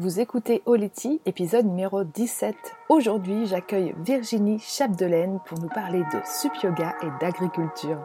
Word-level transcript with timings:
Vous 0.00 0.18
écoutez 0.18 0.62
Oleti, 0.64 1.20
épisode 1.26 1.66
numéro 1.66 2.04
17. 2.04 2.56
Aujourd'hui, 2.88 3.44
j'accueille 3.44 3.94
Virginie 3.98 4.58
Chapdelaine 4.58 5.40
pour 5.44 5.60
nous 5.60 5.68
parler 5.68 5.98
de 5.98 6.20
sup 6.24 6.54
yoga 6.62 6.94
et 7.02 7.08
d'agriculture. 7.20 7.98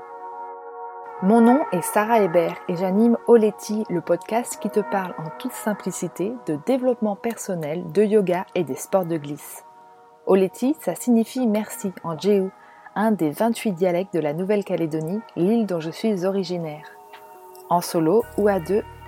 Mon 1.22 1.40
nom 1.40 1.62
est 1.72 1.82
Sarah 1.82 2.20
Hébert 2.20 2.58
et 2.68 2.76
j'anime 2.76 3.18
Oleti, 3.28 3.86
le 3.90 4.02
podcast 4.02 4.60
qui 4.62 4.70
te 4.70 4.82
parle 4.82 5.16
en 5.18 5.30
toute 5.40 5.54
simplicité 5.54 6.34
de 6.48 6.60
développement 6.66 7.16
personnel, 7.16 7.90
de 7.94 8.04
yoga 8.04 8.46
et 8.56 8.66
des 8.66 8.76
sports 8.76 9.06
de 9.06 9.16
glisse. 9.16 9.64
Oleti, 10.26 10.76
ça 10.82 10.96
signifie 10.96 11.48
merci 11.48 11.94
en 12.04 12.20
Jéhu, 12.20 12.50
un 12.96 13.14
des 13.14 13.30
28 13.30 13.72
dialectes 13.72 14.14
de 14.14 14.20
la 14.20 14.34
Nouvelle-Calédonie, 14.34 15.22
l'île 15.38 15.66
dont 15.66 15.80
je 15.80 15.92
suis 15.92 16.26
originaire. 16.26 16.92
En 17.70 17.80
solo 17.80 18.26
ou 18.38 18.50
à 18.50 18.60
deux, 18.60 18.84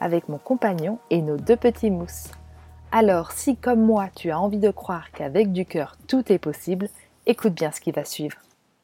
avec 0.00 0.28
mon 0.28 0.38
compagnon 0.38 0.98
et 1.10 1.22
nos 1.22 1.36
deux 1.36 1.56
petits 1.56 1.90
mousses. 1.90 2.30
Alors 2.90 3.32
si 3.32 3.56
comme 3.56 3.84
moi 3.84 4.08
tu 4.14 4.30
as 4.30 4.40
envie 4.40 4.58
de 4.58 4.70
croire 4.70 5.10
qu'avec 5.12 5.52
du 5.52 5.66
cœur 5.66 5.96
tout 6.06 6.32
est 6.32 6.38
possible, 6.38 6.88
écoute 7.26 7.54
bien 7.54 7.70
ce 7.70 7.80
qui 7.80 7.90
va 7.90 8.04
suivre. 8.04 8.36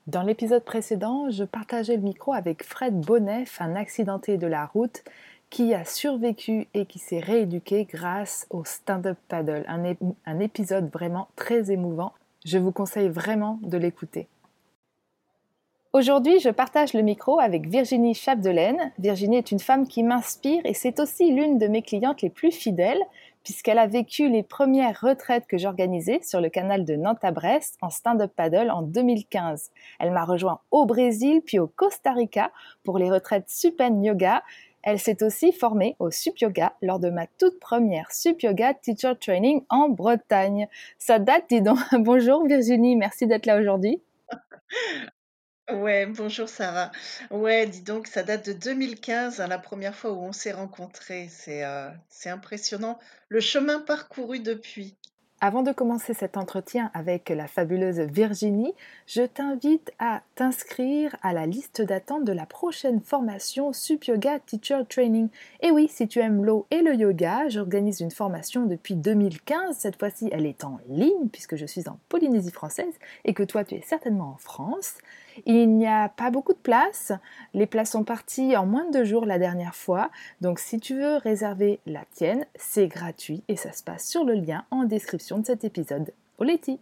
Dans 0.07 0.23
l'épisode 0.23 0.65
précédent, 0.65 1.31
je 1.31 1.45
partageais 1.45 1.97
le 1.97 2.03
micro 2.03 2.35
avec 2.35 2.63
Fred 2.63 3.01
Bonnef, 3.01 3.61
un 3.63 3.75
accidenté 3.75 4.37
de 4.37 4.47
la 4.47 4.67
route 4.67 5.03
qui 5.49 5.73
a 5.73 5.87
survécu 5.87 6.69
et 6.75 6.85
qui 6.85 6.99
s'est 6.99 7.21
rééduqué 7.21 7.85
grâce 7.85 8.47
au 8.51 8.65
stand-up 8.65 9.17
paddle, 9.29 9.65
un, 9.67 9.95
un 10.27 10.39
épisode 10.41 10.91
vraiment 10.93 11.29
très 11.37 11.71
émouvant. 11.71 12.13
Je 12.45 12.59
vous 12.59 12.73
conseille 12.73 13.09
vraiment 13.09 13.59
de 13.63 13.79
l'écouter. 13.79 14.29
Aujourd'hui, 15.95 16.41
je 16.41 16.49
partage 16.49 16.93
le 16.93 17.03
micro 17.03 17.39
avec 17.39 17.69
Virginie 17.69 18.15
Chapdelaine. 18.15 18.91
Virginie 18.99 19.37
est 19.37 19.53
une 19.53 19.61
femme 19.61 19.87
qui 19.87 20.03
m'inspire 20.03 20.61
et 20.65 20.75
c'est 20.75 20.99
aussi 20.99 21.31
l'une 21.31 21.57
de 21.57 21.69
mes 21.69 21.83
clientes 21.83 22.21
les 22.21 22.31
plus 22.31 22.51
fidèles 22.51 23.01
puisqu'elle 23.45 23.79
a 23.79 23.87
vécu 23.87 24.29
les 24.29 24.43
premières 24.43 24.99
retraites 25.01 25.47
que 25.47 25.57
j'organisais 25.57 26.19
sur 26.25 26.41
le 26.41 26.49
canal 26.49 26.85
de 26.85 26.97
Nantes 26.97 27.23
à 27.23 27.31
Brest 27.31 27.77
en 27.81 27.91
stand-up 27.91 28.33
paddle 28.35 28.73
en 28.73 28.83
2015. 28.83 29.71
Elle 30.01 30.11
m'a 30.11 30.25
rejoint 30.25 30.59
au 30.73 30.85
Brésil 30.85 31.43
puis 31.47 31.61
au 31.61 31.69
Costa 31.69 32.11
Rica 32.11 32.51
pour 32.83 32.99
les 32.99 33.09
retraites 33.09 33.49
Supen 33.49 34.03
Yoga. 34.03 34.43
Elle 34.83 34.99
s'est 34.99 35.23
aussi 35.23 35.53
formée 35.53 35.95
au 36.01 36.11
Sup 36.11 36.37
Yoga 36.39 36.73
lors 36.83 36.99
de 36.99 37.11
ma 37.11 37.29
toute 37.39 37.61
première 37.61 38.11
Sup 38.11 38.43
Yoga 38.43 38.75
Teacher 38.75 39.13
Training 39.21 39.63
en 39.69 39.91
Bretagne. 39.91 40.67
Ça 40.99 41.21
date, 41.21 41.45
dis 41.51 41.63
donc. 41.63 41.79
Bonjour 41.93 42.45
Virginie, 42.45 42.97
merci 42.97 43.29
d'être 43.29 43.47
là 43.47 43.61
aujourd'hui. 43.61 44.03
Ouais, 45.73 46.05
bonjour 46.05 46.47
Sarah. 46.47 46.93
Ouais, 47.31 47.67
dis 47.67 47.81
donc, 47.81 48.07
ça 48.07 48.23
date 48.23 48.47
de 48.47 48.53
2015, 48.53 49.41
hein, 49.41 49.47
la 49.47 49.59
première 49.59 49.95
fois 49.95 50.13
où 50.13 50.19
on 50.19 50.33
s'est 50.33 50.53
rencontrés. 50.53 51.29
C'est 51.31 51.65
euh, 51.65 51.89
c'est 52.11 52.29
impressionnant 52.29 52.99
le 53.29 53.41
chemin 53.41 53.81
parcouru 53.81 54.41
depuis. 54.41 54.95
Avant 55.41 55.63
de 55.63 55.73
commencer 55.73 56.15
cet 56.15 56.37
entretien 56.37 56.91
avec 56.95 57.29
la 57.29 57.47
fabuleuse 57.47 58.01
Virginie, 58.01 58.73
je 59.07 59.23
t'invite 59.23 59.91
à 59.99 60.23
t'inscrire 60.37 61.17
à 61.23 61.33
la 61.33 61.47
liste 61.47 61.83
d'attente 61.83 62.25
de 62.25 62.33
la 62.33 62.47
prochaine 62.47 63.01
formation 63.01 63.73
Sup 63.73 64.05
Yoga 64.05 64.39
Teacher 64.41 64.83
Training. 64.89 65.29
Et 65.61 65.71
oui, 65.71 65.89
si 65.89 66.09
tu 66.09 66.21
aimes 66.21 66.45
l'eau 66.45 66.67
et 66.71 66.83
le 66.83 66.95
yoga, 66.95 67.49
j'organise 67.49 68.01
une 68.01 68.11
formation 68.11 68.67
depuis 68.67 68.95
2015. 68.95 69.77
Cette 69.77 69.99
fois-ci, 69.99 70.29
elle 70.31 70.47
est 70.47 70.65
en 70.65 70.79
ligne 70.89 71.29
puisque 71.31 71.57
je 71.57 71.67
suis 71.67 71.89
en 71.89 71.99
Polynésie 72.09 72.53
française 72.53 72.95
et 73.25 73.35
que 73.35 73.43
toi, 73.43 73.65
tu 73.65 73.75
es 73.75 73.83
certainement 73.83 74.35
en 74.35 74.39
France. 74.39 74.95
Il 75.47 75.77
n'y 75.77 75.87
a 75.87 76.09
pas 76.09 76.31
beaucoup 76.31 76.53
de 76.53 76.59
places. 76.59 77.13
Les 77.53 77.67
places 77.67 77.91
sont 77.91 78.05
parties 78.05 78.57
en 78.57 78.67
moins 78.67 78.85
de 78.87 78.93
deux 78.93 79.05
jours 79.05 79.27
la 79.27 79.39
dernière 79.39 79.75
fois. 79.75 80.11
Donc 80.41 80.59
si 80.59 80.79
tu 80.79 80.95
veux 80.95 81.17
réserver 81.17 81.81
la 81.87 82.05
tienne, 82.13 82.47
c'est 82.55 82.87
gratuit 82.87 83.43
et 83.49 83.57
ça 83.57 83.73
se 83.73 83.83
passe 83.83 84.07
sur 84.07 84.25
le 84.25 84.35
lien 84.35 84.65
en 84.71 84.85
description 84.85 85.39
de 85.39 85.47
cet 85.47 85.65
épisode. 85.65 86.13
Oleti 86.39 86.81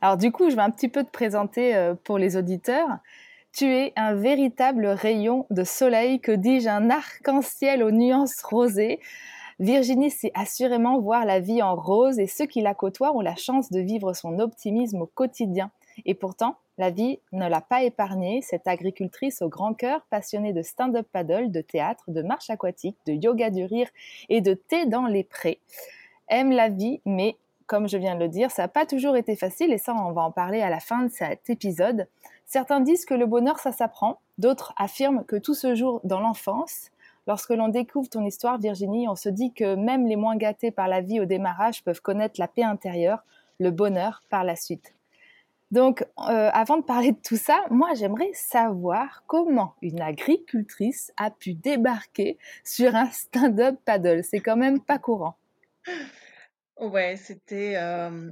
Alors 0.00 0.16
du 0.16 0.32
coup, 0.32 0.50
je 0.50 0.56
vais 0.56 0.62
un 0.62 0.70
petit 0.70 0.88
peu 0.88 1.04
te 1.04 1.10
présenter 1.10 1.74
euh, 1.74 1.94
pour 2.04 2.18
les 2.18 2.36
auditeurs. 2.36 2.98
Tu 3.52 3.66
es 3.66 3.92
un 3.96 4.14
véritable 4.14 4.86
rayon 4.86 5.46
de 5.50 5.62
soleil, 5.62 6.20
que 6.20 6.32
dis-je, 6.32 6.68
un 6.68 6.90
arc-en-ciel 6.90 7.82
aux 7.84 7.92
nuances 7.92 8.42
rosées. 8.42 9.00
Virginie 9.60 10.10
sait 10.10 10.32
assurément 10.34 10.98
voir 10.98 11.24
la 11.24 11.38
vie 11.38 11.62
en 11.62 11.76
rose 11.76 12.18
et 12.18 12.26
ceux 12.26 12.46
qui 12.46 12.60
la 12.60 12.74
côtoient 12.74 13.14
ont 13.14 13.20
la 13.20 13.36
chance 13.36 13.70
de 13.70 13.78
vivre 13.78 14.12
son 14.12 14.40
optimisme 14.40 15.02
au 15.02 15.06
quotidien. 15.06 15.70
Et 16.04 16.14
pourtant, 16.14 16.56
la 16.76 16.90
vie 16.90 17.20
ne 17.32 17.48
l'a 17.48 17.60
pas 17.60 17.82
épargnée, 17.84 18.42
cette 18.42 18.66
agricultrice 18.66 19.42
au 19.42 19.48
grand 19.48 19.74
cœur, 19.74 20.04
passionnée 20.10 20.52
de 20.52 20.62
stand-up 20.62 21.06
paddle, 21.12 21.50
de 21.50 21.60
théâtre, 21.60 22.04
de 22.08 22.22
marche 22.22 22.50
aquatique, 22.50 22.96
de 23.06 23.12
yoga 23.12 23.50
du 23.50 23.64
rire 23.64 23.88
et 24.28 24.40
de 24.40 24.54
thé 24.54 24.86
dans 24.86 25.06
les 25.06 25.24
prés. 25.24 25.60
Aime 26.28 26.50
la 26.50 26.68
vie, 26.68 27.00
mais 27.04 27.36
comme 27.66 27.88
je 27.88 27.96
viens 27.96 28.14
de 28.14 28.20
le 28.20 28.28
dire, 28.28 28.50
ça 28.50 28.62
n'a 28.62 28.68
pas 28.68 28.86
toujours 28.86 29.16
été 29.16 29.36
facile 29.36 29.72
et 29.72 29.78
ça, 29.78 29.94
on 29.94 30.12
va 30.12 30.22
en 30.22 30.32
parler 30.32 30.60
à 30.60 30.70
la 30.70 30.80
fin 30.80 31.02
de 31.02 31.08
cet 31.08 31.48
épisode. 31.48 32.08
Certains 32.44 32.80
disent 32.80 33.04
que 33.04 33.14
le 33.14 33.26
bonheur, 33.26 33.58
ça 33.58 33.72
s'apprend. 33.72 34.20
D'autres 34.38 34.74
affirment 34.76 35.24
que 35.24 35.36
tout 35.36 35.54
se 35.54 35.74
joue 35.74 36.00
dans 36.04 36.20
l'enfance. 36.20 36.90
Lorsque 37.26 37.50
l'on 37.50 37.68
découvre 37.68 38.08
ton 38.08 38.24
histoire, 38.24 38.58
Virginie, 38.58 39.08
on 39.08 39.16
se 39.16 39.30
dit 39.30 39.52
que 39.52 39.76
même 39.76 40.06
les 40.06 40.16
moins 40.16 40.36
gâtés 40.36 40.70
par 40.70 40.88
la 40.88 41.00
vie 41.00 41.20
au 41.20 41.24
démarrage 41.24 41.82
peuvent 41.82 42.02
connaître 42.02 42.38
la 42.38 42.48
paix 42.48 42.64
intérieure, 42.64 43.24
le 43.60 43.70
bonheur 43.70 44.22
par 44.28 44.44
la 44.44 44.56
suite. 44.56 44.93
Donc, 45.74 46.02
euh, 46.20 46.50
avant 46.52 46.76
de 46.76 46.84
parler 46.84 47.10
de 47.10 47.18
tout 47.20 47.36
ça, 47.36 47.64
moi, 47.68 47.94
j'aimerais 47.94 48.30
savoir 48.32 49.24
comment 49.26 49.74
une 49.82 50.00
agricultrice 50.00 51.12
a 51.16 51.32
pu 51.32 51.54
débarquer 51.54 52.38
sur 52.62 52.94
un 52.94 53.10
stand-up 53.10 53.74
paddle. 53.84 54.22
C'est 54.22 54.38
quand 54.38 54.56
même 54.56 54.78
pas 54.78 55.00
courant. 55.00 55.36
Ouais, 56.78 57.16
c'était 57.16 57.74
euh, 57.74 58.30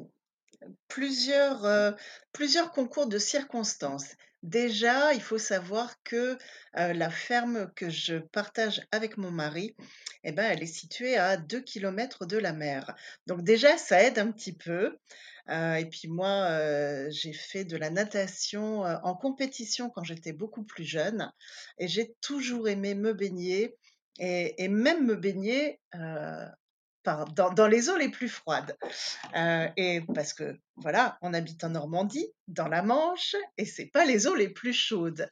plusieurs, 0.89 1.65
euh, 1.65 1.93
plusieurs 2.33 2.73
concours 2.73 3.07
de 3.07 3.19
circonstances. 3.19 4.15
Déjà, 4.43 5.15
il 5.15 5.23
faut 5.23 5.39
savoir 5.39 6.03
que 6.03 6.37
la 6.75 7.11
ferme 7.11 7.71
que 7.77 7.89
je 7.89 8.17
partage 8.17 8.83
avec 8.91 9.17
mon 9.17 9.31
mari, 9.31 9.77
eh 10.25 10.33
ben, 10.33 10.51
elle 10.51 10.65
est 10.65 10.67
située 10.67 11.17
à 11.17 11.37
2 11.37 11.61
km 11.61 12.27
de 12.27 12.39
la 12.39 12.53
mer. 12.53 12.93
Donc 13.29 13.45
déjà, 13.45 13.79
ça 13.79 14.03
aide 14.03 14.19
un 14.19 14.33
petit 14.33 14.53
peu 14.53 14.99
et 15.49 15.87
puis 15.89 16.09
moi, 16.09 17.09
j'ai 17.11 17.33
fait 17.33 17.65
de 17.65 17.77
la 17.77 17.91
natation, 17.91 18.81
en 18.81 19.15
compétition 19.15 19.91
quand 19.91 20.03
j'étais 20.03 20.33
beaucoup 20.33 20.65
plus 20.65 20.85
jeune 20.85 21.31
et 21.79 21.87
j'ai 21.87 22.17
toujours 22.21 22.69
aimé 22.69 22.97
me 22.97 23.13
baigner 23.13 23.77
et 24.19 24.69
même 24.69 25.07
me 25.07 25.15
baigner, 25.15 25.79
dans 27.05 27.67
les 27.67 27.89
eaux 27.89 27.97
les 27.97 28.09
plus 28.09 28.29
froides. 28.29 28.77
et 29.77 30.03
parce 30.15 30.33
que 30.33 30.57
voilà, 30.77 31.19
on 31.23 31.35
habite 31.35 31.65
en 31.65 31.71
Normandie, 31.71 32.29
dans 32.49 32.69
la 32.69 32.83
Manche 32.83 33.37
et 33.59 33.65
c'est 33.65 33.87
pas 33.87 34.05
les 34.05 34.27
eaux 34.27 34.35
les 34.35 34.49
plus 34.49 34.73
chaudes. 34.73 35.31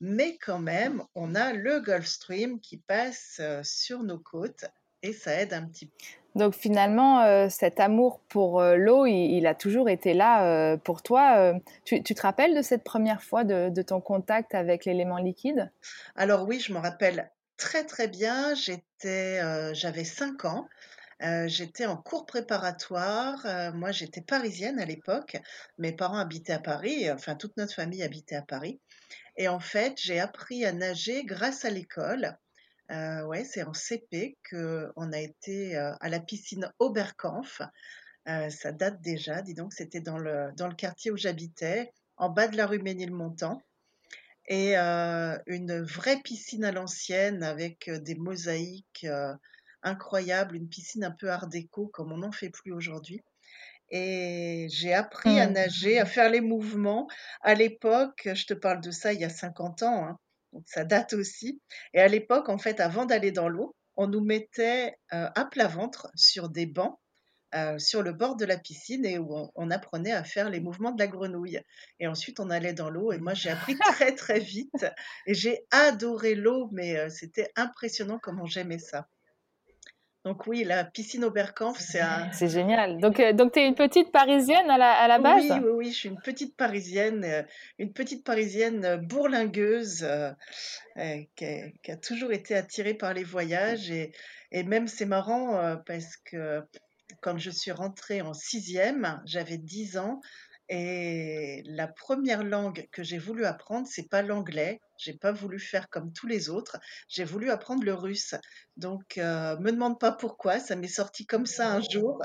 Mais 0.00 0.38
quand 0.38 0.60
même, 0.60 1.02
on 1.14 1.34
a 1.34 1.52
le 1.52 1.80
Gulf 1.80 2.06
Stream 2.06 2.60
qui 2.60 2.78
passe, 2.78 3.40
sur 3.62 4.02
nos 4.02 4.18
côtes 4.18 4.66
et 5.02 5.12
ça 5.12 5.34
aide 5.34 5.52
un 5.52 5.66
petit 5.66 5.86
peu. 5.86 5.96
Donc 6.36 6.54
finalement, 6.54 7.22
euh, 7.22 7.48
cet 7.48 7.80
amour 7.80 8.20
pour 8.28 8.60
euh, 8.60 8.76
l'eau, 8.76 9.06
il, 9.06 9.46
a 9.46 9.54
toujours 9.54 9.88
été 9.88 10.14
là 10.14 10.44
euh, 10.44 10.76
pour 10.76 11.02
toi. 11.02 11.54
Tu, 11.84 12.02
te 12.02 12.22
rappelles 12.22 12.54
de 12.54 12.62
cette 12.62 12.84
première 12.84 13.22
fois 13.22 13.44
de, 13.44 13.82
ton 13.82 14.00
contact 14.00 14.54
avec 14.54 14.84
l'élément 14.84 15.18
liquide? 15.18 15.72
Alors 16.14 16.46
oui, 16.46 16.60
je 16.60 16.72
me 16.72 16.78
rappelle 16.78 17.30
très 17.56 17.84
très 17.84 18.06
bien. 18.06 18.54
J'étais, 18.54 19.40
j'avais 19.74 20.04
5 20.04 20.44
ans. 20.44 20.68
J'étais 21.46 21.86
en 21.86 21.96
cours 21.96 22.26
préparatoire. 22.26 23.72
moi, 23.74 23.92
j'étais 23.92 24.22
parisienne 24.22 24.78
à 24.78 24.84
l'époque. 24.84 25.36
Mes 25.78 25.92
parents 25.92 26.18
habitaient 26.18 26.52
à 26.52 26.60
Paris. 26.60 27.10
Enfin, 27.10 27.34
toute 27.34 27.56
notre 27.56 27.74
famille 27.74 28.02
habitait 28.02 28.36
à 28.36 28.42
Paris. 28.42 28.80
Et 29.36 29.48
en 29.48 29.60
fait, 29.60 29.94
j'ai 29.96 30.20
appris 30.20 30.64
à 30.64 30.72
nager 30.72 31.24
grâce 31.24 31.64
à 31.64 31.70
l'école. 31.70 32.36
Euh, 32.90 33.24
ouais, 33.24 33.44
c'est 33.44 33.62
en 33.62 33.72
CP 33.72 34.36
qu'on 34.50 35.12
a 35.12 35.18
été 35.18 35.76
euh, 35.76 35.92
à 36.00 36.08
la 36.08 36.20
piscine 36.20 36.72
Oberkampf. 36.78 37.62
Euh, 38.28 38.50
ça 38.50 38.72
date 38.72 39.00
déjà, 39.00 39.42
dis 39.42 39.54
donc, 39.54 39.72
c'était 39.72 40.00
dans 40.00 40.18
le, 40.18 40.50
dans 40.56 40.68
le 40.68 40.74
quartier 40.74 41.10
où 41.10 41.16
j'habitais, 41.16 41.92
en 42.16 42.28
bas 42.28 42.48
de 42.48 42.56
la 42.56 42.66
rue 42.66 42.80
Ménilmontant. 42.80 43.62
Et 44.48 44.74
une 44.74 45.80
vraie 45.80 46.20
piscine 46.22 46.64
à 46.64 46.72
l'ancienne 46.72 47.44
avec 47.44 47.88
des 47.88 48.16
mosaïques 48.16 49.06
incroyables, 49.82 50.56
une 50.56 50.68
piscine 50.68 51.04
un 51.04 51.10
peu 51.12 51.30
art 51.30 51.48
déco 51.48 51.88
comme 51.88 52.12
on 52.12 52.18
n'en 52.18 52.32
fait 52.32 52.50
plus 52.50 52.72
aujourd'hui. 52.72 53.22
et 53.90 54.66
j'ai 54.70 54.94
appris 54.94 55.40
à 55.40 55.46
Mmh. 55.46 55.52
nager, 55.52 55.98
à 56.00 56.06
faire 56.06 56.30
les 56.30 56.40
mouvements. 56.40 57.08
À 57.42 57.54
l'époque, 57.54 58.28
je 58.34 58.46
te 58.46 58.54
parle 58.54 58.80
de 58.80 58.90
ça 58.90 59.12
il 59.12 59.20
y 59.20 59.24
a 59.24 59.30
50 59.30 59.82
ans, 59.82 60.06
hein, 60.06 60.18
donc 60.52 60.64
ça 60.66 60.84
date 60.84 61.12
aussi. 61.12 61.60
Et 61.94 62.00
à 62.00 62.08
l'époque, 62.08 62.48
en 62.48 62.58
fait, 62.58 62.80
avant 62.80 63.04
d'aller 63.06 63.32
dans 63.32 63.48
l'eau, 63.48 63.74
on 63.96 64.06
nous 64.06 64.24
mettait 64.24 64.94
euh, 65.12 65.28
à 65.34 65.44
plat 65.46 65.66
ventre 65.68 66.10
sur 66.14 66.48
des 66.50 66.66
bancs 66.66 66.98
euh, 67.54 67.78
sur 67.78 68.02
le 68.02 68.12
bord 68.12 68.36
de 68.36 68.44
la 68.44 68.58
piscine 68.58 69.04
et 69.04 69.18
où 69.18 69.34
on, 69.36 69.50
on 69.56 69.70
apprenait 69.72 70.12
à 70.12 70.24
faire 70.24 70.50
les 70.50 70.60
mouvements 70.60 70.92
de 70.92 71.00
la 71.00 71.08
grenouille. 71.08 71.60
Et 71.98 72.06
ensuite, 72.06 72.40
on 72.40 72.50
allait 72.50 72.74
dans 72.74 72.90
l'eau 72.90 73.12
et 73.12 73.18
moi, 73.18 73.34
j'ai 73.34 73.50
appris 73.50 73.76
très, 73.84 74.14
très 74.14 74.38
vite 74.40 74.86
et 75.26 75.34
j'ai 75.34 75.66
adoré 75.72 76.34
l'eau, 76.36 76.68
mais 76.72 76.96
euh, 76.98 77.08
c'était 77.10 77.50
impressionnant 77.56 78.18
comment 78.22 78.46
j'aimais 78.46 78.78
ça. 78.78 79.08
Donc 80.24 80.46
oui, 80.46 80.64
la 80.64 80.84
piscine 80.84 81.24
Oberkampf, 81.24 81.78
c'est 81.78 82.00
un... 82.00 82.30
C'est 82.32 82.48
génial. 82.48 83.00
Donc, 83.00 83.18
euh, 83.20 83.32
donc 83.32 83.52
tu 83.52 83.60
es 83.60 83.66
une 83.66 83.74
petite 83.74 84.12
Parisienne 84.12 84.68
à 84.68 84.76
la, 84.76 84.92
à 84.92 85.08
la 85.08 85.18
base? 85.18 85.44
Oui, 85.50 85.58
oui, 85.64 85.70
oui, 85.74 85.92
je 85.92 85.96
suis 85.96 86.08
une 86.10 86.20
petite 86.20 86.56
Parisienne, 86.56 87.24
euh, 87.24 87.42
une 87.78 87.92
petite 87.94 88.22
Parisienne 88.22 88.84
euh, 88.84 88.96
bourlingueuse 88.98 90.02
euh, 90.02 90.32
qui 91.36 91.44
a, 91.46 91.70
qui 91.82 91.90
a 91.90 91.96
toujours 91.96 92.32
été 92.32 92.54
attirée 92.54 92.92
par 92.92 93.14
les 93.14 93.24
voyages 93.24 93.90
et, 93.90 94.12
et 94.52 94.62
même 94.62 94.88
c'est 94.88 95.06
marrant 95.06 95.78
parce 95.86 96.16
que 96.18 96.60
quand 97.22 97.38
je 97.38 97.50
suis 97.50 97.72
rentrée 97.72 98.20
en 98.20 98.34
sixième, 98.34 99.22
j'avais 99.24 99.56
10 99.56 99.96
ans 99.96 100.20
et 100.68 101.62
la 101.64 101.88
première 101.88 102.44
langue 102.44 102.86
que 102.92 103.02
j'ai 103.02 103.18
voulu 103.18 103.44
apprendre, 103.44 103.86
c'est 103.90 104.08
pas 104.08 104.22
l'anglais. 104.22 104.80
J'ai 105.00 105.14
pas 105.14 105.32
voulu 105.32 105.58
faire 105.58 105.88
comme 105.88 106.12
tous 106.12 106.26
les 106.26 106.50
autres. 106.50 106.78
J'ai 107.08 107.24
voulu 107.24 107.50
apprendre 107.50 107.84
le 107.84 107.94
russe. 107.94 108.34
Donc, 108.76 109.16
euh, 109.18 109.56
me 109.58 109.72
demande 109.72 109.98
pas 109.98 110.12
pourquoi. 110.12 110.58
Ça 110.58 110.76
m'est 110.76 110.88
sorti 110.88 111.26
comme 111.26 111.46
ça 111.46 111.72
un 111.72 111.80
jour. 111.80 112.22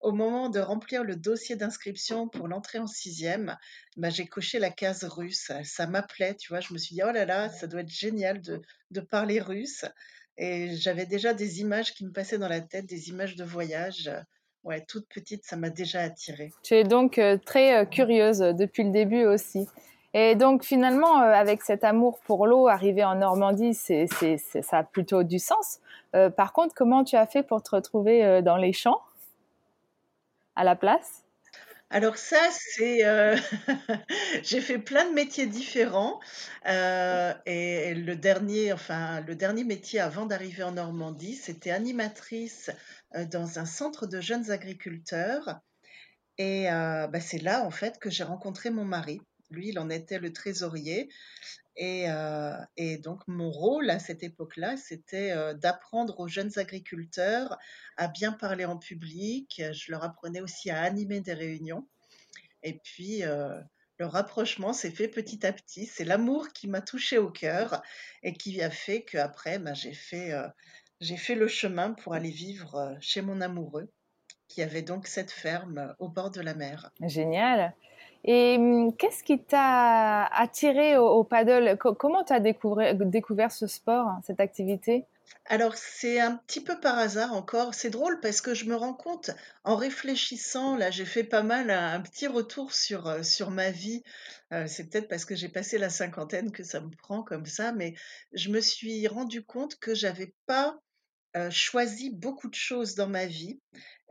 Au 0.00 0.12
moment 0.12 0.48
de 0.48 0.60
remplir 0.60 1.04
le 1.04 1.16
dossier 1.16 1.56
d'inscription 1.56 2.28
pour 2.28 2.48
l'entrée 2.48 2.78
en 2.78 2.86
sixième, 2.86 3.56
bah, 3.96 4.10
j'ai 4.10 4.26
coché 4.26 4.58
la 4.58 4.70
case 4.70 5.04
russe. 5.04 5.52
Ça, 5.64 5.86
m'appelait, 5.86 6.34
tu 6.34 6.48
vois. 6.48 6.60
Je 6.60 6.72
me 6.72 6.78
suis 6.78 6.94
dit, 6.94 7.02
oh 7.04 7.12
là 7.12 7.26
là, 7.26 7.50
ça 7.50 7.66
doit 7.66 7.80
être 7.80 7.90
génial 7.90 8.40
de, 8.40 8.62
de 8.90 9.00
parler 9.00 9.40
russe. 9.40 9.84
Et 10.38 10.76
j'avais 10.76 11.06
déjà 11.06 11.34
des 11.34 11.60
images 11.60 11.92
qui 11.92 12.04
me 12.04 12.12
passaient 12.12 12.38
dans 12.38 12.48
la 12.48 12.60
tête, 12.60 12.86
des 12.86 13.08
images 13.08 13.36
de 13.36 13.44
voyage. 13.44 14.10
Ouais, 14.64 14.84
toute 14.84 15.06
petite, 15.08 15.44
ça 15.44 15.56
m'a 15.56 15.70
déjà 15.70 16.00
attirée. 16.00 16.50
Tu 16.64 16.74
es 16.74 16.82
donc 16.82 17.18
euh, 17.18 17.38
très 17.38 17.76
euh, 17.76 17.84
curieuse 17.84 18.40
depuis 18.40 18.82
le 18.82 18.90
début 18.90 19.24
aussi. 19.24 19.68
Et 20.18 20.34
donc 20.34 20.64
finalement, 20.64 21.20
euh, 21.20 21.30
avec 21.30 21.60
cet 21.60 21.84
amour 21.84 22.18
pour 22.20 22.46
l'eau, 22.46 22.68
arriver 22.68 23.04
en 23.04 23.16
Normandie, 23.16 23.74
ça 23.74 24.78
a 24.78 24.82
plutôt 24.82 25.24
du 25.24 25.38
sens. 25.38 25.80
Euh, 26.14 26.30
par 26.30 26.54
contre, 26.54 26.74
comment 26.74 27.04
tu 27.04 27.16
as 27.16 27.26
fait 27.26 27.42
pour 27.42 27.62
te 27.62 27.76
retrouver 27.76 28.24
euh, 28.24 28.40
dans 28.40 28.56
les 28.56 28.72
champs? 28.72 29.02
À 30.54 30.64
la 30.64 30.74
place? 30.74 31.22
Alors 31.90 32.16
ça, 32.16 32.40
c'est, 32.50 33.02
j'ai 34.42 34.62
fait 34.62 34.78
plein 34.78 35.04
de 35.04 35.12
métiers 35.12 35.46
différents, 35.46 36.18
et 36.64 37.94
le 37.94 38.14
dernier, 38.14 38.72
enfin, 38.72 39.20
le 39.20 39.36
dernier 39.36 39.64
métier 39.64 40.00
avant 40.00 40.24
d'arriver 40.24 40.62
en 40.62 40.72
Normandie, 40.72 41.34
c'était 41.34 41.70
animatrice, 41.70 42.70
dans 43.30 43.58
un 43.58 43.66
centre 43.66 44.06
de 44.06 44.20
jeunes 44.22 44.50
agriculteurs 44.50 45.60
et 46.38 46.68
bah, 46.68 47.20
c'est 47.20 47.42
là, 47.42 47.64
en 47.64 47.70
fait, 47.70 47.98
que 48.00 48.10
j'ai 48.10 48.24
rencontré 48.24 48.70
mon 48.70 48.84
mari. 48.84 49.20
Lui, 49.50 49.68
il 49.70 49.78
en 49.78 49.90
était 49.90 50.18
le 50.18 50.32
trésorier 50.32 51.08
et 51.76 52.08
heu 52.10 52.52
et 52.76 52.98
donc 52.98 53.22
mon 53.28 53.50
rôle 53.50 53.90
à 53.90 53.98
cette 53.98 54.22
époque-là, 54.22 54.76
c'était, 54.76 55.32
heu, 55.36 55.54
d'apprendre 55.54 56.20
aux 56.20 56.28
jeunes 56.28 56.58
agriculteurs 56.58 57.58
à 57.96 58.08
bien 58.08 58.32
parler 58.32 58.64
en 58.66 58.78
public. 58.78 59.62
Je 59.72 59.92
leur 59.92 60.04
apprenais 60.04 60.40
aussi 60.40 60.70
à 60.70 60.82
animer 60.82 61.20
des 61.20 61.34
réunions 61.34 61.88
et 62.62 62.80
puis, 62.84 63.22
heu, 63.24 63.62
le 63.98 64.06
rapprochement 64.06 64.72
s'est 64.72 64.90
fait 64.90 65.08
petit 65.08 65.46
à 65.46 65.52
petit. 65.52 65.86
C'est 65.86 66.04
l'amour 66.04 66.48
qui 66.52 66.68
m'a 66.68 66.80
touchée 66.82 67.18
au 67.18 67.30
cœur 67.30 67.82
et 68.22 68.34
qui 68.34 68.60
a 68.62 68.70
fait 68.70 69.04
qu'après, 69.04 69.58
bah, 69.58 69.74
j'ai 69.74 69.94
fait, 69.94 70.32
j'ai 71.00 71.16
fait 71.16 71.34
le 71.34 71.48
chemin 71.48 71.92
pour 71.92 72.14
aller 72.14 72.30
vivre, 72.30 72.96
chez 73.00 73.22
mon 73.22 73.40
amoureux, 73.40 73.92
qui 74.48 74.62
avait 74.62 74.82
donc 74.82 75.06
cette 75.06 75.30
ferme, 75.32 75.94
au 75.98 76.08
bord 76.10 76.30
de 76.30 76.40
la 76.42 76.54
mer. 76.54 76.90
Génial. 77.00 77.74
Et 78.26 78.56
hum, 78.58 78.94
qu'est-ce 78.96 79.24
qui 79.24 79.42
t'a 79.42 80.24
attiré 80.26 80.98
au, 80.98 81.24
paddle? 81.24 81.78
Co- 81.78 81.94
comment 81.94 82.24
tu 82.24 82.32
as 82.34 82.40
découvert, 82.40 83.52
ce 83.52 83.66
sport, 83.66 84.10
cette 84.22 84.40
activité? 84.40 85.06
Alors 85.46 85.74
c'est 85.76 86.20
un 86.20 86.36
petit 86.36 86.62
peu 86.62 86.78
par 86.80 86.98
hasard 86.98 87.32
encore. 87.32 87.74
C'est 87.74 87.90
drôle 87.90 88.20
parce 88.20 88.40
que 88.40 88.54
je 88.54 88.64
me 88.66 88.76
rends 88.76 88.94
compte, 88.94 89.30
en 89.64 89.74
réfléchissant, 89.76 90.76
là, 90.76 90.90
j'ai 90.92 91.04
fait 91.04 91.24
pas 91.24 91.42
mal 91.42 91.70
un 91.70 92.00
petit 92.00 92.26
retour 92.28 92.72
sur, 92.72 93.08
heu, 93.08 93.22
sur 93.24 93.50
ma 93.50 93.70
vie. 93.72 94.02
Heu, 94.52 94.66
c'est 94.68 94.88
peut-être 94.88 95.08
parce 95.08 95.24
que 95.24 95.34
j'ai 95.34 95.48
passé 95.48 95.78
la 95.78 95.90
cinquantaine 95.90 96.52
que 96.52 96.62
ça 96.64 96.80
me 96.80 96.90
prend 96.90 97.22
comme 97.24 97.46
ça, 97.46 97.72
mais 97.72 97.94
je 98.32 98.50
me 98.50 98.60
suis 98.60 99.06
rendu 99.08 99.44
compte 99.44 99.76
que 99.80 99.94
j'avais 99.94 100.34
pas 100.46 100.78
heu, 101.36 101.50
choisi 101.50 102.10
beaucoup 102.10 102.48
de 102.50 102.54
choses 102.56 102.94
dans 102.96 103.08
ma 103.08 103.26
vie. 103.26 103.60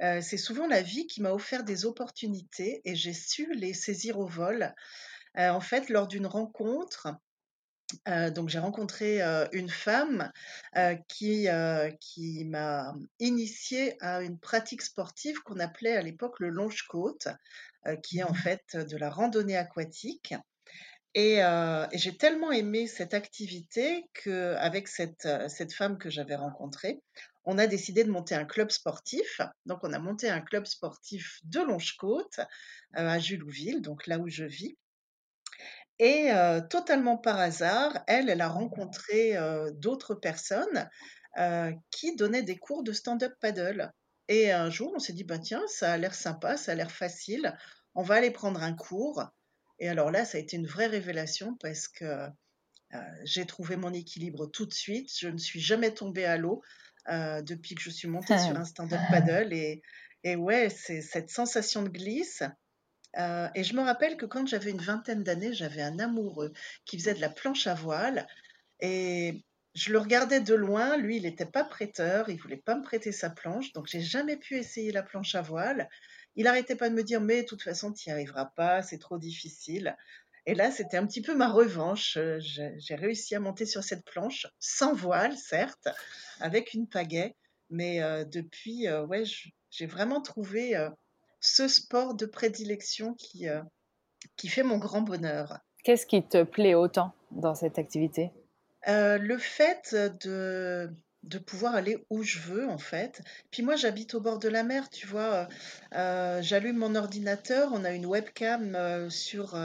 Heu, 0.01 0.21
c'est 0.21 0.37
souvent 0.37 0.67
la 0.67 0.81
vie 0.81 1.07
qui 1.07 1.21
m'a 1.21 1.31
offert 1.31 1.63
des 1.63 1.85
opportunités 1.85 2.81
et 2.85 2.95
j'ai 2.95 3.13
su 3.13 3.53
les 3.53 3.73
saisir 3.73 4.19
au 4.19 4.27
vol. 4.27 4.73
Heu, 5.37 5.49
en 5.49 5.61
fait, 5.61 5.89
lors 5.89 6.07
d'une 6.07 6.27
rencontre, 6.27 7.07
heu, 8.07 8.31
donc 8.31 8.49
j'ai 8.49 8.59
rencontré, 8.59 9.21
une 9.53 9.69
femme, 9.69 10.31
qui, 11.07 11.47
qui 11.99 12.45
m'a 12.45 12.93
initiée 13.19 13.97
à 14.01 14.21
une 14.21 14.39
pratique 14.39 14.81
sportive 14.81 15.39
qu'on 15.43 15.59
appelait 15.59 15.95
à 15.95 16.01
l'époque 16.01 16.39
le 16.39 16.49
longe-côte, 16.49 17.27
qui 18.03 18.19
est 18.19 18.23
en 18.23 18.33
fait, 18.33 18.75
de 18.75 18.97
la 18.97 19.09
randonnée 19.09 19.57
aquatique 19.57 20.33
et 21.13 21.37
et 21.37 21.97
j'ai 21.97 22.17
tellement 22.17 22.51
aimé 22.51 22.87
cette 22.87 23.13
activité 23.13 24.09
qu'avec 24.13 24.87
cette, 24.87 25.27
cette 25.47 25.73
femme 25.73 25.97
que 25.97 26.09
j'avais 26.09 26.35
rencontrée, 26.35 27.01
on 27.45 27.57
a 27.57 27.67
décidé 27.67 28.03
de 28.03 28.11
monter 28.11 28.35
un 28.35 28.45
club 28.45 28.71
sportif. 28.71 29.41
Donc 29.65 29.79
on 29.83 29.93
a 29.93 29.99
monté 29.99 30.29
un 30.29 30.41
club 30.41 30.65
sportif 30.65 31.39
de 31.45 31.61
Longe-Côte, 31.61 32.39
heu, 32.39 32.45
à 33.07 33.19
Julouville, 33.19 33.81
donc 33.81 34.07
là 34.07 34.19
où 34.19 34.27
je 34.29 34.45
vis 34.45 34.77
et 35.99 36.29
heu, 36.31 36.61
totalement 36.69 37.17
par 37.17 37.39
hasard, 37.39 38.03
elle, 38.07 38.29
elle 38.29 38.41
a 38.41 38.49
rencontré, 38.49 39.37
heu, 39.37 39.71
d'autres 39.73 40.15
personnes, 40.15 40.89
qui 41.91 42.15
donnaient 42.15 42.43
des 42.43 42.55
cours 42.57 42.81
de 42.83 42.93
stand-up 42.93 43.33
paddle 43.41 43.91
et 44.29 44.51
un 44.53 44.69
jour, 44.69 44.93
on 44.95 44.99
s'est 44.99 45.11
dit: 45.13 45.25
«Bah, 45.25 45.37
tiens, 45.37 45.61
ça 45.67 45.91
a 45.91 45.97
l'air 45.97 46.15
sympa, 46.15 46.55
ça 46.57 46.71
a 46.71 46.75
l'air 46.75 46.91
facile, 46.91 47.57
on 47.93 48.03
va 48.03 48.15
aller 48.15 48.31
prendre 48.31 48.63
un 48.63 48.73
cours» 48.73 49.23
et 49.79 49.89
alors 49.89 50.11
là, 50.11 50.23
ça 50.23 50.37
a 50.37 50.41
été 50.41 50.55
une 50.55 50.67
vraie 50.67 50.87
révélation 50.87 51.57
parce 51.59 51.89
que, 51.89 52.29
j'ai 53.23 53.45
trouvé 53.45 53.75
mon 53.77 53.93
équilibre 53.93 54.47
tout 54.47 54.65
de 54.65 54.73
suite. 54.73 55.09
Je 55.17 55.27
ne 55.27 55.37
suis 55.37 55.59
jamais 55.59 55.93
tombée 55.93 56.25
à 56.25 56.37
l'eau, 56.37 56.61
heu, 57.11 57.43
depuis 57.43 57.75
que 57.75 57.81
je 57.81 57.89
suis 57.89 58.07
montée 58.07 58.37
sur 58.37 58.57
un 58.57 58.65
stand-up 58.65 59.03
paddle 59.09 59.53
et 59.53 59.81
et 60.23 60.35
ouais, 60.35 60.69
c'est 60.71 61.01
cette 61.01 61.29
sensation 61.29 61.83
de 61.83 61.89
glisse, 61.89 62.43
Heu 63.17 63.49
et 63.55 63.63
je 63.63 63.75
me 63.75 63.81
rappelle 63.81 64.17
que 64.17 64.25
quand 64.25 64.45
j'avais 64.47 64.71
une 64.71 64.81
vingtaine 64.81 65.23
d'années, 65.23 65.53
j'avais 65.53 65.81
un 65.81 65.99
amoureux 65.99 66.53
qui 66.85 66.97
faisait 66.99 67.13
de 67.13 67.21
la 67.21 67.29
planche 67.29 67.67
à 67.67 67.73
voile 67.75 68.27
et 68.81 69.45
je 69.75 69.91
le 69.93 69.99
regardais 69.99 70.41
de 70.41 70.55
loin. 70.55 70.97
Lui, 70.97 71.17
il 71.17 71.23
n'était 71.23 71.45
pas 71.45 71.63
prêteur, 71.65 72.29
il 72.29 72.37
voulait 72.41 72.57
pas 72.57 72.75
me 72.75 72.83
prêter 72.83 73.11
sa 73.13 73.29
planche, 73.29 73.73
donc 73.73 73.87
j'ai 73.87 74.01
jamais 74.01 74.37
pu 74.37 74.57
essayer 74.57 74.91
la 74.93 75.03
planche 75.03 75.35
à 75.35 75.41
voile. 75.41 75.89
Il 76.35 76.47
arrêtait 76.47 76.75
pas 76.77 76.89
de 76.89 76.95
me 76.95 77.03
dire: 77.03 77.21
«Mais 77.21 77.43
de 77.43 77.47
toute 77.47 77.63
façon, 77.63 77.93
tu 77.93 78.09
y 78.09 78.11
arriveras 78.11 78.47
pas, 78.55 78.81
c'est 78.83 78.99
trop 78.99 79.17
difficile» 79.19 79.95
et 80.45 80.55
là, 80.55 80.71
c'était 80.71 80.97
un 80.97 81.05
petit 81.05 81.21
peu 81.21 81.35
ma 81.35 81.49
revanche. 81.49 82.17
Heu, 82.17 82.39
j'ai 82.39 82.95
réussi 82.95 83.35
à 83.35 83.39
monter 83.39 83.65
sur 83.65 83.83
cette 83.83 84.05
planche, 84.05 84.47
sans 84.59 84.93
voile 84.93 85.37
certes, 85.37 85.87
avec 86.39 86.73
une 86.73 86.87
pagaie, 86.87 87.35
mais 87.69 88.01
heu, 88.01 88.25
depuis, 88.25 88.87
heu, 88.87 89.03
ouais, 89.05 89.23
j'ai 89.71 89.85
vraiment 89.87 90.21
trouvé, 90.21 90.75
ce 91.39 91.67
sport 91.67 92.15
de 92.15 92.25
prédilection 92.25 93.13
qui, 93.13 93.45
qui 94.37 94.47
fait 94.47 94.63
mon 94.63 94.77
grand 94.77 95.01
bonheur. 95.01 95.59
Qu'est-ce 95.83 96.05
qui 96.05 96.23
te 96.23 96.43
plaît 96.43 96.73
autant 96.73 97.13
dans 97.31 97.55
cette 97.55 97.77
activité? 97.79 98.31
Le 98.87 99.37
fait, 99.37 99.95
de 99.95 100.89
de 101.23 101.39
pouvoir 101.39 101.73
aller 101.73 102.05
où 102.11 102.21
je 102.21 102.37
veux, 102.37 102.69
en 102.69 102.77
fait. 102.77 103.23
Puis 103.49 103.63
moi, 103.63 103.75
j'habite 103.75 104.13
au 104.13 104.21
bord 104.21 104.37
de 104.37 104.47
la 104.47 104.61
mer, 104.63 104.91
tu 104.91 105.07
vois? 105.07 105.47
J'allume 105.91 106.77
mon 106.77 106.93
ordinateur, 106.95 107.71
on 107.73 107.83
a 107.83 107.91
une 107.91 108.05
webcam, 108.05 109.09
sur, 109.09 109.55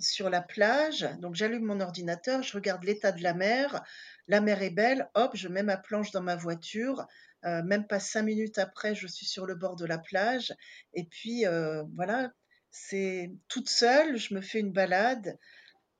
sur 0.00 0.30
la 0.30 0.42
plage, 0.42 1.08
donc 1.20 1.34
j'allume 1.34 1.64
mon 1.64 1.80
ordinateur, 1.80 2.42
je 2.42 2.52
regarde 2.54 2.84
l'état 2.84 3.12
de 3.12 3.22
la 3.22 3.34
mer. 3.34 3.82
La 4.28 4.40
mer 4.40 4.62
est 4.62 4.70
belle, 4.70 5.08
hop, 5.14 5.32
je 5.34 5.48
mets 5.48 5.62
ma 5.62 5.76
planche 5.76 6.10
dans 6.12 6.22
ma 6.22 6.36
voiture, 6.36 7.06
heu, 7.44 7.62
même 7.62 7.86
pas 7.86 8.00
5 8.00 8.22
minutes 8.22 8.58
après, 8.58 8.94
je 8.94 9.06
suis 9.06 9.26
sur 9.26 9.46
le 9.46 9.54
bord 9.54 9.76
de 9.76 9.86
la 9.86 9.98
plage. 9.98 10.54
Et 10.94 11.04
puis, 11.04 11.46
heu, 11.46 11.82
voilà, 11.96 12.32
c'est 12.70 13.32
toute 13.48 13.68
seule, 13.68 14.16
je 14.16 14.34
me 14.34 14.40
fais 14.40 14.60
une 14.60 14.72
balade. 14.72 15.38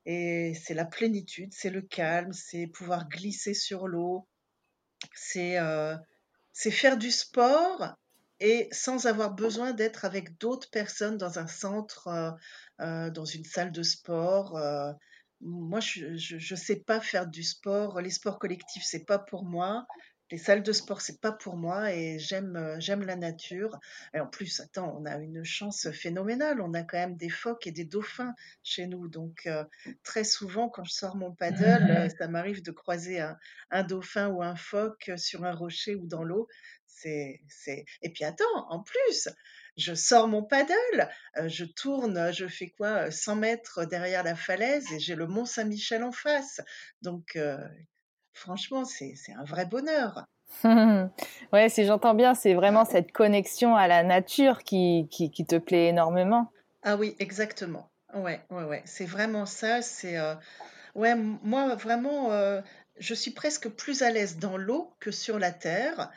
Et 0.05 0.53
c'est 0.55 0.73
la 0.73 0.85
plénitude, 0.85 1.53
c'est 1.53 1.69
le 1.69 1.81
calme, 1.81 2.33
c'est 2.33 2.67
pouvoir 2.67 3.07
glisser 3.09 3.53
sur 3.53 3.87
l'eau, 3.87 4.27
c'est, 5.15 5.57
c'est 6.53 6.71
faire 6.71 6.97
du 6.97 7.11
sport 7.11 7.95
et 8.41 8.67
sans 8.71 9.05
avoir 9.05 9.33
besoin 9.33 9.71
d'être 9.71 10.03
avec 10.03 10.37
d'autres 10.37 10.69
personnes 10.69 11.17
dans 11.17 11.39
un 11.39 11.47
centre, 11.47 12.35
dans 12.79 13.25
une 13.25 13.45
salle 13.45 13.71
de 13.71 13.83
sport. 13.83 14.59
moi, 15.39 15.79
je 15.79 16.07
ne 16.07 16.55
sais 16.57 16.75
pas 16.77 16.99
faire 16.99 17.27
du 17.27 17.43
sport. 17.43 18.01
Les 18.01 18.09
sports 18.09 18.39
collectifs, 18.39 18.83
c'est 18.83 19.05
pas 19.05 19.19
pour 19.19 19.45
moi. 19.45 19.85
Les 20.31 20.37
salles 20.37 20.63
de 20.63 20.71
sport, 20.71 21.01
c'est 21.01 21.19
pas 21.19 21.33
pour 21.33 21.57
moi 21.57 21.93
et 21.93 22.17
j'aime 22.17 22.55
euh, 22.55 22.77
j'aime 22.79 23.03
la 23.03 23.17
nature. 23.17 23.77
Et 24.13 24.19
en 24.21 24.27
plus, 24.27 24.61
attends, 24.61 24.95
on 24.97 25.05
a 25.05 25.17
une 25.17 25.43
chance 25.43 25.91
phénoménale. 25.91 26.61
On 26.61 26.73
a 26.73 26.83
quand 26.83 26.97
même 26.97 27.17
des 27.17 27.29
phoques 27.29 27.67
et 27.67 27.71
des 27.71 27.83
dauphins 27.83 28.33
chez 28.63 28.87
nous. 28.87 29.09
Donc, 29.09 29.45
euh, 29.45 29.65
très 30.03 30.23
souvent, 30.23 30.69
quand 30.69 30.85
je 30.85 30.93
sors 30.93 31.17
mon 31.17 31.33
paddle, 31.33 31.57
euh, 32.07 32.09
ça 32.17 32.29
m'arrive 32.29 32.63
de 32.63 32.71
croiser 32.71 33.19
un, 33.19 33.37
un 33.71 33.83
dauphin 33.83 34.29
ou 34.29 34.41
un 34.41 34.55
phoque 34.55 35.11
sur 35.17 35.43
un 35.43 35.51
rocher 35.51 35.95
ou 35.95 36.07
dans 36.07 36.23
l'eau. 36.23 36.47
C'est, 37.01 37.41
c'est... 37.47 37.85
Et 38.01 38.09
puis 38.09 38.23
attends, 38.23 38.69
en 38.69 38.83
plus, 38.83 39.29
je 39.77 39.93
sors 39.93 40.27
mon 40.27 40.43
paddle, 40.43 41.09
je 41.47 41.65
tourne, 41.65 42.31
je 42.31 42.47
fais 42.47 42.69
quoi, 42.69 43.09
100 43.09 43.35
mètres 43.35 43.85
derrière 43.85 44.23
la 44.23 44.35
falaise 44.35 44.91
et 44.93 44.99
j'ai 44.99 45.15
le 45.15 45.27
Mont 45.27 45.45
Saint-Michel 45.45 46.03
en 46.03 46.11
face. 46.11 46.61
Donc, 47.01 47.37
Franchement, 48.33 48.85
c'est 48.85 49.13
un 49.37 49.43
vrai 49.43 49.65
bonheur. 49.65 50.25
ouais, 51.53 51.69
si 51.69 51.85
j'entends 51.85 52.13
bien, 52.13 52.33
c'est 52.33 52.53
vraiment 52.53 52.85
cette 52.85 53.11
connexion 53.11 53.75
à 53.75 53.87
la 53.87 54.03
nature 54.03 54.63
qui, 54.63 55.07
qui, 55.09 55.45
te 55.45 55.57
plaît 55.57 55.87
énormément. 55.87 56.51
Ah 56.83 56.95
oui, 56.95 57.15
exactement. 57.19 57.89
Ouais, 58.13 58.41
ouais, 58.49 58.63
ouais. 58.63 58.81
C'est 58.85 59.05
vraiment 59.05 59.45
ça. 59.45 59.81
C'est 59.81 60.17
euh, 60.17 60.35
ouais, 60.95 61.15
moi 61.15 61.75
vraiment, 61.75 62.31
euh, 62.31 62.61
je 62.97 63.13
suis 63.13 63.31
presque 63.31 63.69
plus 63.69 64.01
à 64.01 64.11
l'aise 64.11 64.37
dans 64.37 64.57
l'eau 64.57 64.93
que 64.99 65.11
sur 65.11 65.39
la 65.39 65.51
terre. 65.51 66.09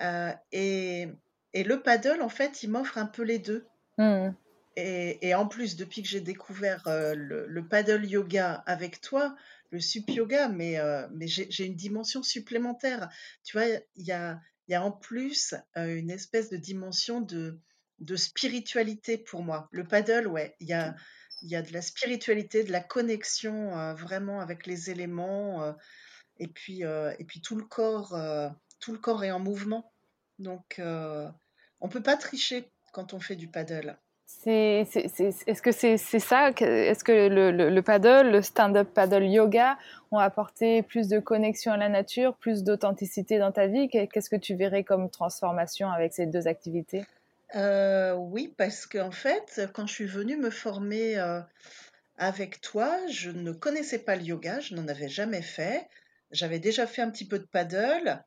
Euh, 0.00 0.32
et, 0.52 1.08
et, 1.52 1.64
le 1.64 1.82
paddle, 1.82 2.22
en 2.22 2.28
fait, 2.28 2.62
il 2.62 2.70
m'offre 2.70 2.98
un 2.98 3.06
peu 3.06 3.22
les 3.22 3.38
deux. 3.38 3.66
Mmh. 3.98 4.30
Et, 4.76 5.28
et, 5.28 5.34
en 5.34 5.46
plus, 5.46 5.76
depuis 5.76 6.02
que 6.02 6.08
j'ai 6.08 6.20
découvert 6.20 6.82
le, 6.86 7.46
le, 7.46 7.66
paddle 7.66 8.04
yoga 8.04 8.62
avec 8.66 9.00
toi, 9.00 9.34
le 9.70 9.80
sup 9.80 10.08
yoga, 10.10 10.48
mais, 10.48 10.78
euh, 10.78 11.06
mais 11.12 11.26
j'ai 11.26 11.64
une 11.64 11.74
dimension 11.74 12.22
supplémentaire. 12.22 13.08
Tu 13.44 13.56
vois, 13.56 13.66
il 13.96 14.04
y 14.04 14.12
a, 14.12 14.40
y 14.68 14.74
a 14.74 14.82
en 14.82 14.92
plus 14.92 15.54
euh, 15.76 15.96
une 15.96 16.10
espèce 16.10 16.50
de 16.50 16.56
dimension 16.56 17.20
de, 17.20 17.58
de 17.98 18.16
spiritualité 18.16 19.18
pour 19.18 19.42
moi. 19.42 19.68
Le 19.72 19.84
paddle, 19.84 20.26
ouais, 20.28 20.56
il 20.60 20.68
y 20.68 20.72
a, 20.72 20.94
y 21.42 21.56
a 21.56 21.62
de 21.62 21.72
la 21.72 21.82
spiritualité, 21.82 22.64
de 22.64 22.72
la 22.72 22.80
connexion 22.80 23.78
euh, 23.78 23.94
vraiment 23.94 24.40
avec 24.40 24.66
les 24.66 24.90
éléments, 24.90 25.74
et, 26.38 26.48
puis, 26.48 26.82
et 26.82 27.24
puis 27.26 27.40
tout 27.40 27.56
le 27.56 27.64
corps, 27.64 28.14
tout 28.80 28.92
le 28.92 28.98
corps 28.98 29.24
est 29.24 29.30
en 29.30 29.40
mouvement. 29.40 29.90
Donc, 30.38 30.80
on 31.80 31.88
peut 31.88 32.02
pas 32.02 32.16
tricher 32.16 32.68
quand 32.92 33.14
on 33.14 33.20
fait 33.20 33.36
du 33.36 33.48
paddle. 33.48 33.96
Est-ce 34.44 35.62
que 35.62 35.72
c'est 35.72 35.96
ça 36.18 36.50
Est-ce 36.50 37.04
que 37.04 37.28
le, 37.28 37.80
paddle, 37.80 38.30
le 38.30 38.42
stand-up 38.42 38.88
paddle 38.92 39.24
yoga 39.24 39.78
ont 40.10 40.18
apporté 40.18 40.82
plus 40.82 41.08
de 41.08 41.18
connexion 41.18 41.72
à 41.72 41.76
la 41.76 41.88
nature, 41.88 42.36
plus 42.36 42.62
d'authenticité 42.62 43.38
dans 43.38 43.52
ta 43.52 43.66
vie? 43.66 43.88
Qu'est-ce 43.88 44.30
que 44.30 44.36
tu 44.36 44.54
verrais 44.54 44.84
comme 44.84 45.10
transformation 45.10 45.90
avec 45.90 46.12
ces 46.12 46.26
deux 46.26 46.48
activités? 46.48 47.04
Euh, 47.54 48.14
Oui, 48.14 48.52
parce 48.56 48.86
qu'en 48.86 49.10
fait, 49.10 49.68
quand 49.72 49.86
je 49.86 49.94
suis 49.94 50.06
venue 50.06 50.36
me 50.36 50.50
former 50.50 51.18
euh, 51.18 51.40
avec 52.18 52.60
toi, 52.60 52.98
je 53.08 53.30
ne 53.30 53.52
connaissais 53.52 53.98
pas 53.98 54.16
le 54.16 54.22
yoga, 54.22 54.60
je 54.60 54.74
n'en 54.74 54.86
avais 54.88 55.08
jamais 55.08 55.42
fait. 55.42 55.88
J'avais 56.32 56.58
déjà 56.58 56.86
fait 56.86 57.02
un 57.02 57.10
petit 57.10 57.26
peu 57.26 57.38
de 57.38 57.46
paddle, 57.46 58.22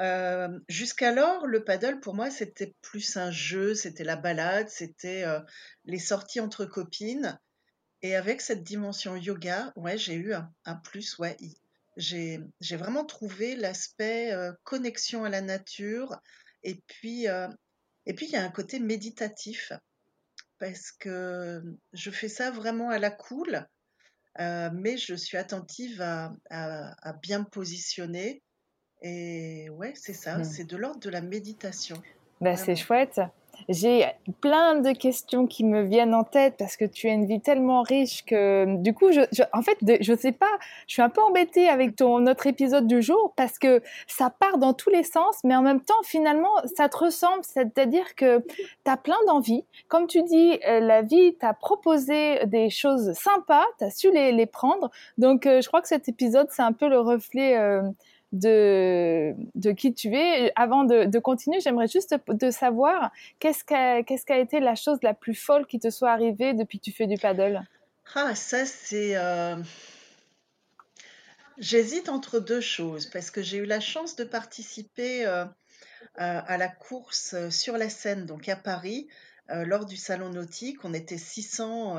euh, 0.00 0.60
jusqu'alors, 0.68 1.46
le 1.46 1.64
paddle, 1.64 2.00
pour 2.00 2.14
moi, 2.14 2.30
c'était 2.30 2.74
plus 2.82 3.16
un 3.16 3.30
jeu, 3.30 3.74
c'était 3.74 4.04
la 4.04 4.16
balade, 4.16 4.68
c'était 4.68 5.24
euh, 5.24 5.40
les 5.84 5.98
sorties 5.98 6.40
entre 6.40 6.64
copines. 6.64 7.38
Et 8.02 8.14
avec 8.14 8.40
cette 8.40 8.62
dimension 8.62 9.16
yoga, 9.16 9.72
ouais, 9.74 9.98
j'ai 9.98 10.14
eu 10.14 10.32
un, 10.32 10.76
plus, 10.84 11.18
ouais. 11.18 11.36
J'ai, 11.96 12.40
vraiment 12.60 13.04
trouvé 13.04 13.56
l'aspect 13.56 14.32
euh, 14.32 14.52
connexion 14.62 15.24
à 15.24 15.30
la 15.30 15.40
nature. 15.40 16.20
Et 16.62 16.76
puis, 16.86 17.24
et 17.24 18.14
il 18.20 18.30
y 18.30 18.36
a 18.36 18.44
un 18.44 18.50
côté 18.50 18.78
méditatif 18.78 19.72
parce 20.58 20.90
que 20.92 21.62
je 21.92 22.10
fais 22.10 22.28
ça 22.28 22.50
vraiment 22.50 22.90
à 22.90 22.98
la 22.98 23.10
cool, 23.10 23.66
mais 24.38 24.96
je 24.96 25.14
suis 25.14 25.36
attentive 25.36 26.00
à, 26.02 26.32
à 26.50 27.12
bien 27.14 27.40
me 27.40 27.44
positionner 27.44 28.42
et 29.02 29.70
ouais, 29.70 29.92
c'est 29.94 30.12
ça, 30.12 30.38
mmh. 30.38 30.44
c'est 30.44 30.64
de 30.64 30.76
l'ordre 30.76 31.00
de 31.00 31.10
la 31.10 31.20
méditation. 31.20 31.96
Bah, 32.40 32.56
c'est 32.56 32.76
chouette. 32.76 33.20
J'ai 33.68 34.06
plein 34.40 34.76
de 34.76 34.92
questions 34.92 35.46
qui 35.46 35.64
me 35.64 35.82
viennent 35.82 36.14
en 36.14 36.24
tête 36.24 36.54
parce 36.58 36.76
que 36.76 36.84
tu 36.84 37.08
as 37.08 37.12
une 37.12 37.26
vie 37.26 37.40
tellement 37.40 37.82
riche 37.82 38.24
que 38.24 38.76
du 38.78 38.94
coup, 38.94 39.10
je, 39.12 39.20
en 39.52 39.62
fait, 39.62 39.76
je 40.00 40.14
sais 40.14 40.32
pas, 40.32 40.46
je 40.86 40.94
suis 40.94 41.02
un 41.02 41.08
peu 41.08 41.20
embêtée 41.20 41.68
avec 41.68 41.96
ton 41.96 42.20
notre 42.20 42.46
épisode 42.46 42.86
du 42.86 43.02
jour 43.02 43.34
parce 43.36 43.58
que 43.58 43.82
ça 44.06 44.30
part 44.30 44.58
dans 44.58 44.72
tous 44.72 44.90
les 44.90 45.02
sens, 45.02 45.38
mais 45.44 45.56
en 45.56 45.62
même 45.62 45.80
temps, 45.80 46.02
finalement, 46.04 46.52
ça 46.76 46.88
te 46.88 46.96
ressemble, 46.96 47.42
c'est-à-dire 47.42 48.14
que 48.14 48.38
tu 48.38 48.90
as 48.90 48.96
plein 48.96 49.18
d'envies. 49.26 49.64
Comme 49.88 50.06
tu 50.06 50.22
dis, 50.22 50.58
euh, 50.66 50.80
la 50.80 51.02
vie 51.02 51.34
t'a 51.36 51.52
proposé 51.52 52.46
des 52.46 52.70
choses 52.70 53.12
sympas, 53.14 53.66
tu 53.78 53.84
as 53.84 53.90
su 53.90 54.10
les, 54.12 54.32
les 54.32 54.46
prendre. 54.46 54.90
Donc, 55.18 55.46
euh, 55.46 55.60
je 55.60 55.68
crois 55.68 55.82
que 55.82 55.88
cet 55.88 56.08
épisode, 56.08 56.46
c'est 56.50 56.62
un 56.62 56.72
peu 56.72 56.88
le 56.88 57.00
reflet. 57.00 57.56
Euh, 57.56 57.82
de, 58.32 59.72
qui 59.72 59.94
tu 59.94 60.14
es. 60.14 60.52
Avant 60.56 60.84
de, 60.84 61.18
continuer, 61.18 61.60
j'aimerais 61.60 61.88
juste 61.88 62.14
de 62.28 62.50
savoir 62.50 63.10
qu'est-ce 63.38 63.64
qu'a 63.64 64.02
qu'est-ce 64.02 64.24
qu'a 64.24 64.38
été 64.38 64.60
la 64.60 64.74
chose 64.74 64.98
la 65.02 65.14
plus 65.14 65.34
folle 65.34 65.66
qui 65.66 65.78
te 65.78 65.90
soit 65.90 66.10
arrivée 66.10 66.54
depuis 66.54 66.78
que 66.78 66.84
tu 66.84 66.92
fais 66.92 67.06
du 67.06 67.16
paddle? 67.16 67.62
Ah, 68.14 68.34
ça 68.34 68.64
c'est. 68.64 69.16
Euh, 69.16 69.56
j'hésite 71.58 72.08
entre 72.08 72.38
deux 72.38 72.60
choses 72.60 73.06
parce 73.06 73.30
que 73.30 73.42
j'ai 73.42 73.58
eu 73.58 73.66
la 73.66 73.80
chance 73.80 74.16
de 74.16 74.24
participer 74.24 75.26
euh, 75.26 75.44
à 76.14 76.56
la 76.56 76.68
course 76.68 77.34
euh, 77.34 77.50
sur 77.50 77.76
la 77.76 77.90
Seine, 77.90 78.26
donc 78.26 78.48
à 78.48 78.56
Paris, 78.56 79.08
lors 79.50 79.86
du 79.86 79.96
salon 79.96 80.28
nautique. 80.28 80.84
On 80.84 80.92
était 80.92 81.16
600, 81.16 81.96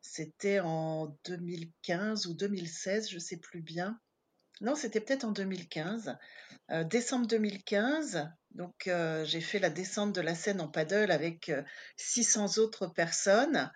c'était 0.00 0.60
en 0.60 1.12
2015 1.24 2.26
ou 2.26 2.34
2016, 2.34 3.10
je 3.10 3.16
ne 3.16 3.20
sais 3.20 3.36
plus 3.36 3.62
bien. 3.62 3.98
Non, 4.60 4.74
c'était 4.74 5.00
peut-être 5.00 5.24
en 5.24 5.32
2015. 5.32 6.16
Euh, 6.70 6.84
décembre 6.84 7.26
2015, 7.26 8.28
donc 8.50 8.88
euh, 8.88 9.24
j'ai 9.24 9.40
fait 9.40 9.58
la 9.58 9.70
descente 9.70 10.14
de 10.14 10.20
la 10.20 10.34
Seine 10.34 10.60
en 10.60 10.68
paddle 10.68 11.10
avec 11.10 11.50
600 11.96 12.58
euh, 12.58 12.62
autres 12.62 12.86
personnes. 12.88 13.72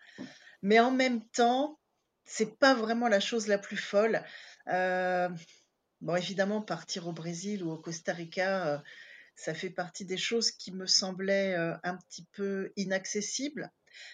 Mais 0.61 0.79
en 0.79 0.91
même 0.91 1.25
temps, 1.31 1.79
c'est 2.25 2.59
pas 2.59 2.75
vraiment 2.75 3.09
la 3.09 3.21
chose 3.21 3.47
la 3.47 3.59
plus 3.59 3.79
folle. 3.79 4.23
bon, 4.67 6.17
évidemment, 6.17 6.61
partir 6.61 7.07
au 7.09 7.13
Brésil 7.13 7.65
ou 7.65 7.71
au 7.71 7.79
Costa 7.79 8.13
Rica, 8.13 8.83
ça 9.35 9.55
fait 9.55 9.71
partie 9.71 10.05
des 10.05 10.19
choses 10.19 10.51
qui 10.51 10.73
me 10.73 10.87
semblaient 10.87 11.55
un 11.57 11.97
petit 11.97 12.27
peu 12.33 12.73
inaccessibles. 12.77 13.71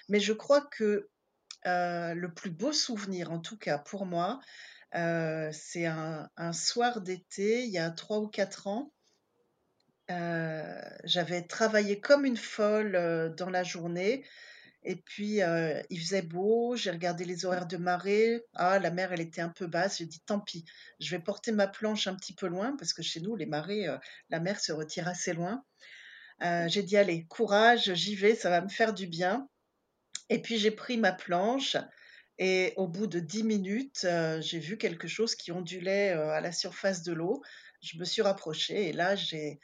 Mais 0.08 0.20
je 0.20 0.32
crois 0.32 0.62
que 0.62 1.08
le 1.64 2.28
plus 2.28 2.50
beau 2.50 2.72
souvenir, 2.72 3.30
en 3.30 3.40
tout 3.40 3.58
cas 3.58 3.78
pour 3.78 4.06
moi, 4.06 4.40
euh, 4.94 5.50
c'est 5.52 5.86
un, 5.86 6.52
soir 6.52 7.00
d'été, 7.00 7.64
il 7.64 7.70
y 7.70 7.78
a 7.78 7.90
trois 7.90 8.18
ou 8.18 8.28
quatre 8.28 8.66
ans. 8.66 8.92
Euh, 10.10 10.80
j'avais 11.04 11.42
travaillé 11.42 12.00
comme 12.00 12.24
une 12.24 12.38
folle 12.38 12.96
euh, 12.96 13.28
dans 13.28 13.50
la 13.50 13.62
journée. 13.62 14.24
Et 14.84 14.96
puis, 14.96 15.40
il 15.90 16.00
faisait 16.00 16.22
beau, 16.22 16.76
j'ai 16.76 16.90
regardé 16.90 17.24
les 17.24 17.44
horaires 17.44 17.66
de 17.66 17.76
marée. 17.76 18.42
Ah, 18.54 18.78
la 18.78 18.90
mer, 18.90 19.12
elle 19.12 19.20
était 19.20 19.42
un 19.42 19.50
peu 19.50 19.66
basse. 19.66 19.98
J'ai 19.98 20.06
dit, 20.06 20.20
tant 20.20 20.40
pis, 20.40 20.64
je 21.00 21.10
vais 21.10 21.22
porter 21.22 21.52
ma 21.52 21.66
planche 21.66 22.06
un 22.06 22.14
petit 22.14 22.32
peu 22.32 22.46
loin, 22.46 22.74
parce 22.76 22.94
que 22.94 23.02
chez 23.02 23.20
nous, 23.20 23.36
les 23.36 23.44
marées, 23.44 23.86
la 24.30 24.40
mer 24.40 24.60
se 24.60 24.72
retire 24.72 25.08
assez 25.08 25.34
loin. 25.34 25.62
j'ai 26.40 26.82
dit, 26.84 26.96
allez, 26.96 27.26
courage, 27.26 27.92
j'y 27.94 28.14
vais, 28.14 28.34
ça 28.34 28.50
va 28.50 28.62
me 28.62 28.68
faire 28.68 28.94
du 28.94 29.06
bien. 29.08 29.48
Et 30.30 30.40
puis, 30.40 30.58
j'ai 30.58 30.70
pris 30.70 30.96
ma 30.96 31.12
planche, 31.12 31.76
et 32.38 32.72
au 32.76 32.86
bout 32.86 33.06
de 33.06 33.20
dix 33.20 33.42
minutes, 33.42 34.04
euh, 34.04 34.40
j'ai 34.40 34.58
vu 34.58 34.78
quelque 34.78 35.08
chose 35.08 35.34
qui 35.34 35.52
ondulait 35.52 36.12
euh, 36.12 36.30
à 36.30 36.40
la 36.40 36.52
surface 36.52 37.02
de 37.02 37.12
l'eau. 37.12 37.42
Je 37.82 37.98
me 37.98 38.04
suis 38.04 38.22
rapprochée 38.22 38.88
et 38.88 38.92
là, 38.92 39.16
j'ai, 39.16 39.60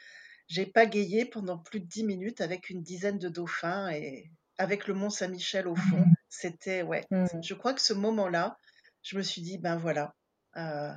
j'ai 0.49 0.66
pagayé 0.66 1.25
pendant 1.25 1.59
plus 1.59 1.81
de 1.81 1.87
dix 1.87 2.04
minutes 2.04 2.40
avec 2.40 2.71
une 2.71 2.83
dizaine 2.83 3.19
de 3.19 3.28
dauphins 3.28 3.90
et 3.90 4.31
avec 4.59 4.87
le 4.87 4.95
Mont 4.95 5.11
Saint-Michel 5.11 5.66
au 5.69 5.76
fond. 5.76 5.99
Mmh. 5.99 6.14
C'était, 6.28 6.83
ouais, 6.83 7.04
mmh. 7.11 7.26
je 7.43 7.54
crois 7.54 7.75
que 7.75 7.81
ce 7.81 7.93
moment-là, 7.93 8.57
je 9.02 9.16
me 9.16 9.23
suis 9.23 9.43
dit, 9.43 9.59
ben 9.59 9.76
voilà, 9.76 10.14
euh, 10.57 10.93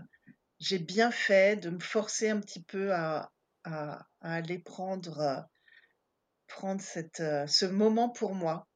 j'ai 0.59 0.79
bien 0.79 1.11
fait 1.11 1.59
de 1.59 1.69
me 1.69 1.79
forcer 1.79 2.29
un 2.29 2.39
petit 2.39 2.63
peu 2.63 2.93
à, 2.93 3.31
à, 3.63 4.05
à 4.21 4.33
aller 4.33 4.59
prendre, 4.59 5.47
prendre 6.47 6.81
cette, 6.81 7.21
ce 7.47 7.65
moment 7.65 8.09
pour 8.09 8.33
moi. 8.33 8.67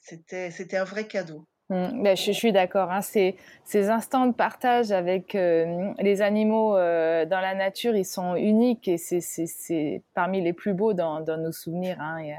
C'était, 0.00 0.52
c'était 0.52 0.76
un 0.76 0.84
vrai 0.84 1.08
cadeau. 1.08 1.48
Mmh, 1.68 2.02
ben, 2.02 2.16
je, 2.16 2.30
suis 2.30 2.52
d'accord. 2.52 2.92
Hein. 2.92 3.00
Ces, 3.02 3.36
instants 3.74 4.26
de 4.26 4.32
partage 4.32 4.92
avec 4.92 5.34
euh, 5.34 5.92
les 5.98 6.22
animaux 6.22 6.76
euh, 6.76 7.24
dans 7.26 7.40
la 7.40 7.54
nature, 7.54 7.96
ils 7.96 8.04
sont 8.04 8.36
uniques 8.36 8.86
et 8.86 8.98
c'est 8.98 10.02
parmi 10.14 10.40
les 10.40 10.52
plus 10.52 10.74
beaux 10.74 10.92
dans, 10.92 11.24
nos 11.24 11.52
souvenirs. 11.52 12.00
Hein. 12.00 12.22
Euh, 12.22 12.32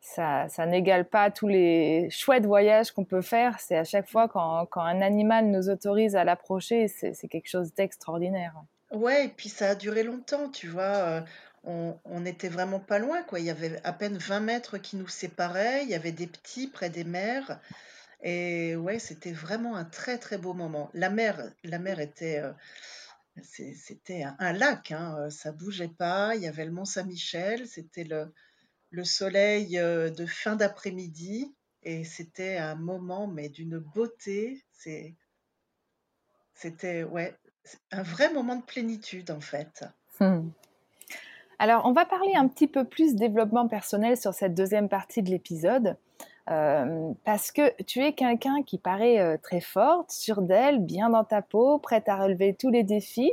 ça, 0.00 0.48
ça 0.48 0.66
n'égale 0.66 1.06
pas 1.06 1.30
tous 1.30 1.48
les 1.48 2.08
chouettes 2.10 2.44
voyages 2.44 2.92
qu'on 2.92 3.04
peut 3.04 3.22
faire. 3.22 3.58
C'est 3.58 3.76
à 3.76 3.84
chaque 3.84 4.08
fois 4.08 4.28
quand, 4.28 4.68
un 4.74 5.00
animal 5.00 5.46
nous 5.46 5.70
autorise 5.70 6.14
à 6.14 6.22
l'approcher, 6.22 6.88
c'est 6.88 7.28
quelque 7.28 7.48
chose 7.48 7.72
d'extraordinaire. 7.74 8.54
Ouais, 8.92 9.24
et 9.24 9.28
puis 9.28 9.48
ça 9.48 9.70
a 9.70 9.74
duré 9.74 10.04
longtemps, 10.04 10.48
tu 10.50 10.68
vois. 10.68 11.24
On, 11.64 11.96
on 12.04 12.24
était 12.24 12.48
vraiment 12.48 12.78
pas 12.78 13.00
loin. 13.00 13.24
Il 13.36 13.42
y 13.42 13.50
avait 13.50 13.80
à 13.82 13.92
peine 13.92 14.16
20 14.16 14.40
mètres 14.40 14.78
qui 14.78 14.96
nous 14.96 15.08
séparaient. 15.08 15.82
Il 15.82 15.88
y 15.88 15.94
avait 15.94 16.12
des 16.12 16.28
petits 16.28 16.68
près 16.68 16.90
des 16.90 17.02
mers. 17.02 17.58
Et 18.22 18.76
ouais, 18.76 18.98
c'était 18.98 19.32
vraiment 19.32 19.76
un 19.76 19.84
très 19.84 20.18
très 20.18 20.38
beau 20.38 20.54
moment. 20.54 20.90
La 20.94 21.10
mer, 21.10 21.52
la 21.64 21.78
mer 21.78 22.00
était, 22.00 22.38
euh, 22.38 22.52
c'était 23.42 24.24
un, 24.38 24.52
lac, 24.52 24.92
hein, 24.92 25.16
euh, 25.18 25.30
ça 25.30 25.52
bougeait 25.52 25.88
pas. 25.88 26.34
Il 26.34 26.42
y 26.42 26.46
avait 26.46 26.64
le 26.64 26.72
Mont 26.72 26.84
Saint-Michel, 26.84 27.66
c'était 27.68 28.04
le, 28.04 28.32
le 28.90 29.04
soleil 29.04 29.78
euh, 29.78 30.10
de 30.10 30.26
fin 30.26 30.56
d'après-midi, 30.56 31.54
et 31.82 32.04
c'était 32.04 32.56
un 32.56 32.74
moment 32.74 33.26
mais 33.26 33.48
d'une 33.48 33.78
beauté. 33.78 34.64
C'était 36.54 37.04
ouais, 37.04 37.36
un 37.90 38.02
vrai 38.02 38.32
moment 38.32 38.56
de 38.56 38.64
plénitude 38.64 39.30
en 39.30 39.40
fait. 39.40 39.84
Hmm. 40.20 40.48
Alors, 41.58 41.86
on 41.86 41.92
va 41.92 42.04
parler 42.04 42.34
un 42.34 42.48
petit 42.48 42.66
peu 42.66 42.84
plus 42.84 43.14
développement 43.14 43.66
personnel 43.66 44.16
sur 44.16 44.34
cette 44.34 44.54
deuxième 44.54 44.88
partie 44.88 45.22
de 45.22 45.30
l'épisode. 45.30 45.96
Euh, 46.48 47.12
parce 47.24 47.50
que 47.50 47.82
tu 47.82 48.00
es 48.00 48.12
quelqu'un 48.12 48.62
qui 48.62 48.78
paraît 48.78 49.18
euh, 49.18 49.36
très 49.42 49.60
forte, 49.60 50.12
sûre 50.12 50.42
d'elle, 50.42 50.78
bien 50.78 51.10
dans 51.10 51.24
ta 51.24 51.42
peau, 51.42 51.78
prête 51.78 52.08
à 52.08 52.16
relever 52.16 52.54
tous 52.54 52.70
les 52.70 52.84
défis. 52.84 53.32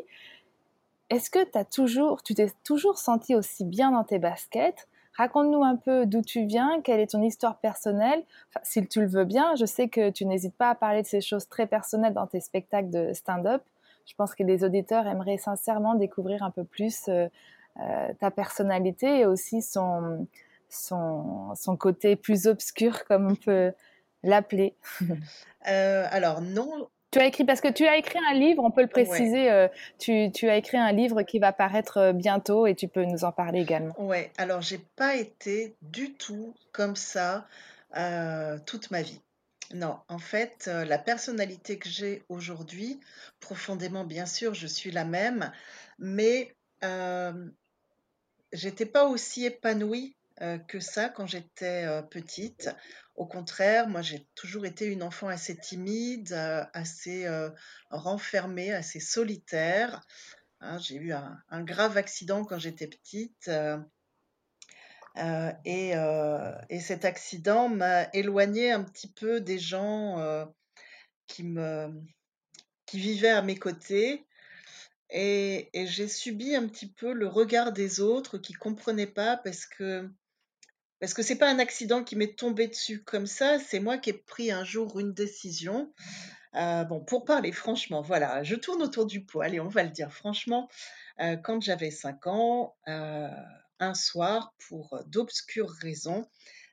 Est-ce 1.10 1.29
que 1.29 1.39
as 1.58 1.65
toujours, 1.65 2.24
tu 2.24 2.34
t'es 2.34 2.51
toujours 2.63 2.98
senti 2.98 3.36
aussi 3.36 3.65
bien 3.65 3.91
dans 3.91 4.03
tes 4.03 4.17
baskets? 4.17 4.88
Raconte-nous 5.15 5.63
un 5.63 5.75
peu 5.75 6.08
d'où 6.08 6.24
tu 6.24 6.46
viens, 6.46 6.82
quelle 6.82 7.00
est 7.00 7.12
ton 7.12 7.22
histoire 7.22 7.58
personnelle. 7.60 8.24
si 8.63 8.84
tu 8.88 9.00
le 9.01 9.08
veux 9.08 9.25
bien, 9.25 9.53
je 9.55 9.65
sais 9.65 9.89
que 9.89 10.10
tu 10.10 10.25
n'hésites 10.25 10.55
pas 10.55 10.72
à 10.72 10.75
parler 10.75 11.03
de 11.03 11.08
ces 11.08 11.22
choses 11.22 11.48
très 11.48 11.67
personnelles 11.67 12.15
dans 12.15 12.25
tes 12.25 12.39
spectacles 12.39 12.89
de 12.89 13.13
stand-up. 13.13 13.62
Je 14.08 14.15
pense 14.15 14.34
que 14.34 14.41
les 14.41 14.63
auditeurs 14.63 15.05
aimeraient 15.05 15.38
sincèrement 15.38 15.93
découvrir 15.93 16.41
un 16.41 16.50
peu 16.50 16.63
plus 16.63 17.08
euh, 17.10 17.27
ta 18.20 18.32
personnalité 18.32 19.20
et 19.20 19.25
aussi 19.27 19.62
son, 19.62 20.25
son, 20.74 21.53
son 21.56 21.77
côté 21.77 22.15
plus 22.15 22.48
obscur, 22.48 23.06
comme 23.06 23.32
on 23.32 23.36
peut 23.36 23.74
l'appeler 24.24 24.75
euh, 25.68 26.08
Alors 26.10 26.42
non. 26.42 26.89
Tu 27.12 27.20
as 27.20 27.25
écrit, 27.25 27.46
parce 27.46 27.62
que 27.62 27.68
tu 27.68 27.86
as 27.86 27.98
écrit 27.98 28.18
un 28.27 28.34
livre, 28.34 28.63
on 28.63 28.72
peut 28.72 28.82
le 28.82 28.88
préciser, 28.88 29.51
euh, 29.51 29.68
tu, 30.00 30.32
tu, 30.34 30.50
as 30.50 30.56
écrit 30.56 30.77
un 30.77 30.92
livre 30.92 31.22
qui 31.22 31.38
va 31.38 31.53
paraître 31.53 31.98
euh, 31.98 32.12
bientôt 32.12 32.65
et 32.65 32.74
tu 32.74 32.88
peux 32.88 33.06
nous 33.06 33.24
en 33.24 33.32
parler 33.32 33.62
également. 33.62 33.94
Oui, 34.00 34.18
alors 34.38 34.62
j'ai 34.62 34.80
pas 34.96 35.15
été 35.15 35.75
du 35.84 36.13
tout 36.13 36.56
comme 36.72 36.96
ça 36.96 37.46
toute 38.65 38.89
ma 38.89 39.03
vie. 39.03 39.22
Non, 39.75 40.00
en 40.08 40.18
fait, 40.18 40.65
la 40.65 40.98
personnalité 40.98 41.77
que 41.77 41.88
j'ai 41.88 42.24
aujourd'hui, 42.27 43.00
profondément, 43.39 44.03
bien 44.03 44.25
sûr, 44.25 44.56
je 44.56 44.65
suis 44.65 44.89
la 44.89 45.06
même, 45.06 45.51
mais 46.00 46.56
j'étais 48.51 48.88
pas 48.88 49.06
aussi 49.06 49.46
épanouie 49.46 50.15
euh, 50.44 50.58
que 50.58 50.82
ça 50.82 51.08
quand 51.08 51.26
j'étais 51.26 51.86
euh, 51.86 52.02
petite. 52.02 52.70
Au 53.16 53.26
contraire, 53.26 53.88
moi 53.88 54.02
j'ai 54.02 54.28
toujours 54.36 54.66
été 54.66 54.86
une 54.86 55.02
enfant 55.02 55.30
assez 55.30 55.56
timide, 55.56 56.34
euh, 56.34 56.66
assez 56.74 57.28
renfermée, 57.90 58.74
assez 58.74 59.00
solitaire. 59.00 60.02
Hein. 60.60 60.80
j'ai 60.80 60.96
eu 60.96 61.14
un, 61.14 61.64
grave 61.64 61.96
accident 61.98 62.44
quand 62.44 62.60
j'étais 62.60 62.88
petite. 62.88 63.50
Et, 65.66 65.94
et, 66.70 66.80
cet 66.80 67.06
accident 67.06 67.70
m'a 67.70 68.10
éloignée 68.14 68.72
un 68.72 68.84
petit 68.84 69.12
peu 69.12 69.40
des 69.40 69.60
gens 69.60 70.48
qui, 71.28 71.44
me, 71.44 71.89
qui 72.86 73.00
vivaient 73.00 73.30
à 73.30 73.44
mes 73.44 73.58
côtés. 73.58 74.26
Et, 75.10 75.70
j'ai 75.74 76.08
subi 76.08 76.56
un 76.56 76.67
petit 76.67 76.88
peu 76.88 77.13
le 77.13 77.28
regard 77.28 77.72
des 77.72 78.00
autres 78.02 78.39
qui 78.39 78.54
comprenaient 78.54 79.08
pas 79.08 79.38
parce 79.38 79.65
que 79.65 80.10
parce 81.04 81.13
que 81.13 81.22
c'est 81.22 81.36
pas 81.36 81.50
un 81.50 81.60
accident 81.60 82.02
qui 82.02 82.16
m'est 82.16 82.39
tombé 82.39 82.70
dessus 82.70 83.04
comme 83.04 83.28
ça, 83.28 83.60
c'est 83.60 83.82
moi 83.82 83.98
qui 83.98 84.12
ai 84.12 84.13
pris 84.13 84.52
un 84.52 84.63
jour 84.63 85.02
une 85.02 85.13
décision. 85.13 85.94
Euh, 86.56 86.86
bon, 86.86 87.02
pour 87.02 87.26
parler 87.26 87.52
franchement, 87.52 88.02
voilà, 88.02 88.42
je 88.44 88.56
tourne 88.56 88.82
autour 88.82 89.06
du 89.06 89.26
pot. 89.26 89.42
Allez, 89.42 89.60
on 89.60 89.68
va 89.68 89.84
le 89.84 89.89
dire 89.89 90.13
franchement. 90.13 90.70
Euh, 91.20 91.36
quand 91.36 91.62
j'avais 91.62 91.92
5 91.92 92.26
ans, 92.28 92.78
euh, 92.88 93.28
un 93.80 93.94
soir, 93.94 94.56
pour 94.70 94.98
d'obscures 95.08 95.72
raisons, 95.72 96.26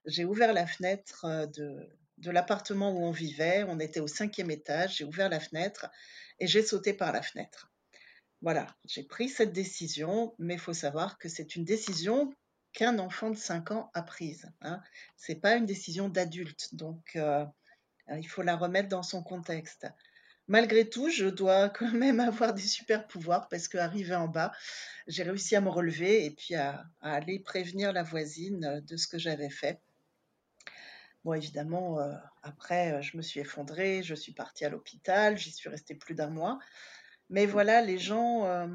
j'ai 0.06 0.24
ouvert 0.24 0.52
la 0.52 0.68
fenêtre 0.68 1.26
de, 1.56 1.88
de 2.18 2.30
l'appartement 2.30 2.92
où 2.92 3.02
on 3.02 3.10
vivait. 3.10 3.64
On 3.66 3.80
était 3.80 3.98
au 3.98 4.06
cinquième 4.06 4.52
étage. 4.52 4.98
J'ai 4.98 5.04
ouvert 5.04 5.28
la 5.28 5.40
fenêtre 5.40 5.90
et 6.38 6.46
j'ai 6.46 6.62
sauté 6.62 6.92
par 6.92 7.10
la 7.10 7.22
fenêtre. 7.22 7.72
Voilà, 8.42 8.68
j'ai 8.84 9.02
pris 9.02 9.28
cette 9.28 9.52
décision, 9.52 10.36
mais 10.38 10.54
il 10.54 10.60
faut 10.60 10.72
savoir 10.72 11.18
que 11.18 11.28
c'est 11.28 11.56
une 11.56 11.64
décision 11.64 12.32
qu'un 12.72 12.98
enfant 12.98 13.30
de 13.30 13.36
5 13.36 13.70
ans 13.72 13.90
a 13.94 14.02
prise. 14.02 14.50
Hein. 14.62 14.80
Ce 15.16 15.32
n'est 15.32 15.38
pas 15.38 15.56
une 15.56 15.66
décision 15.66 16.08
d'adulte, 16.08 16.74
donc 16.74 17.16
euh, 17.16 17.44
il 18.08 18.28
faut 18.28 18.42
la 18.42 18.56
remettre 18.56 18.88
dans 18.88 19.02
son 19.02 19.22
contexte. 19.22 19.86
Malgré 20.48 20.88
tout, 20.88 21.10
je 21.10 21.26
dois 21.26 21.68
quand 21.78 21.92
même 21.92 22.20
avoir 22.20 22.54
des 22.54 22.62
super 22.62 23.06
pouvoirs 23.06 23.48
parce 23.48 23.68
qu'arrivé 23.68 24.14
en 24.14 24.28
bas, 24.28 24.52
j'ai 25.06 25.22
réussi 25.22 25.56
à 25.56 25.60
me 25.60 25.70
relever 25.70 26.24
et 26.24 26.30
puis 26.30 26.54
à, 26.54 26.84
aller 27.00 27.38
prévenir 27.38 27.92
la 27.92 28.02
voisine 28.02 28.80
de 28.86 28.96
ce 28.96 29.06
que 29.06 29.18
j'avais 29.18 29.50
fait. 29.50 29.80
Bon, 31.24 31.34
évidemment, 31.34 32.00
euh, 32.00 32.14
après, 32.42 33.02
je 33.02 33.16
me 33.16 33.22
suis 33.22 33.40
effondrée, 33.40 34.02
je 34.02 34.14
suis 34.14 34.32
partie 34.32 34.64
à 34.64 34.70
l'hôpital, 34.70 35.36
j'y 35.36 35.52
suis 35.52 35.68
restée 35.68 35.94
plus 35.94 36.14
d'un 36.14 36.30
mois. 36.30 36.58
Mais 37.30 37.46
voilà, 37.46 37.80
les 37.80 37.98
gens, 37.98 38.44
euh, 38.46 38.66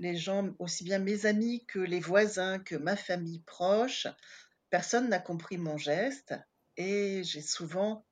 les 0.00 0.16
gens, 0.16 0.48
aussi 0.58 0.82
bien 0.82 0.98
mes 0.98 1.26
amis 1.26 1.64
que 1.66 1.78
les 1.78 2.00
voisins, 2.00 2.58
que 2.58 2.74
ma 2.74 2.96
famille 2.96 3.40
proche, 3.40 4.08
personne 4.70 5.08
n'a 5.10 5.18
compris 5.18 5.58
mon 5.58 5.76
geste 5.76 6.34
et 6.76 7.22
j'ai 7.22 7.42
souvent 7.42 8.04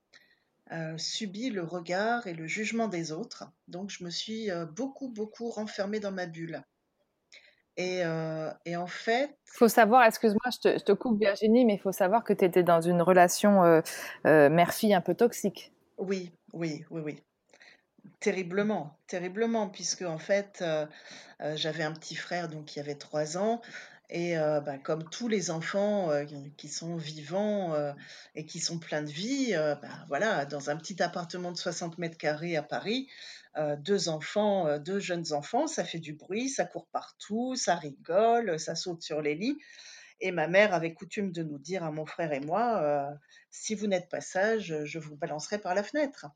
euh, 0.71 0.99
subi 0.99 1.49
le 1.49 1.65
regard 1.65 2.27
et 2.27 2.35
le 2.35 2.47
jugement 2.47 2.89
des 2.89 3.11
autres. 3.11 3.51
Donc 3.69 3.89
je 3.89 4.05
me 4.05 4.11
suis 4.11 4.51
euh, 4.51 4.67
beaucoup, 4.67 5.09
beaucoup 5.09 5.49
renfermée 5.49 5.99
dans 5.99 6.13
ma 6.13 6.27
bulle. 6.27 6.63
Et, 7.79 8.05
euh, 8.05 8.53
et 8.67 8.77
en 8.77 8.89
fait... 8.89 9.39
Il 9.55 9.57
faut 9.57 9.69
savoir, 9.69 10.05
excuse-moi, 10.05 10.51
je 10.53 10.59
te, 10.59 10.79
je 10.79 10.85
te, 10.85 10.93
coupe 10.93 11.19
Virginie, 11.19 11.65
mais 11.65 11.77
il 11.77 11.81
faut 11.81 11.93
savoir 11.93 12.23
que 12.23 12.35
tu 12.35 12.45
étais 12.45 12.65
dans 12.65 12.83
une 12.83 13.01
relation 13.01 13.83
mère-fille 14.25 14.93
un 14.93 15.01
peu 15.01 15.15
toxique. 15.15 15.73
Oui, 15.97 16.33
oui, 16.53 16.85
oui, 16.91 17.01
oui. 17.03 17.23
Terriblement, 18.21 18.99
terriblement, 19.07 19.69
puisque 19.69 20.03
en 20.03 20.19
fait, 20.19 20.59
euh, 20.63 20.87
euh, 21.41 21.57
j'avais 21.57 21.85
un 21.85 21.93
petit 21.93 22.17
frère 22.17 22.49
donc 22.49 22.67
qui 22.67 22.81
avait 22.81 22.95
trois 22.95 23.39
ans 23.39 23.61
et 24.11 24.39
euh, 24.39 24.61
bah, 24.61 24.79
comme 24.79 25.09
tous 25.11 25.29
les 25.29 25.51
enfants 25.51 26.11
qui 26.57 26.69
sont 26.69 26.97
vivants 26.97 27.75
et 28.35 28.47
qui 28.47 28.59
sont 28.59 28.79
pleins 28.79 29.03
de 29.03 29.11
vie, 29.11 29.53
bah, 29.53 30.05
voilà, 30.09 30.47
dans 30.47 30.71
un 30.71 30.77
petit 30.77 31.03
appartement 31.03 31.53
de 31.53 31.59
60 31.59 31.99
mètres 31.99 32.17
carrés 32.17 32.57
à 32.57 32.63
Paris, 32.63 33.09
deux 33.79 34.09
enfants, 34.09 34.79
deux 34.79 34.99
jeunes 34.99 35.33
enfants, 35.35 35.67
ça 35.67 35.85
fait 35.85 35.99
du 35.99 36.15
bruit, 36.15 36.49
ça 36.49 36.65
court 36.65 36.89
partout, 36.91 37.55
ça 37.55 37.75
rigole, 37.75 38.59
ça 38.59 38.75
saute 38.75 39.03
sur 39.03 39.21
les 39.21 39.35
lits. 39.35 39.59
Et 40.21 40.33
ma 40.33 40.49
mère 40.49 40.73
avait 40.73 40.95
coutume 40.95 41.31
de 41.31 41.43
nous 41.43 41.59
dire 41.59 41.85
à 41.85 41.91
mon 41.91 42.07
frère 42.07 42.33
et 42.33 42.41
moi, 42.41 43.11
si 43.51 43.75
vous 43.75 43.89
n'êtes 43.89 44.09
pas 44.09 44.23
sage, 44.23 44.75
je 44.85 44.99
vous 44.99 45.17
balancerai 45.17 45.59
par 45.59 45.75
la 45.75 45.83
fenêtre. 45.83 46.29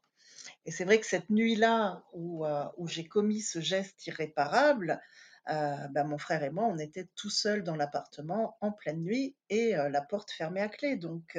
Et 0.64 0.70
c'est 0.70 0.84
vrai 0.84 1.00
que 1.00 1.06
cette 1.06 1.30
nuit-là 1.30 2.04
où, 2.12 2.46
euh, 2.46 2.64
j'ai 2.86 3.06
commis 3.06 3.40
ce 3.40 3.60
geste 3.60 4.06
irréparable, 4.06 5.00
euh, 5.48 5.88
ben 5.88 6.04
mon 6.04 6.18
frère 6.18 6.44
et 6.44 6.50
moi, 6.50 6.66
on 6.66 6.78
était 6.78 7.08
tout 7.16 7.30
seuls 7.30 7.64
dans 7.64 7.74
l'appartement 7.74 8.56
en 8.60 8.70
pleine 8.70 9.02
nuit 9.02 9.36
et 9.48 9.76
euh, 9.76 9.88
la 9.88 10.02
porte 10.02 10.30
fermée 10.30 10.60
à 10.60 10.68
clé. 10.68 10.96
Donc, 10.96 11.36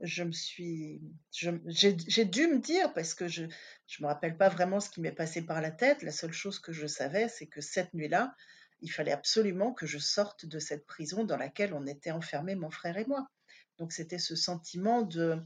je 0.00 0.24
me 0.24 0.32
suis, 0.32 1.00
j'ai 1.30 2.24
dû 2.24 2.48
me 2.48 2.58
dire 2.58 2.92
parce 2.92 3.14
que 3.14 3.28
je, 3.28 3.44
je 3.86 4.02
me 4.02 4.08
rappelle 4.08 4.36
pas 4.36 4.48
vraiment 4.48 4.80
ce 4.80 4.90
qui 4.90 5.00
m'est 5.00 5.12
passé 5.12 5.42
par 5.42 5.60
la 5.60 5.70
tête. 5.70 6.02
La 6.02 6.10
seule 6.10 6.32
chose 6.32 6.58
que 6.58 6.72
je 6.72 6.88
savais, 6.88 7.28
c'est 7.28 7.46
que 7.46 7.60
cette 7.60 7.94
nuit-là, 7.94 8.34
il 8.80 8.88
fallait 8.88 9.12
absolument 9.12 9.72
que 9.72 9.86
je 9.86 9.98
sorte 9.98 10.46
de 10.46 10.58
cette 10.58 10.84
prison 10.84 11.24
dans 11.24 11.36
laquelle 11.36 11.72
on 11.72 11.86
était 11.86 12.10
enfermés, 12.10 12.56
mon 12.56 12.70
frère 12.70 12.98
et 12.98 13.06
moi. 13.06 13.28
Donc, 13.78 13.92
c'était 13.92 14.18
ce 14.18 14.34
sentiment 14.34 15.02
de 15.02 15.40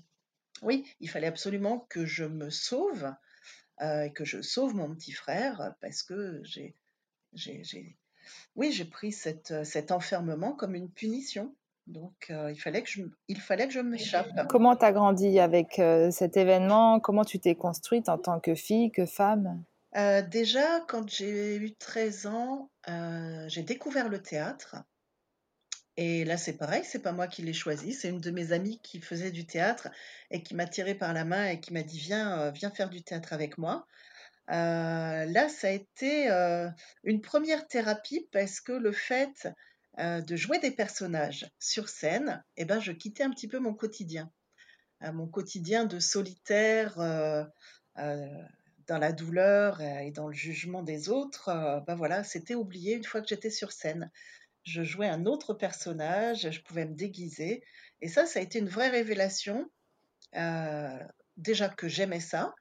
oui, 0.62 0.85
il 1.01 1.09
fallait 1.09 1.27
absolument 1.27 1.87
que 1.88 2.05
je 2.05 2.25
me 2.25 2.51
sauve, 2.51 3.12
euh, 3.81 4.03
et 4.03 4.12
que 4.12 4.25
je 4.25 4.42
sauve 4.42 4.75
mon 4.75 4.94
petit 4.94 5.12
frère 5.12 5.75
parce 5.81 6.03
que 6.03 6.40
j'ai 6.44 6.75
j'ai 7.35 7.97
oui, 8.57 8.73
j'ai 8.73 8.85
pris 8.85 9.12
cet 9.12 9.92
enfermement 9.92 10.53
comme 10.53 10.75
une 10.75 10.90
punition. 10.90 11.55
Donc, 11.87 12.31
il 12.31 12.61
fallait 12.61 12.83
que 12.83 12.90
je 12.90 13.03
il 13.29 13.40
fallait 13.40 13.66
que 13.66 13.73
je 13.73 13.81
m'échappe. 13.81 14.29
Comment 14.49 14.77
tu 14.77 14.85
as 14.85 14.92
grandi 14.92 15.38
avec, 15.38 15.81
cet 16.11 16.37
événement? 16.37 17.01
Comment 17.01 17.25
tu 17.25 17.38
t'es 17.38 17.55
construite 17.55 18.09
en 18.09 18.18
tant 18.18 18.40
que 18.40 18.55
fille, 18.55 18.90
que 18.90 19.07
femme? 19.07 19.62
déjà 20.31 20.81
quand 20.88 21.09
j'ai 21.09 21.57
eu 21.57 21.75
13 21.75 22.27
ans, 22.27 22.71
j'ai 23.47 23.62
découvert 23.62 24.09
le 24.09 24.21
théâtre 24.21 24.77
et 26.00 26.24
là, 26.24 26.37
c'est 26.37 26.56
pareil, 26.56 26.84
c'est 26.84 27.00
pas 27.02 27.11
moi 27.11 27.26
qui 27.26 27.42
l'ai 27.42 27.52
choisi, 27.52 27.92
c'est 27.92 28.08
une 28.08 28.20
de 28.20 28.30
mes 28.30 28.52
amies 28.52 28.80
qui 28.82 29.00
faisait 29.00 29.32
du 29.32 29.46
théâtre 29.46 29.88
et 30.30 30.44
qui 30.44 30.54
m'a 30.54 30.66
tirée 30.66 30.94
par 30.94 31.12
la 31.12 31.24
main 31.24 31.48
et 31.48 31.61
qui 31.61 31.72
m'a 31.72 31.82
dit: 31.82 31.98
«Viens, 31.98 32.50
viens 32.52 32.70
faire 32.70 32.88
du 32.88 33.02
théâtre 33.02 33.32
avec 33.32 33.58
moi». 33.58 33.84
là, 34.48 35.48
ça 35.48 35.68
a 35.68 35.70
été, 35.72 36.28
une 37.04 37.20
première 37.20 37.66
thérapie 37.66 38.28
parce 38.32 38.61
que 38.61 38.72
le 38.72 38.92
fait, 38.92 39.48
de 39.98 40.37
jouer 40.37 40.61
des 40.61 40.70
personnages 40.70 41.50
sur 41.58 41.88
scène 41.88 42.44
et 42.56 42.64
ben, 42.64 42.78
je 42.80 42.92
quittais 42.92 43.24
un 43.24 43.30
petit 43.30 43.48
peu 43.48 43.58
mon 43.58 43.74
quotidien. 43.74 44.30
mon 45.02 45.26
quotidien 45.26 45.84
de 45.84 45.98
solitaire, 45.98 46.94
dans 47.96 48.98
la 48.98 49.12
douleur, 49.12 49.80
et 49.80 50.12
dans 50.12 50.28
le 50.28 50.34
jugement 50.34 50.82
des 50.82 51.08
autres, 51.08 51.50
bah, 51.87 51.94
voilà, 51.96 52.24
c'était 52.24 52.54
oublié 52.54 52.94
une 52.94 53.04
fois 53.04 53.20
que 53.20 53.28
j'étais 53.28 53.50
sur 53.50 53.72
scène. 53.72 54.11
Je 54.68 54.83
jouais 54.83 55.09
un 55.09 55.24
autre 55.24 55.54
personnage, 55.54 56.50
je 56.50 56.61
pouvais 56.61 56.85
me 56.85 56.94
déguiser 56.94 57.64
et 58.02 58.09
ça, 58.09 58.26
ça 58.26 58.38
a 58.38 58.42
été 58.42 58.59
une 58.59 58.68
vraie 58.68 58.90
révélation, 58.90 59.70
déjà 61.37 61.68
que 61.70 61.88
j'aimais 61.88 62.20
ça 62.20 62.54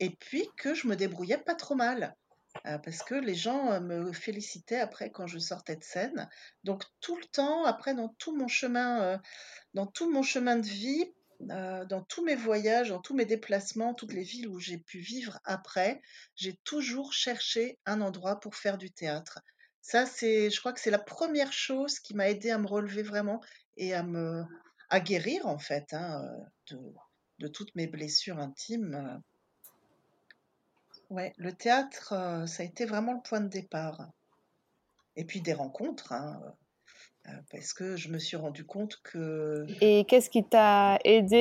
et 0.00 0.10
puis 0.10 0.48
que 0.56 0.74
je 0.74 0.88
me 0.88 0.96
débrouillais 0.96 1.38
pas 1.38 1.54
trop 1.54 1.76
mal. 1.76 2.16
parce 2.64 3.04
que 3.04 3.14
les 3.14 3.36
gens, 3.36 3.80
me 3.80 4.12
félicitaient 4.12 4.80
après 4.80 5.10
quand 5.10 5.28
je 5.28 5.38
sortais 5.38 5.76
de 5.76 5.84
scène. 5.84 6.28
Donc 6.64 6.82
tout 7.00 7.16
le 7.16 7.24
temps, 7.26 7.64
après 7.64 7.94
dans 7.94 8.08
tout 8.18 8.36
mon 8.36 8.48
chemin, 8.48 9.20
dans 9.74 9.86
tout 9.86 10.10
mon 10.10 10.24
chemin 10.24 10.56
de 10.56 10.66
vie, 10.66 11.12
dans 11.38 12.04
tous 12.08 12.24
mes 12.24 12.34
voyages, 12.34 12.88
dans 12.88 13.00
tous 13.00 13.14
mes 13.14 13.24
déplacements, 13.24 13.94
toutes 13.94 14.12
les 14.12 14.24
villes 14.24 14.48
où 14.48 14.58
j'ai 14.58 14.78
pu 14.78 14.98
vivre 14.98 15.38
après, 15.44 16.02
j'ai 16.34 16.56
toujours 16.64 17.12
cherché 17.12 17.78
un 17.86 18.00
endroit 18.00 18.40
pour 18.40 18.56
faire 18.56 18.78
du 18.78 18.90
théâtre. 18.90 19.38
Ça, 19.82 20.06
c'est 20.06 20.50
je 20.50 20.60
crois 20.60 20.72
que 20.72 20.80
c'est 20.80 20.90
la 20.90 20.98
première 20.98 21.52
chose 21.52 21.98
qui 21.98 22.14
m'a 22.14 22.30
aidée 22.30 22.50
à 22.50 22.58
me 22.58 22.66
relever 22.66 23.02
vraiment 23.02 23.40
et 23.76 23.94
à 23.94 24.02
me 24.02 24.44
à 24.90 25.00
guérir 25.00 25.46
en 25.46 25.58
fait, 25.58 25.92
hein, 25.92 26.22
de 26.70 26.78
de 27.38 27.48
toutes 27.48 27.74
mes 27.74 27.88
blessures 27.88 28.38
intimes, 28.38 29.20
Ouais, 31.12 31.34
le 31.36 31.52
théâtre, 31.52 32.14
ça 32.46 32.62
a 32.62 32.66
été 32.66 32.86
vraiment 32.86 33.12
le 33.12 33.20
point 33.22 33.42
de 33.42 33.48
départ. 33.48 34.08
Et 35.14 35.26
puis 35.26 35.42
des 35.42 35.52
rencontres, 35.52 36.12
hein, 36.12 36.40
parce 37.50 37.74
que 37.74 37.96
je 37.96 38.08
me 38.08 38.18
suis 38.18 38.38
rendu 38.38 38.64
compte 38.64 38.98
que 39.04 39.66
Et 39.82 40.06
qu'est-ce 40.06 40.30
qui 40.30 40.42
t'a 40.42 40.98
aidé, 41.04 41.36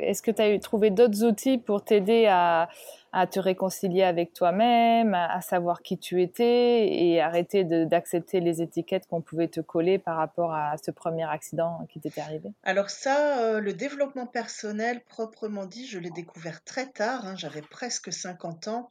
est-ce 0.00 0.22
que 0.22 0.30
tu 0.30 0.40
as 0.40 0.58
trouvé 0.58 0.88
d'autres 0.88 1.22
outils 1.22 1.58
pour 1.58 1.84
t'aider 1.84 2.24
à 2.26 2.70
à 3.16 3.28
te 3.28 3.38
réconcilier 3.38 4.02
avec 4.02 4.32
toi-même, 4.32 5.14
à, 5.14 5.40
savoir 5.40 5.82
qui 5.82 5.98
tu 5.98 6.20
étais 6.20 6.88
et 6.92 7.20
arrêter 7.20 7.62
d'accepter 7.62 8.40
les 8.40 8.60
étiquettes 8.60 9.06
qu'on 9.06 9.22
pouvait 9.22 9.46
te 9.46 9.60
coller 9.60 10.00
par 10.00 10.16
rapport 10.16 10.52
à 10.52 10.74
ce 10.84 10.90
premier 10.90 11.22
accident 11.22 11.86
qui 11.92 12.00
t'était 12.00 12.20
arrivé 12.20 12.50
Alors 12.64 12.90
ça, 12.90 13.38
euh, 13.38 13.60
le 13.60 13.72
développement 13.72 14.26
personnel, 14.26 15.00
proprement 15.04 15.64
dit, 15.64 15.86
je 15.86 16.00
l'ai 16.00 16.10
découvert 16.10 16.64
très 16.64 16.90
tard, 16.90 17.24
hein, 17.24 17.36
j'avais 17.36 17.62
presque 17.62 18.12
50 18.12 18.66
ans. 18.66 18.90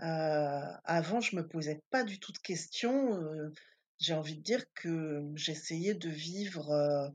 Euh, 0.00 0.60
avant, 0.84 1.20
je 1.20 1.36
me 1.36 1.46
posais 1.46 1.82
pas 1.90 2.02
du 2.02 2.18
tout 2.18 2.32
de 2.32 2.38
questions. 2.38 3.14
Euh, 3.14 3.52
j'ai 3.98 4.14
envie 4.14 4.36
de 4.36 4.42
dire 4.42 4.64
que 4.74 5.22
j'essayais 5.34 5.92
de 5.92 6.08
vivre 6.08 7.12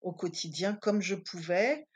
au 0.00 0.12
quotidien 0.12 0.74
comme 0.74 1.00
je 1.00 1.14
pouvais 1.14 1.86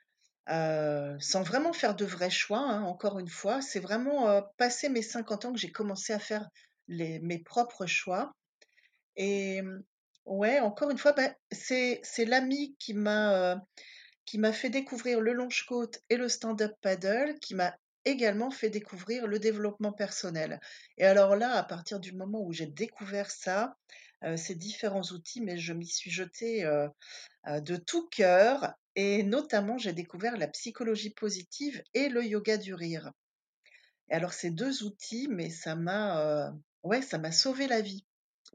sans 0.48 1.42
vraiment 1.42 1.72
faire 1.72 1.94
de 1.94 2.04
vrais 2.04 2.30
choix, 2.30 2.60
hein, 2.60 2.82
encore 2.82 3.18
une 3.18 3.28
fois. 3.28 3.62
C'est 3.62 3.80
vraiment, 3.80 4.42
passé 4.56 4.88
mes 4.88 5.02
50 5.02 5.44
ans 5.44 5.52
que 5.52 5.58
j'ai 5.58 5.70
commencé 5.70 6.12
à 6.12 6.18
faire 6.18 6.48
mes 6.88 7.38
propres 7.38 7.86
choix 7.86 8.32
et 9.16 9.60
ouais, 10.24 10.60
encore 10.60 10.90
une 10.90 10.98
fois, 10.98 11.12
bah, 11.12 11.32
c'est 11.52 12.02
l'ami 12.26 12.76
qui 12.78 12.94
m'a, 12.94 13.60
qui 14.24 14.38
m'a 14.38 14.52
fait 14.52 14.70
découvrir 14.70 15.20
le 15.20 15.32
longe-côte 15.32 16.00
et 16.08 16.16
le 16.16 16.28
stand-up 16.28 16.72
paddle, 16.80 17.38
qui 17.40 17.54
m'a 17.54 17.76
également 18.04 18.50
fait 18.50 18.70
découvrir 18.70 19.26
le 19.26 19.38
développement 19.38 19.92
personnel 19.92 20.58
et 20.96 21.04
alors 21.04 21.36
là, 21.36 21.52
à 21.52 21.62
partir 21.62 22.00
du 22.00 22.12
moment 22.12 22.40
où 22.42 22.52
j'ai 22.52 22.66
découvert 22.66 23.30
ça, 23.30 23.76
ces 24.36 24.54
différents 24.54 25.02
outils, 25.12 25.40
mais 25.40 25.58
je 25.58 25.72
m'y 25.72 25.86
suis 25.86 26.10
jetée, 26.10 26.64
de 27.46 27.76
tout 27.76 28.08
cœur 28.08 28.74
et 29.02 29.22
notamment, 29.22 29.78
j'ai 29.78 29.94
découvert 29.94 30.36
la 30.36 30.46
psychologie 30.46 31.08
positive 31.08 31.82
et 31.94 32.10
le 32.10 32.22
yoga 32.22 32.58
du 32.58 32.74
rire. 32.74 33.10
Alors 34.10 34.34
ces 34.34 34.50
2 34.50 34.82
outils, 34.82 35.26
mais 35.30 35.48
ça 35.48 35.74
m'a, 35.74 36.22
heu, 36.22 36.50
ouais, 36.82 37.00
ça 37.00 37.16
m'a 37.16 37.32
sauvé 37.32 37.66
la 37.66 37.80
vie. 37.80 38.04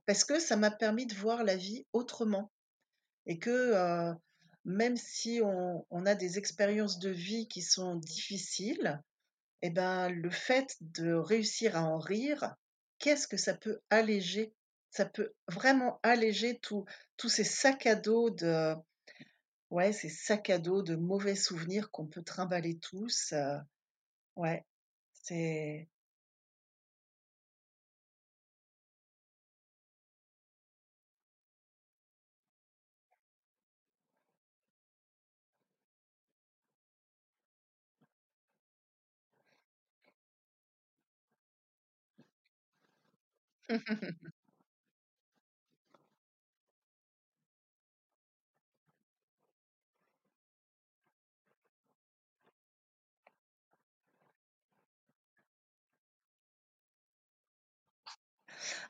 Parce 0.05 0.23
que 0.23 0.37
ça 0.37 0.55
m'a 0.55 0.69
permis 0.69 1.07
de 1.07 1.15
voir 1.15 1.43
la 1.43 1.55
vie 1.55 1.87
autrement 1.93 2.51
et 3.25 3.39
que, 3.39 3.73
heu, 3.73 4.15
même 4.65 4.97
si 4.97 5.41
on 5.41 6.05
a 6.05 6.13
des 6.13 6.37
expériences 6.37 6.99
de 6.99 7.09
vie 7.09 7.47
qui 7.47 7.63
sont 7.63 7.95
difficiles 7.95 9.01
et 9.63 9.71
ben, 9.71 10.09
le 10.09 10.29
fait 10.29 10.77
de 10.79 11.11
réussir 11.13 11.75
à 11.75 11.81
en 11.81 11.97
rire, 11.97 12.55
qu'est-ce 12.99 13.27
que 13.27 13.37
ça 13.37 13.55
peut 13.55 13.79
alléger? 13.89 14.53
Ça 14.91 15.05
peut 15.05 15.33
vraiment 15.47 15.99
alléger 16.03 16.59
tous 16.59 16.85
ces 17.29 17.43
sacs 17.43 17.87
à 17.87 17.95
dos 17.95 18.29
de 18.29 18.75
Ouais, 19.69 19.93
ces 19.93 20.09
sacs 20.09 20.49
à 20.49 20.57
dos 20.59 20.81
de 20.81 20.95
mauvais 20.95 21.35
souvenirs 21.35 21.91
qu'on 21.91 22.07
peut 22.07 22.23
trimballer 22.23 22.77
tous, 22.79 23.31
heu, 23.33 23.59
ouais, 24.37 24.65
c'est 25.13 25.89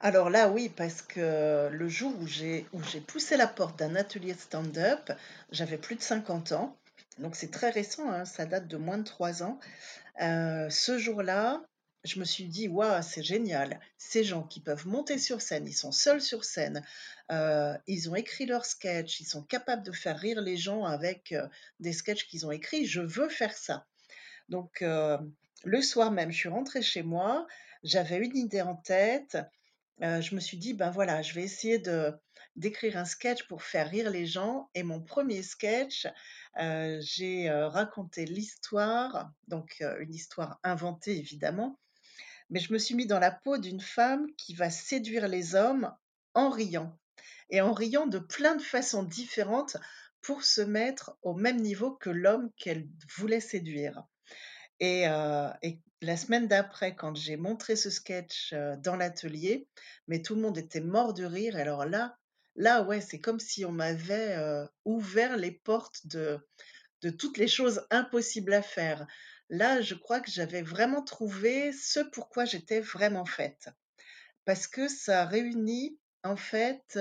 Alors 0.01 0.29
là, 0.29 0.49
oui, 0.49 0.69
parce 0.69 1.01
que 1.01 1.69
le 1.71 1.89
jour 1.89 2.13
où 2.21 2.27
j'ai 2.27 2.65
poussé 3.07 3.37
la 3.37 3.47
porte 3.47 3.77
d'un 3.79 3.95
atelier 3.95 4.33
de 4.33 4.39
stand-up, 4.39 5.11
j'avais 5.51 5.77
plus 5.77 5.95
de 5.95 6.01
50 6.01 6.51
ans, 6.51 6.77
donc 7.19 7.35
c'est 7.35 7.51
très 7.51 7.69
récent, 7.69 8.09
hein, 8.09 8.25
ça 8.25 8.45
date 8.45 8.67
de 8.67 8.77
moins 8.77 8.97
de 8.97 9.03
3 9.03 9.43
ans. 9.43 9.59
Heu, 10.21 10.67
ce 10.69 10.97
jour-là, 10.99 11.63
je 12.05 12.19
me 12.19 12.25
suis 12.25 12.45
dit: 12.45 12.67
«Waouh, 12.67 13.01
c'est 13.03 13.23
génial, 13.23 13.79
ces 13.97 14.23
gens 14.23 14.43
qui 14.43 14.61
peuvent 14.61 14.87
monter 14.87 15.17
sur 15.19 15.41
scène, 15.41 15.67
ils 15.67 15.73
sont 15.73 15.91
seuls 15.91 16.21
sur 16.21 16.45
scène, 16.45 16.83
heu, 17.31 17.73
ils 17.87 18.09
ont 18.09 18.15
écrit 18.15 18.45
leurs 18.45 18.65
sketchs, 18.65 19.19
ils 19.21 19.25
sont 19.25 19.43
capables 19.43 19.83
de 19.83 19.91
faire 19.91 20.17
rire 20.19 20.41
les 20.41 20.57
gens 20.57 20.85
avec, 20.85 21.33
heu, 21.33 21.49
des 21.79 21.93
sketchs 21.93 22.27
qu'ils 22.27 22.45
ont 22.45 22.51
écrits, 22.51 22.85
je 22.85 23.01
veux 23.01 23.29
faire 23.29 23.55
ça». 23.57 23.85
Donc 24.49 24.83
le 24.83 25.81
soir 25.81 26.11
même, 26.11 26.31
je 26.31 26.37
suis 26.37 26.49
rentrée 26.49 26.81
chez 26.83 27.03
moi, 27.03 27.47
j'avais 27.83 28.17
une 28.17 28.37
idée 28.37 28.61
en 28.61 28.75
tête, 28.75 29.37
Heu, 30.01 30.21
je 30.21 30.35
me 30.35 30.39
suis 30.39 30.57
dit: 30.57 30.73
«Ben, 30.73 30.89
voilà, 30.91 31.21
je 31.21 31.33
vais 31.33 31.43
essayer 31.43 31.79
de 31.79 32.13
d'écrire 32.55 32.95
un 32.97 33.03
sketch 33.05 33.43
pour 33.47 33.63
faire 33.63 33.89
rire 33.89 34.09
les 34.09 34.25
gens» 34.25 34.69
et 34.73 34.83
mon 34.83 35.01
premier 35.01 35.43
sketch, 35.43 36.07
heu, 36.61 36.99
j'ai, 37.01 37.49
heu, 37.49 37.65
raconté 37.65 38.25
l'histoire, 38.25 39.31
donc 39.49 39.83
une 39.99 40.13
histoire 40.13 40.59
inventée 40.63 41.17
évidemment, 41.17 41.77
mais 42.49 42.59
je 42.59 42.73
me 42.73 42.79
suis 42.79 42.95
mis 42.95 43.07
dans 43.07 43.19
la 43.19 43.31
peau 43.31 43.57
d'une 43.57 43.81
femme 43.81 44.27
qui 44.37 44.55
va 44.55 44.69
séduire 44.71 45.27
les 45.27 45.55
hommes 45.55 45.93
en 46.33 46.49
riant 46.49 46.97
et 47.49 47.61
en 47.61 47.73
riant 47.73 48.07
de 48.07 48.19
plein 48.19 48.55
de 48.55 48.61
façons 48.63 49.03
différentes 49.03 49.77
pour 50.21 50.43
se 50.43 50.61
mettre 50.61 51.17
au 51.21 51.33
même 51.35 51.61
niveau 51.61 51.91
que 51.95 52.09
l'homme 52.09 52.51
qu'elle 52.57 52.87
voulait 53.17 53.39
séduire. 53.41 54.03
Et 54.79 55.05
la 56.01 56.17
semaine 56.17 56.47
d'après, 56.47 56.95
quand 56.95 57.15
j'ai 57.15 57.37
montré 57.37 57.75
ce 57.75 57.89
sketch, 57.89 58.53
dans 58.79 58.95
l'atelier, 58.95 59.67
mais 60.07 60.21
tout 60.21 60.35
le 60.35 60.41
monde 60.41 60.57
était 60.57 60.81
mort 60.81 61.13
de 61.13 61.25
rire 61.25 61.55
alors 61.55 61.85
là 61.85 62.17
là, 62.55 62.83
ouais, 62.83 63.01
c'est 63.01 63.19
comme 63.19 63.39
si 63.39 63.65
on 63.65 63.71
m'avait, 63.71 64.37
ouvert 64.85 65.37
les 65.37 65.51
portes 65.51 66.07
de 66.07 66.39
de 67.01 67.09
toutes 67.11 67.37
les 67.37 67.47
choses 67.47 67.85
impossibles 67.91 68.53
à 68.53 68.61
faire. 68.61 69.05
Là, 69.49 69.81
je 69.81 69.93
crois 69.93 70.19
que 70.21 70.31
j'avais 70.31 70.63
vraiment 70.63 71.03
trouvé 71.03 71.71
ce 71.71 71.99
pourquoi 71.99 72.45
j'étais 72.45 72.79
vraiment 72.79 73.25
faite. 73.25 73.69
Parce 74.45 74.65
que 74.65 74.87
ça 74.87 75.25
réunit, 75.25 75.99
en 76.23 76.35
fait, 76.35 76.97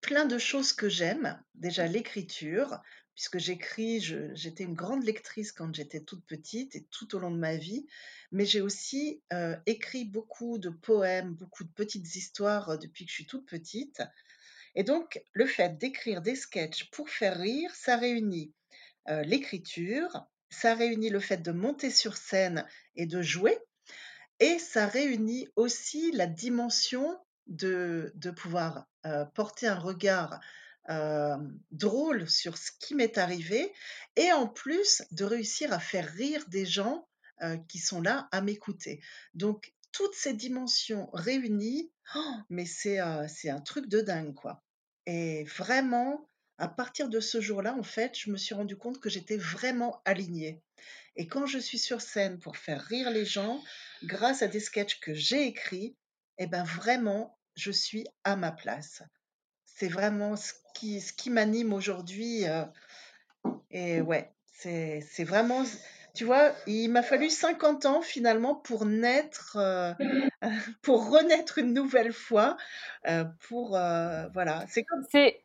plein 0.00 0.24
de 0.24 0.38
choses 0.38 0.72
que 0.72 0.88
j'aime. 0.88 1.40
Déjà 1.54 1.86
l'écriture, 1.86 2.80
puisque 3.14 3.38
j'écris, 3.38 4.00
j'étais 4.00 4.64
une 4.64 4.74
grande 4.74 5.04
lectrice 5.04 5.52
quand 5.52 5.72
j'étais 5.74 6.00
toute 6.00 6.24
petite 6.24 6.74
et 6.74 6.84
tout 6.90 7.14
au 7.14 7.18
long 7.20 7.30
de 7.30 7.38
ma 7.38 7.56
vie, 7.56 7.86
mais 8.32 8.44
j'ai 8.44 8.60
aussi 8.60 9.22
euh, 9.32 9.56
écrit 9.66 10.04
beaucoup 10.04 10.58
de 10.58 10.68
poèmes, 10.68 11.34
beaucoup 11.34 11.62
de 11.62 11.70
petites 11.70 12.16
histoires 12.16 12.70
euh, 12.70 12.76
depuis 12.76 13.04
que 13.04 13.10
je 13.10 13.14
suis 13.14 13.26
toute 13.26 13.46
petite. 13.46 14.02
Et 14.74 14.82
donc, 14.82 15.22
le 15.32 15.46
fait 15.46 15.78
d'écrire 15.78 16.22
des 16.22 16.34
sketchs 16.34 16.90
pour 16.90 17.08
faire 17.08 17.38
rire, 17.38 17.72
ça 17.74 17.96
réunit 17.96 18.52
euh, 19.08 19.22
l'écriture, 19.22 20.26
ça 20.50 20.74
réunit 20.74 21.10
le 21.10 21.20
fait 21.20 21.38
de 21.38 21.52
monter 21.52 21.90
sur 21.90 22.16
scène 22.16 22.66
et 22.96 23.06
de 23.06 23.22
jouer, 23.22 23.56
et 24.40 24.58
ça 24.58 24.86
réunit 24.86 25.48
aussi 25.54 26.10
la 26.10 26.26
dimension 26.26 27.16
de, 27.46 28.12
de 28.16 28.30
pouvoir 28.30 28.88
porter 29.34 29.66
un 29.66 29.78
regard 29.78 30.40
drôle 31.70 32.28
sur 32.28 32.58
ce 32.58 32.70
qui 32.80 32.94
m'est 32.94 33.18
arrivé 33.18 33.72
et 34.16 34.32
en 34.32 34.46
plus 34.46 35.02
de 35.10 35.24
réussir 35.24 35.72
à 35.72 35.78
faire 35.78 36.08
rire 36.12 36.44
des 36.48 36.66
gens 36.66 37.08
qui 37.68 37.78
sont 37.78 38.00
là 38.00 38.28
à 38.32 38.40
m'écouter. 38.40 39.00
Donc, 39.34 39.72
toutes 39.92 40.14
ces 40.14 40.34
dimensions 40.34 41.08
réunies, 41.12 41.90
oh, 42.16 42.34
mais 42.50 42.66
c'est 42.66 42.98
un 42.98 43.60
truc 43.64 43.88
de 43.88 44.00
dingue, 44.00 44.34
quoi. 44.34 44.62
Et 45.06 45.44
vraiment, 45.44 46.28
à 46.58 46.68
partir 46.68 47.08
de 47.08 47.20
ce 47.20 47.40
jour-là, 47.40 47.74
en 47.74 47.82
fait, 47.82 48.18
je 48.18 48.30
me 48.30 48.36
suis 48.36 48.54
rendu 48.54 48.76
compte 48.76 49.00
que 49.00 49.10
j'étais 49.10 49.36
vraiment 49.36 50.02
alignée. 50.04 50.62
Et 51.16 51.28
quand 51.28 51.46
je 51.46 51.58
suis 51.58 51.78
sur 51.78 52.00
scène 52.00 52.40
pour 52.40 52.56
faire 52.56 52.80
rire 52.80 53.10
les 53.10 53.24
gens, 53.24 53.62
grâce 54.02 54.42
à 54.42 54.48
des 54.48 54.60
sketchs 54.60 54.98
que 54.98 55.14
j'ai 55.14 55.46
écrits, 55.46 55.96
eh 56.38 56.46
ben 56.46 56.64
vraiment, 56.64 57.38
je 57.54 57.70
suis 57.70 58.04
à 58.24 58.34
ma 58.34 58.50
place. 58.50 59.02
C'est 59.74 59.88
vraiment 59.88 60.36
ce 60.36 60.52
qui, 60.72 61.00
ce 61.00 61.12
qui 61.12 61.30
m'anime 61.30 61.72
aujourd'hui. 61.72 62.46
Euh, 62.46 62.64
et 63.70 64.00
ouais, 64.00 64.30
c'est, 64.52 65.02
vraiment 65.24 65.62
tu 66.14 66.24
vois, 66.24 66.52
il 66.68 66.88
m'a 66.90 67.02
fallu 67.02 67.28
50 67.28 67.86
ans 67.86 68.00
finalement 68.00 68.54
pour 68.54 68.86
naître, 68.86 69.56
euh, 69.58 69.92
pour 70.82 71.10
renaître 71.10 71.58
une 71.58 71.74
nouvelle 71.74 72.12
fois, 72.12 72.56
euh, 73.08 73.24
pour 73.48 73.70
voilà. 73.70 74.64
C'est 74.68 74.86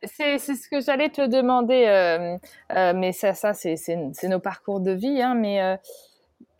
c'est 0.04 0.38
ce 0.38 0.68
que 0.68 0.80
j'allais 0.80 1.10
te 1.10 1.26
demander, 1.26 2.38
mais 2.70 3.12
ça 3.12 3.34
ça 3.34 3.52
c'est 3.52 3.74
c'est 3.76 4.28
nos 4.28 4.38
parcours 4.38 4.80
de 4.80 4.92
vie, 4.92 5.20
hein, 5.20 5.34
mais 5.34 5.78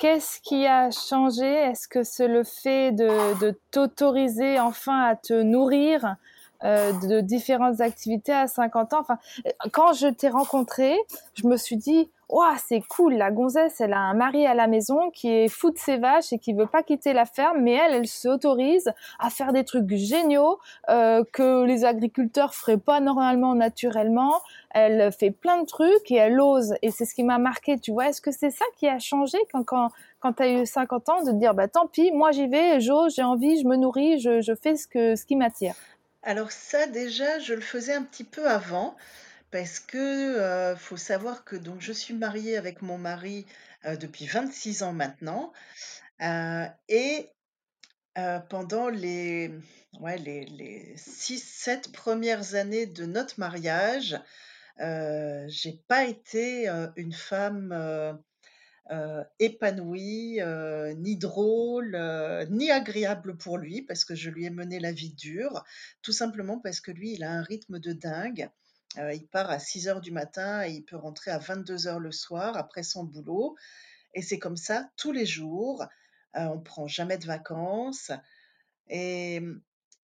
Qu'est-ce 0.00 0.40
qui 0.40 0.66
a 0.66 0.90
changé? 0.90 1.44
Est-ce 1.44 1.86
que 1.86 2.02
c'est 2.02 2.26
le 2.26 2.42
fait 2.42 2.90
de, 2.90 3.38
de 3.38 3.60
t'autoriser 3.70 4.58
enfin 4.58 4.98
à 5.02 5.14
te 5.14 5.34
nourrir 5.42 6.16
de 6.62 7.20
différentes 7.20 7.80
activités 7.80 8.32
à 8.32 8.46
50 8.46 8.92
ans 8.94 9.00
Enfin, 9.00 9.18
quand 9.72 9.92
je 9.92 10.08
t'ai 10.08 10.28
rencontré, 10.28 10.96
je 11.34 11.46
me 11.46 11.56
suis 11.56 11.76
dit, 11.76 12.10
c'est 12.58 12.80
cool, 12.88 13.14
la 13.14 13.30
gonzesse, 13.30 13.80
elle 13.80 13.92
a 13.92 13.98
un 13.98 14.14
mari 14.14 14.46
à 14.46 14.54
la 14.54 14.66
maison 14.66 15.10
qui 15.10 15.28
est 15.28 15.48
fou 15.48 15.70
de 15.70 15.78
ses 15.78 15.96
vaches 15.96 16.32
et 16.32 16.38
qui 16.38 16.52
veut 16.52 16.66
pas 16.66 16.82
quitter 16.82 17.12
la 17.12 17.24
ferme, 17.24 17.60
mais 17.60 17.72
elle, 17.72 17.94
elle 17.94 18.06
s'autorise 18.06 18.92
à 19.18 19.30
faire 19.30 19.52
des 19.52 19.64
trucs 19.64 19.90
géniaux 19.90 20.58
euh, 20.88 21.24
que 21.32 21.64
les 21.64 21.84
agriculteurs 21.84 22.54
feraient 22.54 22.76
pas 22.76 23.00
normalement 23.00 23.54
naturellement. 23.54 24.34
Elle 24.70 25.10
fait 25.12 25.30
plein 25.30 25.60
de 25.60 25.66
trucs 25.66 26.10
et 26.10 26.16
elle 26.16 26.40
ose. 26.40 26.74
Et 26.82 26.90
c'est 26.90 27.04
ce 27.04 27.14
qui 27.14 27.24
m'a 27.24 27.38
marqué, 27.38 27.78
tu 27.78 27.90
vois. 27.92 28.08
Est-ce 28.08 28.20
que 28.20 28.30
c'est 28.30 28.50
ça 28.50 28.64
qui 28.76 28.86
a 28.86 28.98
changé 28.98 29.38
quand, 29.52 29.64
quand, 29.64 29.88
quand 30.20 30.34
tu 30.34 30.42
as 30.42 30.48
eu 30.48 30.66
50 30.66 31.08
ans, 31.08 31.22
de 31.22 31.30
te 31.32 31.36
dire, 31.36 31.54
bah 31.54 31.68
tant 31.68 31.86
pis, 31.86 32.12
moi 32.12 32.30
j'y 32.30 32.46
vais, 32.46 32.80
j'ose, 32.80 33.14
j'ai 33.14 33.22
envie, 33.22 33.60
je 33.60 33.66
me 33.66 33.76
nourris, 33.76 34.20
je, 34.20 34.40
je 34.40 34.54
fais 34.54 34.76
ce, 34.76 34.86
que, 34.86 35.16
ce 35.16 35.26
qui 35.26 35.34
m'attire? 35.34 35.74
Alors 36.22 36.52
ça, 36.52 36.86
déjà, 36.86 37.38
je 37.38 37.54
le 37.54 37.60
faisais 37.60 37.94
un 37.94 38.02
petit 38.02 38.24
peu 38.24 38.48
avant. 38.48 38.96
Parce 39.50 39.80
que, 39.80 40.74
faut 40.78 40.96
savoir 40.96 41.44
que 41.44 41.56
donc 41.56 41.80
je 41.80 41.92
suis 41.92 42.14
mariée 42.14 42.56
avec 42.56 42.82
mon 42.82 42.98
mari, 42.98 43.46
depuis 43.84 44.26
26 44.26 44.84
ans 44.84 44.92
maintenant, 44.92 45.52
et 46.88 47.28
pendant 48.48 48.88
les 48.88 49.50
ouais, 49.98 50.18
les 50.18 50.44
les 50.44 50.94
6-7 50.96 51.90
premières 51.92 52.54
années 52.54 52.86
de 52.86 53.06
notre 53.06 53.40
mariage, 53.40 54.20
euh, 54.80 55.44
j'ai 55.48 55.80
pas 55.88 56.04
été, 56.04 56.68
une 56.96 57.12
femme, 57.12 57.72
épanouie, 59.38 60.40
ni 60.96 61.16
drôle, 61.16 61.96
ni 62.50 62.70
agréable 62.70 63.36
pour 63.36 63.58
lui 63.58 63.82
parce 63.82 64.04
que 64.04 64.14
je 64.14 64.30
lui 64.30 64.44
ai 64.44 64.50
mené 64.50 64.80
la 64.80 64.92
vie 64.92 65.12
dure, 65.14 65.64
tout 66.02 66.12
simplement 66.12 66.58
parce 66.58 66.80
que 66.80 66.90
lui, 66.90 67.12
il 67.12 67.24
a 67.24 67.30
un 67.30 67.42
rythme 67.42 67.78
de 67.78 67.92
dingue. 67.92 68.50
Euh, 68.98 69.14
il 69.14 69.26
part 69.26 69.50
à 69.50 69.58
6 69.58 69.88
heures 69.88 70.00
du 70.00 70.10
matin 70.10 70.66
et 70.66 70.72
il 70.72 70.84
peut 70.84 70.96
rentrer 70.96 71.30
à 71.30 71.38
22 71.38 71.86
heures 71.86 72.00
le 72.00 72.10
soir 72.10 72.56
après 72.56 72.82
son 72.82 73.04
boulot. 73.04 73.56
Et 74.14 74.22
c'est 74.22 74.38
comme 74.38 74.56
ça 74.56 74.90
tous 74.96 75.12
les 75.12 75.26
jours. 75.26 75.84
Euh, 76.36 76.44
on 76.46 76.60
prend 76.60 76.86
jamais 76.86 77.18
de 77.18 77.26
vacances. 77.26 78.10
Et, 78.88 79.40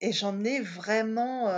et 0.00 0.12
j'en 0.12 0.44
ai 0.44 0.60
vraiment 0.60 1.48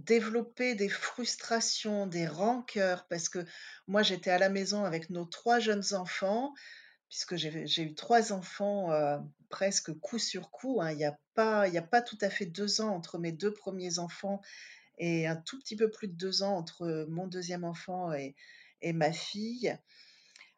euh, 0.00 0.04
développé 0.04 0.74
des 0.74 0.88
frustrations, 0.88 2.06
des 2.06 2.26
rancœurs, 2.26 3.06
parce 3.08 3.28
que 3.28 3.44
moi 3.86 4.02
j'étais 4.02 4.30
à 4.30 4.38
la 4.38 4.48
maison 4.48 4.84
avec 4.84 5.10
nos 5.10 5.24
trois 5.24 5.60
jeunes 5.60 5.94
enfants, 5.94 6.52
puisque 7.08 7.36
j'ai 7.36 7.82
eu 7.82 7.94
trois 7.94 8.32
enfants 8.32 8.90
presque 9.48 9.92
coup 9.98 10.18
sur 10.18 10.50
coup. 10.50 10.80
Hein. 10.80 10.92
Il 10.92 10.98
n'y 10.98 11.04
a, 11.04 11.18
pas, 11.34 11.66
a 11.66 11.82
pas 11.82 12.02
tout 12.02 12.18
à 12.20 12.30
fait 12.30 12.46
deux 12.46 12.80
ans 12.80 12.94
entre 12.94 13.18
mes 13.18 13.32
deux 13.32 13.52
premiers 13.52 13.98
enfants 13.98 14.40
et 14.98 15.26
un 15.26 15.36
tout 15.36 15.58
petit 15.58 15.76
peu 15.76 15.90
plus 15.90 16.08
de 16.08 16.12
deux 16.12 16.42
ans 16.42 16.56
entre 16.56 17.06
mon 17.08 17.26
deuxième 17.26 17.64
enfant 17.64 18.12
et, 18.12 18.36
et 18.80 18.92
ma 18.92 19.12
fille, 19.12 19.76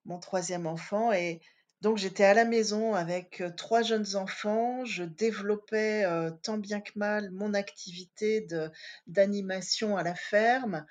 mon 0.05 0.19
troisième 0.19 0.67
enfant. 0.67 1.13
Et 1.13 1.41
donc 1.83 1.99
j'étais 1.99 2.25
à 2.25 2.33
la 2.33 2.45
maison 2.45 2.95
avec 2.95 3.43
trois 3.57 3.83
jeunes 3.83 4.15
enfants. 4.15 4.85
Je 4.85 5.03
développais 5.03 6.07
tant 6.43 6.57
bien 6.57 6.81
que 6.81 6.93
mal 6.95 7.31
mon 7.33 7.55
activité 7.55 8.47
d'animation 9.09 9.97
à 9.97 10.05
la 10.05 10.15
ferme. 10.15 10.87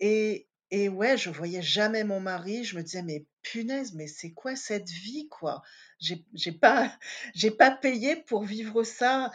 Et, 0.00 0.46
ouais, 0.72 1.16
je 1.16 1.30
voyais 1.30 1.62
jamais 1.62 2.04
mon 2.04 2.20
mari. 2.20 2.62
Je 2.62 2.76
me 2.76 2.82
disais, 2.82 3.02
mais 3.02 3.26
punaise, 3.42 3.94
mais 3.94 4.06
c'est 4.06 4.32
quoi 4.32 4.54
cette 4.54 4.88
vie, 4.88 5.28
quoi? 5.28 5.62
J'ai 5.98 6.52
pas, 6.52 6.96
pas 7.58 7.70
payé 7.72 8.16
pour 8.16 8.44
vivre 8.44 8.84
ça. 8.84 9.32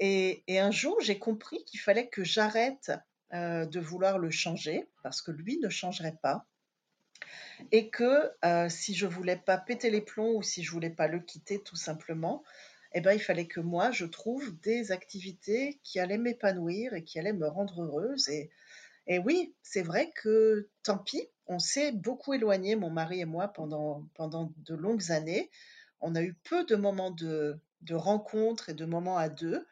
Et, 0.00 0.42
un 0.48 0.72
jour, 0.72 0.98
j'ai 1.00 1.18
compris 1.18 1.64
qu'il 1.64 1.78
fallait 1.78 2.08
que 2.08 2.24
j'arrête 2.24 2.90
euh, 3.32 3.66
de 3.66 3.78
vouloir 3.78 4.18
le 4.18 4.30
changer, 4.30 4.88
parce 5.04 5.22
que 5.22 5.30
lui 5.30 5.58
ne 5.58 5.68
changerait 5.68 6.18
pas. 6.22 6.46
Et 7.72 7.90
que 7.90 8.30
euh, 8.44 8.68
si 8.68 8.94
je 8.94 9.06
voulais 9.06 9.36
pas 9.36 9.58
péter 9.58 9.90
les 9.90 10.00
plombs 10.00 10.34
ou 10.36 10.42
si 10.42 10.62
je 10.62 10.70
voulais 10.70 10.90
pas 10.90 11.08
le 11.08 11.20
quitter 11.20 11.62
tout 11.62 11.76
simplement, 11.76 12.42
eh 12.92 13.00
ben, 13.00 13.12
il 13.12 13.20
fallait 13.20 13.46
que 13.46 13.60
moi, 13.60 13.90
je 13.92 14.04
trouve 14.04 14.58
des 14.60 14.92
activités 14.92 15.78
qui 15.84 16.00
allaient 16.00 16.18
m'épanouir 16.18 16.94
et 16.94 17.04
qui 17.04 17.18
allaient 17.18 17.32
me 17.32 17.46
rendre 17.46 17.82
heureuse. 17.82 18.28
Et, 18.28 18.50
oui, 19.24 19.54
c'est 19.62 19.82
vrai 19.82 20.12
que 20.14 20.68
tant 20.82 20.98
pis, 20.98 21.28
on 21.46 21.58
s'est 21.58 21.92
beaucoup 21.92 22.32
éloigné, 22.32 22.76
mon 22.76 22.90
mari 22.90 23.20
et 23.20 23.24
moi, 23.24 23.48
pendant, 23.48 24.06
pendant 24.14 24.52
de 24.58 24.74
longues 24.74 25.10
années. 25.10 25.50
On 26.00 26.14
a 26.14 26.22
eu 26.22 26.34
peu 26.44 26.64
de 26.64 26.76
moments 26.76 27.10
de, 27.10 27.60
de 27.82 27.94
rencontres 27.94 28.68
et 28.68 28.74
de 28.74 28.84
moments 28.84 29.16
à 29.16 29.28
deux. 29.28 29.66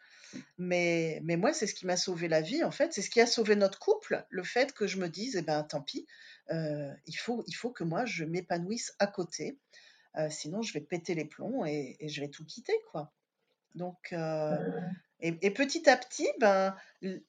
Mais, 0.59 1.21
mais 1.25 1.37
moi, 1.37 1.53
c'est 1.53 1.66
ce 1.66 1.75
qui 1.75 1.87
m'a 1.87 1.97
sauvé 1.97 2.29
la 2.29 2.40
vie, 2.40 2.62
en 2.62 2.71
fait. 2.71 2.92
C'est 2.92 3.03
ce 3.03 3.11
qui 3.11 3.21
a 3.21 3.27
sauvé 3.27 3.57
notre 3.57 3.79
couple, 3.79 4.25
le 4.29 4.42
fait 4.42 4.73
que 4.73 4.87
je 4.87 4.99
me 4.99 5.09
dise, 5.09 5.37
eh 5.37 5.42
ben, 5.42 5.62
tant 5.62 5.81
pis, 5.81 6.07
il, 6.50 7.16
faut, 7.16 7.44
il 7.46 7.54
faut 7.54 7.70
que 7.70 7.84
moi, 7.84 8.04
je 8.04 8.24
m'épanouisse 8.24 8.94
à 8.98 9.06
côté. 9.06 9.58
Euh, 10.16 10.28
sinon, 10.30 10.62
je 10.62 10.72
vais 10.72 10.80
péter 10.80 11.14
les 11.14 11.24
plombs 11.24 11.64
et, 11.64 11.96
je 12.06 12.20
vais 12.20 12.28
tout 12.28 12.44
quitter, 12.44 12.74
quoi. 12.90 13.12
Donc, 13.74 14.12
euh, 14.12 14.56
et, 15.20 15.38
et, 15.42 15.50
petit 15.50 15.88
à 15.88 15.96
petit, 15.96 16.28
ben, 16.40 16.74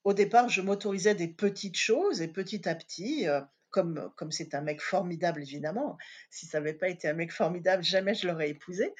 au 0.03 0.13
départ, 0.13 0.49
je 0.49 0.61
m'autorisais 0.61 1.15
des 1.15 1.27
petites 1.27 1.77
choses 1.77 2.21
et 2.21 2.27
petit 2.27 2.67
à 2.67 2.75
petit, 2.75 3.27
comme 3.69 4.11
comme 4.15 4.31
c'est 4.31 4.55
un 4.55 4.61
mec 4.61 4.81
formidable 4.81 5.41
évidemment. 5.41 5.97
Si 6.31 6.45
ça 6.45 6.59
n'avait 6.59 6.73
pas 6.73 6.89
été 6.89 7.07
un 7.07 7.13
mec 7.13 7.31
formidable, 7.31 7.83
jamais 7.83 8.15
je 8.15 8.27
l'aurais 8.27 8.49
épousé. 8.49 8.93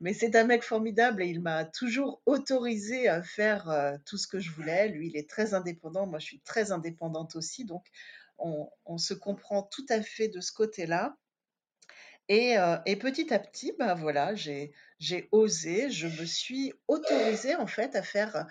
Mais 0.00 0.12
c'est 0.12 0.36
un 0.36 0.44
mec 0.44 0.62
formidable 0.62 1.22
et 1.22 1.26
il 1.26 1.40
m'a 1.40 1.64
toujours 1.64 2.20
autorisé 2.26 3.08
à 3.08 3.22
faire 3.22 3.70
euh, 3.70 3.96
tout 4.04 4.18
ce 4.18 4.26
que 4.26 4.40
je 4.40 4.50
voulais. 4.50 4.88
Lui, 4.88 5.08
il 5.08 5.16
est 5.16 5.28
très 5.28 5.54
indépendant, 5.54 6.06
moi 6.06 6.18
je 6.18 6.26
suis 6.26 6.40
très 6.40 6.72
indépendante 6.72 7.36
aussi, 7.36 7.64
donc 7.64 7.86
on, 8.40 8.70
on 8.86 8.98
se 8.98 9.14
comprend 9.14 9.62
tout 9.62 9.86
à 9.88 10.02
fait 10.02 10.28
de 10.28 10.40
ce 10.40 10.52
côté-là. 10.52 11.16
Et, 12.28 12.56
euh, 12.58 12.76
et, 12.86 12.96
petit 12.96 13.34
à 13.34 13.40
petit, 13.40 13.72
ben 13.78 13.94
voilà, 13.94 14.34
j'ai 14.36 14.72
osé, 15.32 15.90
je 15.90 16.06
me 16.06 16.24
suis 16.24 16.72
autorisée 16.86 17.56
en 17.56 17.66
fait 17.66 17.96
à 17.96 18.02
faire 18.02 18.46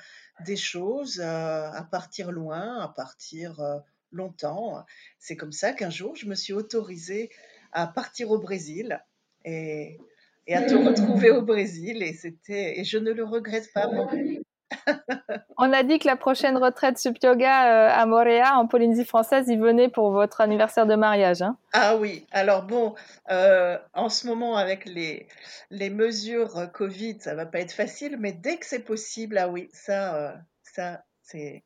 des 0.45 0.57
choses, 0.57 1.21
euh, 1.21 1.71
à 1.71 1.87
partir 1.89 2.31
loin, 2.31 2.79
à 2.81 2.89
partir 2.89 3.61
longtemps. 4.11 4.85
C'est 5.17 5.37
comme 5.37 5.53
ça 5.53 5.71
qu'un 5.71 5.89
jour, 5.89 6.15
je 6.15 6.25
me 6.25 6.35
suis 6.35 6.53
autorisée 6.53 7.29
à 7.71 7.87
partir 7.87 8.31
au 8.31 8.39
Brésil 8.39 8.99
et, 9.45 9.97
et 10.47 10.55
à 10.55 10.63
te 10.63 10.73
retrouver 10.75 11.31
au 11.31 11.41
Brésil. 11.41 12.03
Et, 12.03 12.13
c'était, 12.13 12.79
et 12.79 12.83
je 12.83 12.97
ne 12.97 13.11
le 13.11 13.23
regrette 13.23 13.71
pas. 13.73 13.89
On 15.57 15.73
a 15.73 15.83
dit 15.83 15.99
que 15.99 16.07
la 16.07 16.15
prochaine 16.15 16.57
retraite 16.57 16.97
Sup 16.97 17.17
Yoga 17.21 17.91
à 17.91 18.05
Moréa, 18.05 18.57
en 18.57 18.67
Polynésie 18.67 19.05
française, 19.05 19.45
il 19.47 19.59
venait 19.59 19.89
pour 19.89 20.11
votre 20.11 20.41
anniversaire 20.41 20.85
de 20.85 20.95
mariage. 20.95 21.41
Hein 21.41 21.57
ah 21.73 21.97
oui, 21.97 22.25
alors 22.31 22.63
bon, 22.63 22.95
en 23.29 24.09
ce 24.09 24.27
moment 24.27 24.55
avec 24.57 24.85
les, 24.85 25.27
les 25.69 25.89
mesures 25.89 26.71
Covid, 26.73 27.17
ça 27.19 27.35
va 27.35 27.45
pas 27.45 27.59
être 27.59 27.73
facile, 27.73 28.17
mais 28.19 28.31
dès 28.31 28.57
que 28.57 28.65
c'est 28.65 28.83
possible, 28.83 29.37
ah 29.37 29.49
oui, 29.49 29.69
ça, 29.73 30.35
ça 30.63 31.03
c'est 31.23 31.63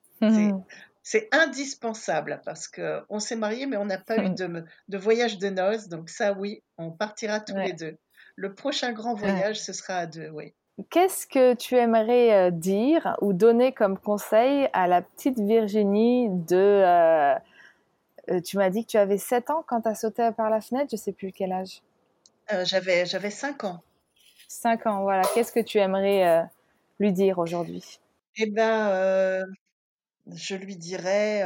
c'est 1.03 1.27
indispensable 1.33 2.41
parce 2.45 2.69
qu'on 2.69 3.19
s'est 3.19 3.35
mariés, 3.35 3.65
mais 3.65 3.75
on 3.75 3.85
n'a 3.85 3.97
pas 3.97 4.17
eu 4.17 4.29
de, 4.29 4.63
de, 4.87 4.97
voyage 4.97 5.37
de 5.37 5.49
noces. 5.49 5.89
Donc 5.89 6.09
ça, 6.09 6.31
oui, 6.31 6.63
on 6.77 6.91
partira 6.91 7.41
tous 7.41 7.57
les 7.57 7.73
deux. 7.73 7.97
Le 8.35 8.55
prochain 8.55 8.93
grand 8.93 9.13
voyage, 9.13 9.61
ce 9.61 9.73
sera 9.73 9.97
à 9.97 10.05
deux, 10.05 10.29
oui. 10.29 10.55
Qu'est-ce 10.89 11.27
que 11.27 11.53
tu 11.53 11.75
aimerais 11.75 12.33
euh, 12.33 12.51
dire 12.51 13.15
ou 13.21 13.33
donner 13.33 13.73
comme 13.73 13.97
conseil 13.97 14.67
à 14.73 14.88
la 14.88 15.03
petite 15.03 15.39
Virginie 15.39 16.29
de... 16.29 16.55
Euh, 16.55 17.36
euh, 18.29 18.41
tu 18.41 18.57
m'as 18.57 18.71
dit 18.71 18.83
que 18.83 18.89
tu 18.91 18.97
avais 18.97 19.19
7 19.19 19.51
ans 19.51 19.63
quand 19.67 19.81
tu 19.81 19.89
as 19.89 19.95
sauté 19.95 20.27
par 20.36 20.49
la 20.49 20.62
fenêtre, 20.62 20.89
je 20.89 20.95
ne 20.95 21.01
sais 21.01 21.12
plus 21.12 21.31
quel 21.31 21.51
âge. 21.51 21.81
j'avais, 22.63 23.05
j'avais 23.05 23.29
5 23.29 23.65
ans. 23.65 23.83
5 24.47 24.88
ans, 24.88 25.01
voilà. 25.03 25.21
Qu'est-ce 25.33 25.51
que 25.51 25.59
tu 25.59 25.77
aimerais 25.77 26.47
lui 26.99 27.12
dire 27.12 27.38
aujourd'hui? 27.38 27.99
Eh 28.38 28.45
bien, 28.45 29.45
je 30.27 30.55
lui 30.55 30.77
dirais, 30.77 31.43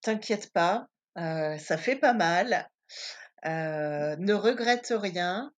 t'inquiète 0.00 0.52
pas, 0.52 0.88
ça 1.16 1.76
fait 1.76 1.96
pas 1.96 2.14
mal, 2.14 2.66
ne 3.44 4.32
regrette 4.32 4.94
rien, 4.96 5.52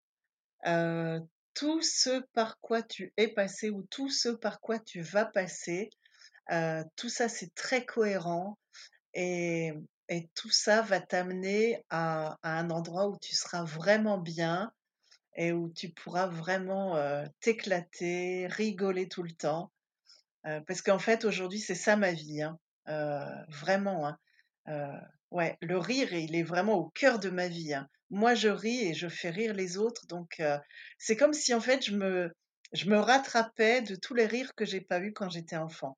tout 1.54 1.82
ce 1.82 2.20
par 2.32 2.58
quoi 2.60 2.82
tu 2.82 3.12
es 3.16 3.28
passé 3.28 3.70
ou 3.70 3.82
tout 3.84 4.08
ce 4.08 4.28
par 4.28 4.60
quoi 4.60 4.78
tu 4.78 5.00
vas 5.00 5.26
passer, 5.26 5.90
tout 6.96 7.08
ça 7.08 7.28
c'est 7.28 7.54
très 7.54 7.84
cohérent 7.84 8.58
et 9.14 9.72
tout 10.34 10.50
ça 10.50 10.82
va 10.82 11.00
t'amener 11.00 11.84
à 11.90 12.38
un 12.42 12.70
endroit 12.70 13.08
où 13.08 13.16
tu 13.18 13.34
seras 13.34 13.64
vraiment 13.64 14.18
bien 14.18 14.72
et 15.36 15.52
où 15.52 15.70
tu 15.70 15.90
pourras 15.90 16.26
vraiment, 16.26 16.96
t'éclater, 17.40 18.46
rigoler 18.48 19.08
tout 19.08 19.22
le 19.22 19.32
temps 19.32 19.72
parce 20.66 20.82
qu'en 20.82 20.98
fait, 20.98 21.24
aujourd'hui, 21.24 21.60
c'est 21.60 21.74
ça 21.74 21.96
ma 21.96 22.12
vie, 22.12 22.42
hein. 22.42 22.58
vraiment, 23.48 24.08
hein. 24.08 24.18
le 24.66 25.78
rire, 25.78 26.12
il 26.12 26.34
est 26.34 26.42
vraiment 26.42 26.74
au 26.74 26.90
cœur 26.90 27.18
de 27.18 27.30
ma 27.30 27.48
vie, 27.48 27.74
hein. 27.74 27.88
Moi, 28.12 28.34
je 28.34 28.48
ris 28.48 28.88
et 28.88 28.94
je 28.94 29.08
fais 29.08 29.30
rire 29.30 29.54
les 29.54 29.78
autres, 29.78 30.06
donc 30.06 30.40
c'est 30.98 31.16
comme 31.16 31.32
si, 31.32 31.54
en 31.54 31.60
fait, 31.60 31.84
je 31.84 31.96
me 31.96 32.30
je 32.72 32.88
me 32.88 32.98
rattrapais 32.98 33.82
de 33.82 33.96
tous 33.96 34.14
les 34.14 34.26
rires 34.26 34.54
que 34.54 34.64
j'ai 34.64 34.80
pas 34.80 35.00
eus 35.00 35.12
quand 35.12 35.28
j'étais 35.28 35.56
enfant. 35.56 35.96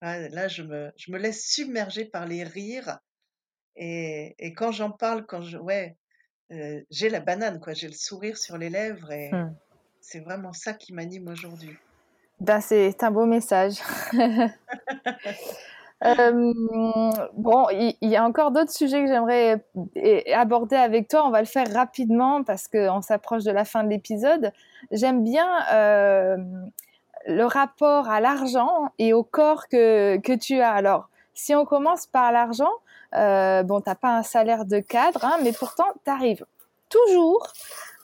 là, 0.00 0.48
je 0.48 0.62
me 0.62 0.92
je 0.96 1.12
me 1.12 1.18
laisse 1.18 1.44
submerger 1.44 2.04
par 2.04 2.26
les 2.26 2.44
rires 2.44 2.98
et 3.76 4.34
et 4.38 4.54
quand 4.54 4.72
j'en 4.72 4.92
parle, 4.92 5.26
quand 5.26 5.42
je 5.42 5.58
ouais, 5.58 5.96
j'ai 6.90 7.08
la 7.10 7.20
banane, 7.20 7.60
quoi, 7.60 7.74
j'ai 7.74 7.88
le 7.88 7.94
sourire 7.94 8.38
sur 8.38 8.56
les 8.56 8.70
lèvres 8.70 9.10
et 9.12 9.30
mmh. 9.32 9.54
c'est 10.00 10.20
vraiment 10.20 10.52
ça 10.52 10.72
qui 10.72 10.92
m'anime 10.92 11.28
aujourd'hui. 11.28 11.76
Ben, 12.40 12.60
c'est 12.60 13.02
un 13.02 13.10
beau 13.10 13.26
message. 13.26 13.74
Euh, 16.04 16.52
bon, 17.34 17.66
il 17.70 17.94
y, 18.00 18.16
a 18.16 18.24
encore 18.24 18.52
d'autres 18.52 18.72
sujets 18.72 19.02
que 19.02 19.08
j'aimerais 19.08 19.64
aborder 20.32 20.76
avec 20.76 21.08
toi. 21.08 21.26
On 21.26 21.30
va 21.30 21.40
le 21.40 21.46
faire 21.46 21.70
rapidement 21.72 22.42
parce 22.42 22.68
qu'on 22.68 23.02
s'approche 23.02 23.44
de 23.44 23.50
la 23.50 23.64
fin 23.64 23.84
de 23.84 23.90
l'épisode. 23.90 24.52
J'aime 24.90 25.22
bien 25.22 25.46
euh, 25.72 26.36
le 27.26 27.44
rapport 27.44 28.08
à 28.08 28.20
l'argent 28.20 28.88
et 28.98 29.12
au 29.12 29.22
corps 29.22 29.68
que, 29.68 30.16
que, 30.18 30.32
tu 30.32 30.60
as. 30.60 30.72
Alors, 30.72 31.10
si 31.34 31.54
on 31.54 31.66
commence 31.66 32.06
par 32.06 32.32
l'argent, 32.32 32.72
euh, 33.14 33.62
bon, 33.62 33.80
tu 33.80 33.88
n'as 33.90 33.94
pas 33.94 34.16
un 34.16 34.22
salaire 34.22 34.64
de 34.64 34.78
cadre, 34.78 35.24
hein, 35.24 35.36
mais 35.42 35.52
pourtant, 35.52 35.86
tu 36.04 36.10
arrives 36.10 36.46
toujours 36.88 37.52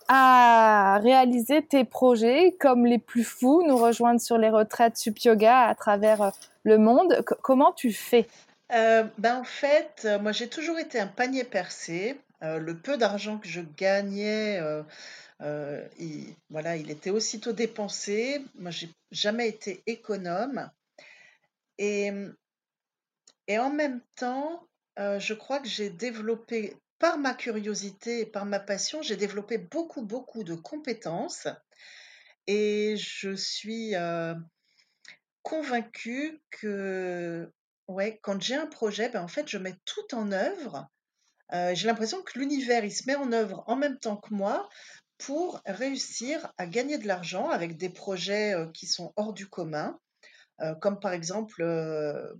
à 0.08 0.98
réaliser 1.02 1.62
tes 1.62 1.84
projets 1.84 2.56
comme 2.60 2.86
les 2.86 2.98
plus 2.98 3.24
fous, 3.24 3.62
nous 3.66 3.76
rejoindre 3.76 4.20
sur 4.20 4.38
les 4.38 4.50
retraites 4.50 4.96
Sup 4.96 5.18
Yoga 5.18 5.62
à 5.62 5.74
travers 5.74 6.22
euh, 6.22 6.30
le 6.64 6.78
monde. 6.78 7.22
comment 7.42 7.72
tu 7.72 7.92
fais? 7.92 8.26
Euh, 8.72 9.04
ben 9.18 9.36
En 9.36 9.44
fait, 9.44 10.02
euh, 10.04 10.18
moi 10.18 10.32
j'ai 10.32 10.48
toujours 10.48 10.78
été 10.78 10.98
un 11.00 11.06
panier 11.06 11.44
percé. 11.44 12.20
le 12.42 12.74
peu 12.74 12.96
d'argent 12.96 13.38
que 13.38 13.48
je 13.48 13.62
gagnais, 13.76 14.60
il, 15.98 16.34
voilà, 16.50 16.76
il 16.76 16.90
était 16.90 17.10
aussitôt 17.10 17.52
dépensé. 17.52 18.42
Moi 18.58 18.70
j'ai 18.70 18.90
jamais 19.10 19.48
été 19.48 19.82
économe. 19.86 20.70
Et, 21.78 22.12
et 23.48 23.58
en 23.58 23.70
même 23.70 24.00
temps, 24.16 24.62
je 24.96 25.34
crois 25.34 25.60
que 25.60 25.68
j'ai 25.68 25.90
développé 25.90 26.76
par 26.98 27.18
ma 27.18 27.34
curiosité 27.34 28.20
et 28.20 28.26
par 28.26 28.46
ma 28.46 28.60
passion, 28.60 29.02
j'ai 29.02 29.16
développé 29.16 29.58
beaucoup, 29.58 30.02
beaucoup 30.02 30.44
de 30.44 30.54
compétences 30.54 31.48
et 32.46 32.96
je 32.96 33.34
suis 33.34 33.94
convaincue 35.42 36.40
que 36.50 37.50
ouais, 37.88 38.18
quand 38.22 38.40
j'ai 38.40 38.56
un 38.56 38.66
projet, 38.66 39.08
ben, 39.08 39.22
en 39.22 39.28
fait, 39.28 39.48
je 39.48 39.58
mets 39.58 39.76
tout 39.84 40.14
en 40.14 40.32
œuvre. 40.32 40.88
j'ai 41.52 41.86
l'impression 41.86 42.22
que 42.22 42.38
l'univers, 42.38 42.84
il 42.84 42.92
se 42.92 43.06
met 43.06 43.16
en 43.16 43.32
œuvre 43.32 43.64
en 43.66 43.76
même 43.76 43.98
temps 43.98 44.16
que 44.16 44.34
moi 44.34 44.68
pour 45.18 45.62
réussir 45.64 46.52
à 46.58 46.66
gagner 46.66 46.98
de 46.98 47.06
l'argent 47.06 47.48
avec 47.48 47.76
des 47.76 47.88
projets 47.88 48.54
qui 48.74 48.86
sont 48.86 49.12
hors 49.16 49.32
du 49.32 49.48
commun, 49.48 49.98
comme 50.80 51.00
par 51.00 51.12
exemple 51.12 51.64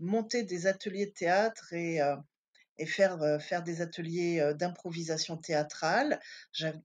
monter 0.01 0.43
des 0.43 0.67
ateliers 0.67 1.07
de 1.07 1.13
théâtre 1.13 1.73
et 1.73 2.01
et 2.79 2.87
faire, 2.87 3.19
faire 3.41 3.63
des 3.63 3.81
ateliers 3.81 4.53
d'improvisation 4.59 5.37
théâtrale. 5.37 6.21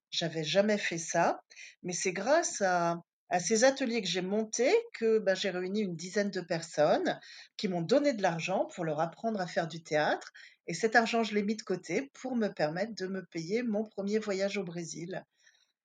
J'avais 0.09 0.43
jamais 0.43 0.77
fait 0.77 0.97
ça, 0.97 1.41
mais 1.83 1.93
c'est 1.93 2.13
grâce 2.13 2.61
à, 2.61 3.01
ces 3.39 3.63
ateliers 3.63 4.01
que 4.01 4.09
j'ai 4.09 4.21
montés 4.21 4.73
que 4.93 5.19
ben, 5.19 5.35
j'ai 5.35 5.51
réuni 5.51 5.79
une 5.79 5.95
dizaine 5.95 6.31
de 6.31 6.41
personnes 6.41 7.17
qui 7.55 7.69
m'ont 7.69 7.81
donné 7.81 8.11
de 8.11 8.21
l'argent 8.21 8.67
pour 8.75 8.83
leur 8.83 8.99
apprendre 8.99 9.39
à 9.39 9.47
faire 9.47 9.69
du 9.69 9.81
théâtre. 9.81 10.33
Et 10.67 10.73
cet 10.73 10.97
argent, 10.97 11.23
je 11.23 11.33
l'ai 11.33 11.43
mis 11.43 11.55
de 11.55 11.61
côté 11.61 12.11
pour 12.13 12.35
me 12.35 12.49
permettre 12.49 12.93
de 12.93 13.07
me 13.07 13.25
payer 13.25 13.63
mon 13.63 13.85
premier 13.85 14.19
voyage 14.19 14.57
au 14.57 14.63
Brésil. 14.63 15.23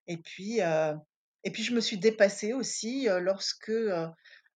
Et 0.08 0.16
puis, 0.16 0.58
et 0.58 1.50
puis 1.52 1.62
je 1.62 1.74
me 1.74 1.80
suis 1.80 1.98
dépassée 1.98 2.52
aussi 2.52 3.06
lorsque 3.20 3.72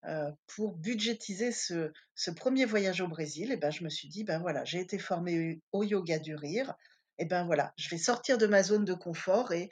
euh, 0.07 0.31
pour 0.47 0.77
budgétiser 0.77 1.53
ce, 1.53 1.93
premier 2.37 2.65
voyage 2.65 3.01
au 3.01 3.09
Brésil, 3.09 3.53
et 3.53 3.57
ben, 3.57 3.71
je 3.71 3.85
me 3.85 3.91
suis 3.91 4.09
dit, 4.09 4.25
ben 4.25 4.39
voilà, 4.39 4.65
j'ai 4.65 4.81
été 4.81 4.99
formée 4.99 5.61
au 5.73 5.83
yoga 5.83 6.19
du 6.19 6.35
rire, 6.35 6.75
et 7.19 7.27
ben 7.27 7.45
voilà, 7.45 7.73
je 7.77 7.91
vais 7.91 7.99
sortir 7.99 8.39
de 8.39 8.47
ma 8.47 8.63
zone 8.63 8.87
de 8.87 8.95
confort 8.95 9.53
et 9.53 9.69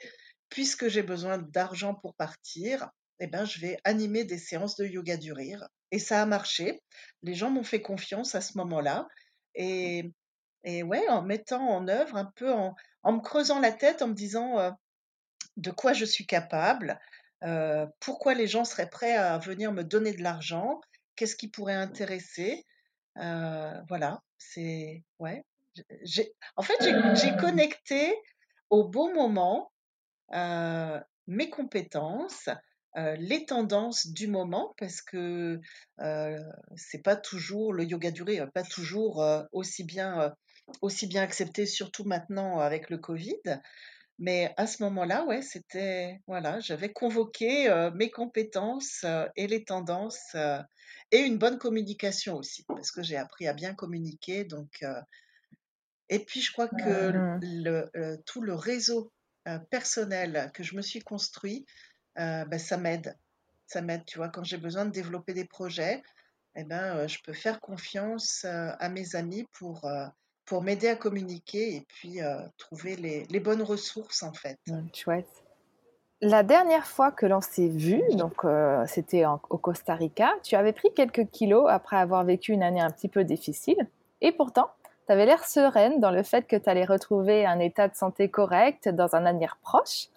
puisque 0.49 0.87
j'ai 0.87 1.01
besoin 1.01 1.39
d'argent 1.39 1.95
pour 1.95 2.15
partir, 2.15 2.89
et 3.19 3.27
ben 3.27 3.45
je 3.45 3.59
vais 3.59 3.77
animer 3.83 4.23
des 4.23 4.37
séances 4.37 4.75
de 4.75 4.85
yoga 4.85 5.17
du 5.17 5.33
rire. 5.33 5.67
Et 5.91 5.99
ça 5.99 6.21
a 6.21 6.25
marché. 6.25 6.81
Les 7.23 7.33
gens 7.33 7.49
m'ont 7.49 7.63
fait 7.63 7.81
confiance 7.81 8.35
à 8.35 8.41
ce 8.41 8.57
moment-là. 8.59 9.07
Et, 9.55 10.11
ouais, 10.65 11.07
en 11.09 11.23
mettant 11.23 11.67
en 11.67 11.87
œuvre 11.87 12.15
un 12.15 12.31
peu, 12.35 12.51
en, 12.51 12.75
en 13.03 13.13
me 13.13 13.21
creusant 13.21 13.59
la 13.59 13.71
tête, 13.71 14.01
en 14.01 14.09
me 14.09 14.13
disant 14.13 14.59
euh, 14.59 14.71
de 15.57 15.71
quoi 15.71 15.93
je 15.93 16.05
suis 16.05 16.25
capable, 16.25 16.99
pourquoi 17.99 18.33
les 18.33 18.47
gens 18.47 18.65
seraient 18.65 18.89
prêts 18.89 19.15
à 19.15 19.37
venir 19.37 19.71
me 19.71 19.83
donner 19.83 20.13
de 20.13 20.21
l'argent? 20.23 20.81
Qu'est-ce 21.15 21.35
qui 21.35 21.47
pourrait 21.49 21.75
intéresser? 21.75 22.65
voilà, 23.15 24.21
c'est 24.37 25.03
ouais, 25.19 25.43
j'ai 26.03 26.33
en 26.55 26.61
fait, 26.61 26.77
j'ai 27.15 27.35
connecté 27.37 28.15
au 28.69 28.87
bon 28.87 29.13
moment, 29.13 29.71
mes 31.27 31.49
compétences, 31.49 32.49
les 32.95 33.45
tendances 33.45 34.07
du 34.07 34.27
moment 34.27 34.73
parce 34.77 35.01
que, 35.01 35.59
c'est 36.75 37.03
pas 37.03 37.15
toujours 37.15 37.73
le 37.73 37.83
yoga 37.83 38.11
duré, 38.11 38.39
pas 38.53 38.63
toujours, 38.63 39.25
aussi 39.51 39.83
bien, 39.83 40.33
aussi 40.81 41.07
bien 41.07 41.23
accepté, 41.23 41.65
surtout 41.65 42.03
maintenant 42.05 42.59
avec 42.59 42.89
le 42.89 42.97
covid. 42.97 43.41
Mais 44.19 44.53
à 44.57 44.67
ce 44.67 44.83
moment-là, 44.83 45.23
ouais, 45.25 45.41
c'était 45.41 46.21
voilà, 46.27 46.59
j'avais 46.59 46.91
convoqué, 46.91 47.69
mes 47.95 48.11
compétences, 48.11 49.05
et 49.35 49.47
les 49.47 49.63
tendances, 49.63 50.35
et 51.11 51.19
une 51.19 51.37
bonne 51.37 51.57
communication 51.57 52.35
aussi, 52.35 52.65
parce 52.67 52.91
que 52.91 53.01
j'ai 53.01 53.17
appris 53.17 53.47
à 53.47 53.53
bien 53.53 53.73
communiquer 53.73 54.43
donc 54.43 54.83
et 56.09 56.25
puis 56.25 56.41
je 56.41 56.51
crois 56.51 56.67
que 56.67 57.11
mmh 57.11 57.39
le, 57.41 58.21
tout 58.25 58.41
le 58.41 58.53
réseau, 58.53 59.11
personnel 59.69 60.51
que 60.53 60.63
je 60.63 60.75
me 60.75 60.81
suis 60.81 60.99
construit, 60.99 61.65
bah, 62.15 62.59
ça 62.59 62.77
m'aide. 62.77 63.15
Ça 63.67 63.81
m'aide, 63.81 64.03
tu 64.05 64.17
vois? 64.17 64.29
Quand 64.29 64.43
j'ai 64.43 64.57
besoin 64.57 64.85
de 64.85 64.91
développer 64.91 65.33
des 65.33 65.45
projets 65.45 66.01
et 66.55 66.63
ben, 66.63 67.07
je 67.07 67.19
peux 67.23 67.33
faire 67.33 67.61
confiance, 67.61 68.43
à 68.45 68.89
mes 68.89 69.15
amis 69.15 69.45
pour, 69.53 69.87
pour 70.49 70.63
m'aider 70.63 70.87
à 70.87 70.95
communiquer 70.95 71.75
et 71.75 71.85
puis 71.87 72.19
trouver 72.57 72.95
les, 72.95 73.23
les, 73.29 73.39
bonnes 73.39 73.61
ressources 73.61 74.23
en 74.23 74.33
fait. 74.33 74.57
Mmh, 74.67 74.87
chouette. 74.93 75.29
la 76.21 76.41
dernière 76.41 76.87
fois 76.87 77.11
que 77.11 77.27
l'on 77.27 77.39
s'est 77.39 77.67
vu, 77.67 78.01
donc 78.13 78.43
euh, 78.43 78.83
c'était 78.87 79.25
au 79.25 79.57
Costa 79.59 79.93
Rica, 79.93 80.33
tu 80.43 80.55
avais 80.55 80.73
pris 80.73 80.91
quelques 80.95 81.29
kilos 81.29 81.67
après 81.69 81.97
avoir 81.97 82.23
vécu 82.23 82.51
une 82.51 82.63
année 82.63 82.81
un 82.81 82.89
petit 82.89 83.07
peu 83.07 83.23
difficile. 83.23 83.87
Et 84.21 84.31
pourtant, 84.31 84.71
tu 85.05 85.13
avais 85.13 85.27
l'air 85.27 85.45
sereine 85.45 85.99
dans 85.99 86.11
le 86.11 86.23
fait 86.23 86.47
que 86.47 86.55
tu 86.55 86.67
allais 86.67 86.85
retrouver 86.85 87.45
un 87.45 87.59
état 87.59 87.87
de 87.87 87.95
santé 87.95 88.27
correct 88.27 88.89
dans 88.89 89.15
un 89.15 89.27
avenir 89.27 89.57
proche. 89.61 90.07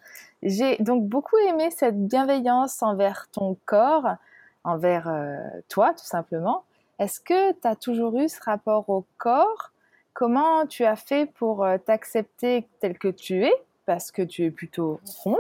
J'ai 0.43 0.77
donc 0.79 1.07
beaucoup 1.07 1.37
aimé 1.37 1.71
cette 1.71 2.07
bienveillance 2.09 2.83
envers 2.83 3.29
ton 3.33 3.57
corps, 3.67 4.17
envers 4.65 5.09
euh, 5.09 5.37
toi 5.69 5.93
tout 5.93 6.07
simplement. 6.07 6.65
Est-ce 6.99 7.21
que 7.21 7.53
tu 7.53 7.69
as 7.69 7.77
toujours 7.77 8.19
eu 8.19 8.31
ce 8.31 8.41
rapport 8.43 8.89
au 8.89 9.05
corps 9.19 9.72
Comment 10.15 10.67
tu 10.67 10.85
as 10.85 10.97
fait 10.97 11.27
pour 11.33 11.65
euh, 11.65 11.79
t'accepter 11.79 12.69
tel 12.81 12.99
que 12.99 13.09
tu 13.09 13.45
es 13.45 13.53
parce 13.87 14.13
que 14.13 14.23
tu 14.23 14.45
es 14.45 14.51
plutôt 14.51 15.01
ronde? 15.05 15.39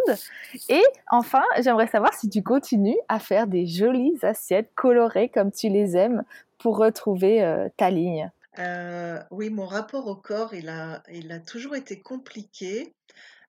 Et 0.68 0.82
enfin, 1.10 1.42
j'aimerais 1.60 1.86
savoir 1.86 2.14
si 2.14 2.28
tu 2.28 2.42
continues 2.42 2.98
à 3.08 3.18
faire 3.18 3.46
des 3.46 3.66
jolies 3.66 4.18
assiettes 4.22 4.72
colorées 4.74 5.28
comme 5.28 5.52
tu 5.52 5.68
les 5.68 5.96
aimes 5.96 6.24
pour 6.58 6.78
retrouver 6.78 7.42
euh, 7.44 7.68
ta 7.76 7.90
ligne. 7.90 8.30
Euh, 8.58 9.22
oui, 9.30 9.50
mon 9.50 9.66
rapport 9.66 10.06
au 10.06 10.16
corps, 10.16 10.54
il 10.54 10.68
a, 10.68 11.02
il 11.10 11.32
a 11.32 11.38
toujours 11.38 11.76
été 11.76 12.00
compliqué. 12.00 12.94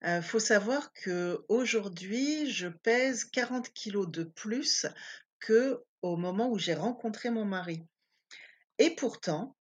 Il 0.06 0.22
faut 0.22 0.40
savoir 0.40 0.92
que 0.92 1.46
aujourd'hui, 1.48 2.52
je 2.52 2.68
pèse 2.68 3.24
40 3.24 3.70
kilos 3.70 4.10
de 4.10 4.26
plus 4.26 4.86
que 5.40 5.82
au 6.02 6.18
moment 6.18 6.50
où 6.50 6.60
j'ai 6.60 6.74
rencontré 6.74 7.30
mon 7.30 7.46
mari. 7.46 7.82
Et 8.80 8.90
pourtant, 8.90 9.56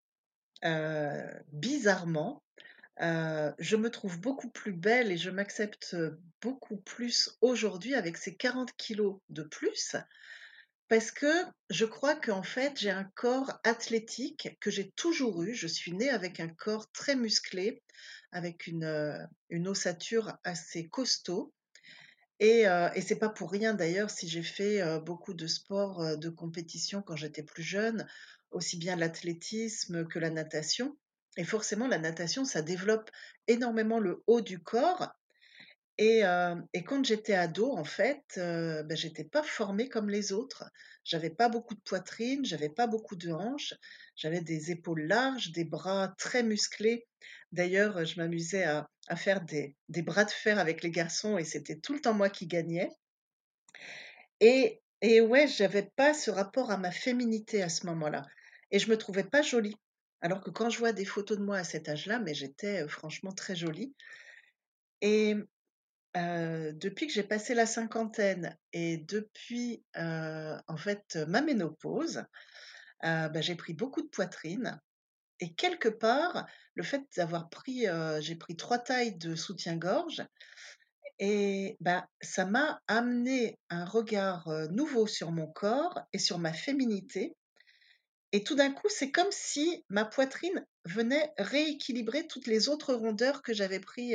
bizarrement, 1.52 2.42
je 2.98 3.76
me 3.76 3.90
trouve 3.90 4.20
beaucoup 4.20 4.50
plus 4.50 4.72
belle 4.72 5.10
et 5.10 5.16
je 5.16 5.30
m'accepte 5.30 5.96
beaucoup 6.40 6.76
plus 6.76 7.36
aujourd'hui 7.40 7.94
avec 7.94 8.16
ces 8.16 8.34
40 8.36 8.72
kilos 8.76 9.18
de 9.30 9.42
plus 9.42 9.96
parce 10.92 11.10
que 11.10 11.32
je 11.70 11.86
crois 11.86 12.14
qu'en 12.14 12.42
fait, 12.42 12.78
j'ai 12.78 12.90
un 12.90 13.10
corps 13.14 13.58
athlétique 13.64 14.58
que 14.60 14.70
j'ai 14.70 14.90
toujours 14.90 15.42
eu. 15.42 15.54
Je 15.54 15.66
suis 15.66 15.94
née 15.94 16.10
avec 16.10 16.38
un 16.38 16.48
corps 16.48 16.92
très 16.92 17.16
musclé, 17.16 17.82
avec 18.30 18.66
une, 18.66 19.26
une 19.48 19.68
ossature 19.68 20.36
assez 20.44 20.88
costaud. 20.88 21.54
Et, 22.40 22.68
euh, 22.68 22.90
et 22.94 23.00
c'est 23.00 23.18
pas 23.18 23.30
pour 23.30 23.50
rien 23.50 23.72
d'ailleurs 23.72 24.10
si 24.10 24.28
j'ai 24.28 24.42
fait 24.42 24.82
beaucoup 25.00 25.32
de 25.32 25.46
sports 25.46 26.18
de 26.18 26.28
compétition 26.28 27.00
quand 27.00 27.16
j'étais 27.16 27.42
plus 27.42 27.62
jeune, 27.62 28.06
aussi 28.52 28.76
bien 28.76 28.96
l'athlétisme 28.96 30.06
que 30.06 30.18
la 30.18 30.30
natation. 30.30 30.96
Et 31.36 31.44
forcément, 31.44 31.88
la 31.88 31.98
natation, 31.98 32.44
ça 32.44 32.62
développe 32.62 33.10
énormément 33.48 33.98
le 33.98 34.22
haut 34.26 34.40
du 34.40 34.58
corps. 34.58 35.08
Et, 35.98 36.24
euh, 36.24 36.56
et 36.72 36.84
quand 36.84 37.04
j'étais 37.04 37.34
ado, 37.34 37.72
en 37.72 37.84
fait, 37.84 38.22
euh, 38.38 38.82
ben, 38.82 38.96
j'étais 38.96 39.24
pas 39.24 39.42
formée 39.42 39.88
comme 39.88 40.08
les 40.08 40.32
autres. 40.32 40.64
J'avais 41.04 41.30
pas 41.30 41.48
beaucoup 41.48 41.74
de 41.74 41.80
poitrine, 41.80 42.44
j'avais 42.44 42.68
pas 42.68 42.86
beaucoup 42.86 43.16
de 43.16 43.30
hanches, 43.30 43.74
j'avais 44.16 44.40
des 44.40 44.70
épaules 44.70 45.02
larges, 45.02 45.52
des 45.52 45.64
bras 45.64 46.14
très 46.18 46.42
musclés. 46.42 47.06
D'ailleurs, 47.50 48.04
je 48.04 48.20
m'amusais 48.20 48.64
à, 48.64 48.88
à 49.08 49.16
faire 49.16 49.42
des, 49.42 49.76
des 49.88 50.02
bras 50.02 50.24
de 50.24 50.30
fer 50.30 50.58
avec 50.58 50.82
les 50.82 50.90
garçons 50.90 51.38
et 51.38 51.44
c'était 51.44 51.78
tout 51.78 51.92
le 51.92 52.00
temps 52.00 52.14
moi 52.14 52.30
qui 52.30 52.46
gagnais. 52.46 52.90
Et, 54.40 54.80
et 55.02 55.20
ouais, 55.20 55.46
j'avais 55.46 55.90
pas 55.96 56.14
ce 56.14 56.30
rapport 56.30 56.70
à 56.70 56.76
ma 56.76 56.90
féminité 56.90 57.62
à 57.62 57.68
ce 57.68 57.86
moment-là. 57.86 58.24
Et 58.72 58.80
je 58.80 58.90
me 58.90 58.98
trouvais 58.98 59.22
pas 59.22 59.42
jolie. 59.42 59.76
Alors 60.20 60.40
que 60.40 60.50
quand 60.50 60.70
je 60.70 60.78
vois 60.78 60.92
des 60.92 61.04
photos 61.04 61.38
de 61.38 61.44
moi 61.44 61.58
à 61.58 61.64
cet 61.64 61.88
âge-là, 61.88 62.18
mais 62.18 62.34
j'étais 62.34 62.88
franchement 62.88 63.32
très 63.32 63.54
jolie. 63.54 63.94
Et 65.00 65.36
depuis 66.14 67.06
que 67.06 67.12
j'ai 67.12 67.22
passé 67.22 67.54
la 67.54 67.66
cinquantaine 67.66 68.58
et 68.72 68.98
depuis 68.98 69.84
en 69.94 70.76
fait 70.76 71.16
ma 71.28 71.42
ménopause, 71.42 72.24
bah, 73.02 73.40
j'ai 73.40 73.56
pris 73.56 73.74
beaucoup 73.74 74.02
de 74.02 74.08
poitrine. 74.08 74.80
Et 75.40 75.54
quelque 75.54 75.88
part, 75.88 76.46
le 76.74 76.84
fait 76.84 77.02
d'avoir 77.16 77.48
pris, 77.48 77.86
j'ai 78.20 78.36
pris 78.36 78.56
trois 78.56 78.78
tailles 78.78 79.16
de 79.16 79.34
soutien-gorge, 79.34 80.22
et 81.18 81.76
bah, 81.80 82.08
ça 82.20 82.44
m'a 82.46 82.80
amené 82.86 83.58
un 83.70 83.84
regard 83.84 84.48
nouveau 84.70 85.06
sur 85.06 85.32
mon 85.32 85.46
corps 85.46 86.00
et 86.12 86.18
sur 86.18 86.38
ma 86.38 86.52
féminité. 86.52 87.36
Et 88.32 88.42
tout 88.42 88.54
d'un 88.54 88.72
coup, 88.72 88.88
c'est 88.88 89.10
comme 89.10 89.30
si 89.30 89.84
ma 89.88 90.04
poitrine 90.04 90.66
venait 90.86 91.32
rééquilibrer 91.38 92.26
toutes 92.26 92.46
les 92.46 92.68
autres 92.68 92.94
rondeurs 92.94 93.42
que 93.42 93.52
j'avais 93.52 93.80
pris 93.80 94.14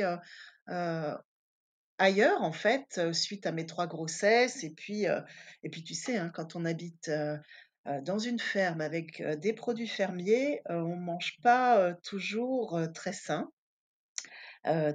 ailleurs, 1.98 2.42
en 2.42 2.52
fait, 2.52 3.00
suite 3.12 3.46
à 3.46 3.52
mes 3.52 3.66
trois 3.66 3.86
grossesses. 3.86 4.64
Et 4.64 4.70
puis, 4.70 5.04
et 5.04 5.70
puis 5.70 5.84
tu 5.84 5.94
sais, 5.94 6.16
hein, 6.16 6.30
quand 6.34 6.56
on 6.56 6.64
habite 6.64 7.10
dans 8.02 8.18
une 8.18 8.40
ferme 8.40 8.80
avec 8.80 9.22
des 9.22 9.52
produits 9.52 9.88
fermiers, 9.88 10.62
on 10.68 10.96
ne 10.96 11.00
mange 11.00 11.36
pas 11.42 11.94
toujours 12.02 12.78
très 12.92 13.12
sain, 13.12 13.50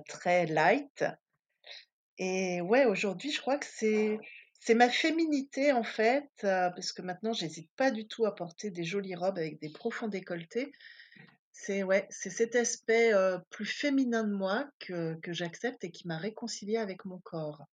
très 0.08 0.46
light. 0.48 1.06
Et 2.18 2.62
ouais, 2.62 2.86
aujourd'hui, 2.86 3.32
je 3.32 3.42
crois 3.42 3.58
que 3.58 3.66
c'est 3.68 4.20
c'est 4.66 4.76
ma 4.76 4.90
féminité 4.90 5.74
en 5.74 5.84
fait, 5.84 6.30
parce 6.40 6.94
que 6.94 7.02
maintenant 7.02 7.34
j'hésite 7.34 7.70
pas 7.76 7.92
du 7.92 8.08
tout 8.08 8.26
à 8.26 8.34
porter 8.34 8.72
des 8.72 8.86
jolies 8.86 9.16
robes 9.16 9.38
avec 9.38 9.60
des 9.60 9.70
profonds 9.70 10.08
décolletés. 10.08 10.72
C'est 11.52 11.84
ouais, 11.84 12.08
cet 12.10 12.56
aspect 12.56 13.12
plus 13.50 13.66
féminin 13.66 14.24
de 14.24 14.32
moi 14.32 14.70
que, 14.80 15.18
j'accepte 15.28 15.84
et 15.84 15.92
qui 15.92 16.08
m'a 16.08 16.18
réconciliée 16.18 16.78
avec 16.78 17.04
mon 17.04 17.20
corps. 17.20 17.66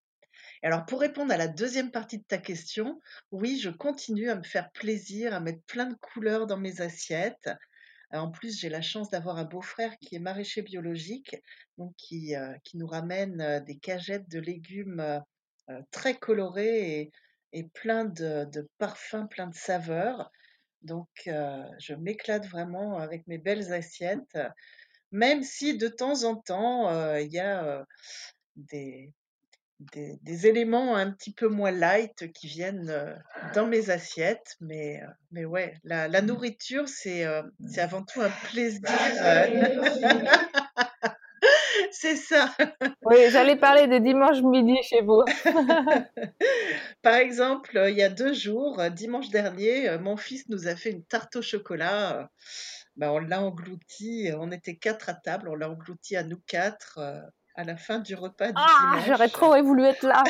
alors 0.65 0.85
pour 0.85 1.01
répondre 1.01 1.33
à 1.33 1.37
la 1.37 1.47
deuxième 1.47 1.93
partie 1.93 2.19
de 2.19 2.25
ta 2.25 2.39
question, 2.39 3.01
oui, 3.31 3.61
je 3.63 3.71
continue 3.71 4.29
à 4.29 4.35
me 4.35 4.43
faire 4.43 4.73
plaisir, 4.73 5.33
à 5.33 5.39
mettre 5.39 5.63
plein 5.67 5.87
de 5.87 5.95
couleurs 5.95 6.49
dans 6.49 6.59
mes 6.59 6.81
assiettes. 6.81 7.51
En 8.11 8.33
plus, 8.33 8.59
j'ai 8.59 8.69
la 8.69 8.83
chance 8.83 9.11
d'avoir 9.11 9.37
un 9.37 9.45
beau-frère 9.45 9.97
qui 10.01 10.17
est 10.17 10.19
maraîcher 10.19 10.63
biologique, 10.63 11.37
qui, 11.97 12.35
qui 12.65 12.79
nous 12.79 12.89
ramène 12.89 13.63
des 13.65 13.79
cagettes 13.79 14.29
de 14.29 14.41
légumes 14.41 14.99
euh, 14.99 15.21
très 15.91 16.15
coloré 16.15 17.01
et, 17.01 17.13
et 17.53 17.65
plein 17.65 18.05
de, 18.05 18.45
de, 18.45 18.69
parfums, 18.79 19.27
plein 19.29 19.47
de 19.47 19.55
saveurs. 19.55 20.31
Donc, 20.83 21.09
euh, 21.27 21.65
je 21.79 21.95
m'éclate 21.95 22.47
vraiment 22.47 22.99
avec 22.99 23.27
mes 23.27 23.39
belles 23.39 23.73
assiettes, 23.73 24.39
même 25.13 25.43
si 25.43 25.77
de 25.77 25.89
temps 25.89 26.25
en 26.25 26.37
temps, 26.37 26.91
euh, 26.91 27.21
il 27.21 27.33
y 27.33 27.39
a 27.39 27.85
des, 28.57 29.13
des, 29.93 30.19
des, 30.23 30.47
éléments 30.47 30.97
un 30.97 31.11
petit 31.11 31.33
peu 31.33 31.49
moins 31.49 31.71
light 31.71 32.33
qui 32.33 32.47
viennent 32.47 33.21
dans 33.55 33.67
mes 33.67 33.91
assiettes. 33.91 34.57
Mais, 34.61 35.03
mais 35.33 35.45
ouais, 35.45 35.75
la, 35.85 36.09
la 36.09 36.23
nourriture, 36.23 36.89
c'est 36.89 37.27
c'est 37.67 37.81
avant 37.81 38.03
tout 38.03 38.23
un 38.23 38.31
plaisir. 38.51 38.81
C'est 41.93 42.17
ça. 42.17 42.55
Oui, 43.03 43.17
j'allais 43.31 43.57
parler 43.57 43.87
des 43.87 44.01
dimanches 44.01 44.43
midi 44.43 44.77
chez 44.83 45.03
vous. 45.03 45.23
Par 47.03 47.15
exemple, 47.15 47.81
il 47.89 47.97
y 47.97 48.03
a 48.03 48.09
deux 48.09 48.33
jours, 48.33 48.81
dimanche 48.91 49.31
dernier, 49.31 49.99
mon 49.99 50.17
fils 50.17 50.49
nous 50.49 50.69
a 50.69 50.77
fait 50.77 50.91
une 50.91 51.05
tarte 51.05 51.37
au 51.37 51.43
chocolat. 51.43 52.31
Ben, 52.97 53.11
on 53.11 53.19
l'a 53.19 53.43
englouti, 53.43 54.31
on 54.39 54.51
était 54.51 54.77
quatre 54.77 55.09
à 55.09 55.15
table, 55.15 55.49
on 55.49 55.55
l'a 55.55 55.71
englouti 55.71 56.17
à 56.17 56.23
nous 56.23 56.41
quatre 56.47 56.99
à 57.55 57.65
la 57.65 57.77
fin 57.77 57.99
du 57.99 58.15
repas 58.15 58.49
du 58.49 58.55
ah, 58.57 59.01
J'aurais 59.07 59.29
trop 59.29 59.61
voulu 59.63 59.85
être 59.85 60.07
là. 60.07 60.23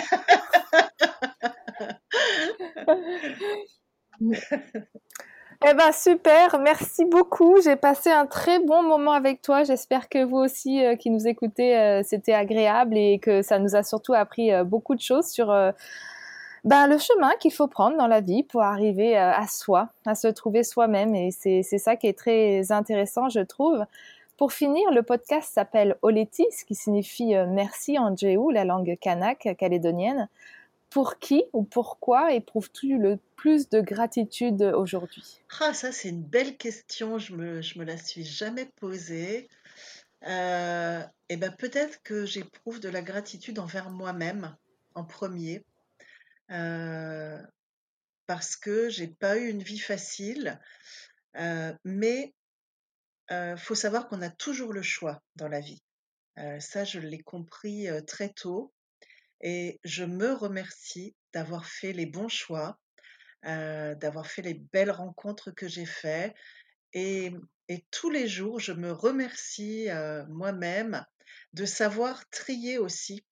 Eh 5.62 5.74
ben 5.74 5.92
super, 5.92 6.58
merci 6.58 7.04
beaucoup. 7.04 7.60
J'ai 7.60 7.76
passé 7.76 8.10
un 8.10 8.24
très 8.24 8.60
bon 8.60 8.82
moment 8.82 9.12
avec 9.12 9.42
toi. 9.42 9.62
J'espère 9.62 10.08
que 10.08 10.24
vous 10.24 10.38
aussi 10.38 10.82
euh, 10.82 10.96
qui 10.96 11.10
nous 11.10 11.28
écoutez, 11.28 11.76
euh, 11.76 12.02
c'était 12.02 12.32
agréable 12.32 12.96
et 12.96 13.18
que 13.18 13.42
ça 13.42 13.58
nous 13.58 13.76
a 13.76 13.82
surtout 13.82 14.14
appris 14.14 14.54
euh, 14.54 14.64
beaucoup 14.64 14.94
de 14.94 15.02
choses 15.02 15.26
sur 15.26 15.48
ben, 16.64 16.86
le 16.86 16.96
chemin 16.96 17.32
qu'il 17.40 17.52
faut 17.52 17.66
prendre 17.68 17.98
dans 17.98 18.06
la 18.06 18.22
vie 18.22 18.42
pour 18.42 18.62
arriver 18.62 19.18
à 19.18 19.46
soi, 19.48 19.90
à 20.06 20.14
se 20.14 20.28
trouver 20.28 20.64
soi-même. 20.64 21.14
Et 21.14 21.30
c'est 21.30 21.62
ça 21.62 21.94
qui 21.94 22.06
est 22.06 22.18
très 22.18 22.72
intéressant, 22.72 23.28
je 23.28 23.40
trouve. 23.40 23.84
Pour 24.38 24.52
finir, 24.52 24.90
le 24.92 25.02
podcast 25.02 25.52
s'appelle 25.52 25.96
Oletis, 26.00 26.64
qui 26.66 26.74
signifie 26.74 27.34
merci 27.48 27.98
en 27.98 28.16
Jéhu, 28.16 28.50
la 28.50 28.64
langue 28.64 28.96
kanak 28.98 29.46
calédonienne 29.58 30.28
pour 30.90 31.18
qui 31.18 31.44
ou 31.52 31.62
pourquoi 31.62 32.32
éprouves-tu 32.34 32.98
le 32.98 33.18
plus 33.36 33.68
de 33.68 33.80
gratitude 33.80 34.62
aujourd'hui? 34.62 35.40
Ah, 35.60 35.72
ça, 35.72 35.92
c'est 35.92 36.08
une 36.08 36.24
belle 36.24 36.56
question. 36.56 37.18
Je 37.18 37.34
me, 37.34 37.60
me 37.78 37.84
la 37.84 37.96
suis 37.96 38.24
jamais 38.24 38.66
posée. 38.66 39.48
Euh, 40.26 41.00
et 41.28 41.34
eh 41.34 41.36
ben, 41.36 41.52
peut-être 41.52 42.02
que 42.02 42.26
j'éprouve 42.26 42.80
de 42.80 42.88
la 42.88 43.02
gratitude 43.02 43.58
envers 43.58 43.90
moi-même 43.90 44.54
en 44.94 45.04
premier. 45.04 45.64
Euh, 46.50 47.40
parce 48.26 48.56
que 48.56 48.88
j'ai 48.90 49.08
pas 49.08 49.38
eu 49.38 49.48
une 49.48 49.62
vie 49.62 49.78
facile. 49.78 50.60
Euh, 51.36 51.72
mais 51.84 52.34
il 53.30 53.54
faut 53.56 53.76
savoir 53.76 54.08
qu'on 54.08 54.22
a 54.22 54.30
toujours 54.30 54.72
le 54.72 54.82
choix 54.82 55.22
dans 55.36 55.46
la 55.46 55.60
vie. 55.60 55.80
ça, 56.58 56.82
je 56.82 56.98
l'ai 56.98 57.20
compris 57.20 57.86
très 58.04 58.30
tôt. 58.30 58.72
Et 59.40 59.80
je 59.84 60.04
me 60.04 60.32
remercie 60.32 61.14
d'avoir 61.32 61.66
fait 61.66 61.92
les 61.92 62.06
bons 62.06 62.28
choix, 62.28 62.78
euh, 63.46 63.94
d'avoir 63.94 64.26
fait 64.26 64.42
les 64.42 64.54
belles 64.54 64.90
rencontres 64.90 65.50
que 65.50 65.68
j'ai 65.68 65.86
faites. 65.86 66.34
Et, 66.92 67.32
tous 67.92 68.10
les 68.10 68.26
jours, 68.26 68.58
je 68.58 68.72
me 68.72 68.90
remercie 68.90 69.88
euh, 69.90 70.26
moi-même 70.26 71.04
de 71.52 71.64
savoir 71.64 72.28
trier 72.30 72.78
aussi 72.78 73.24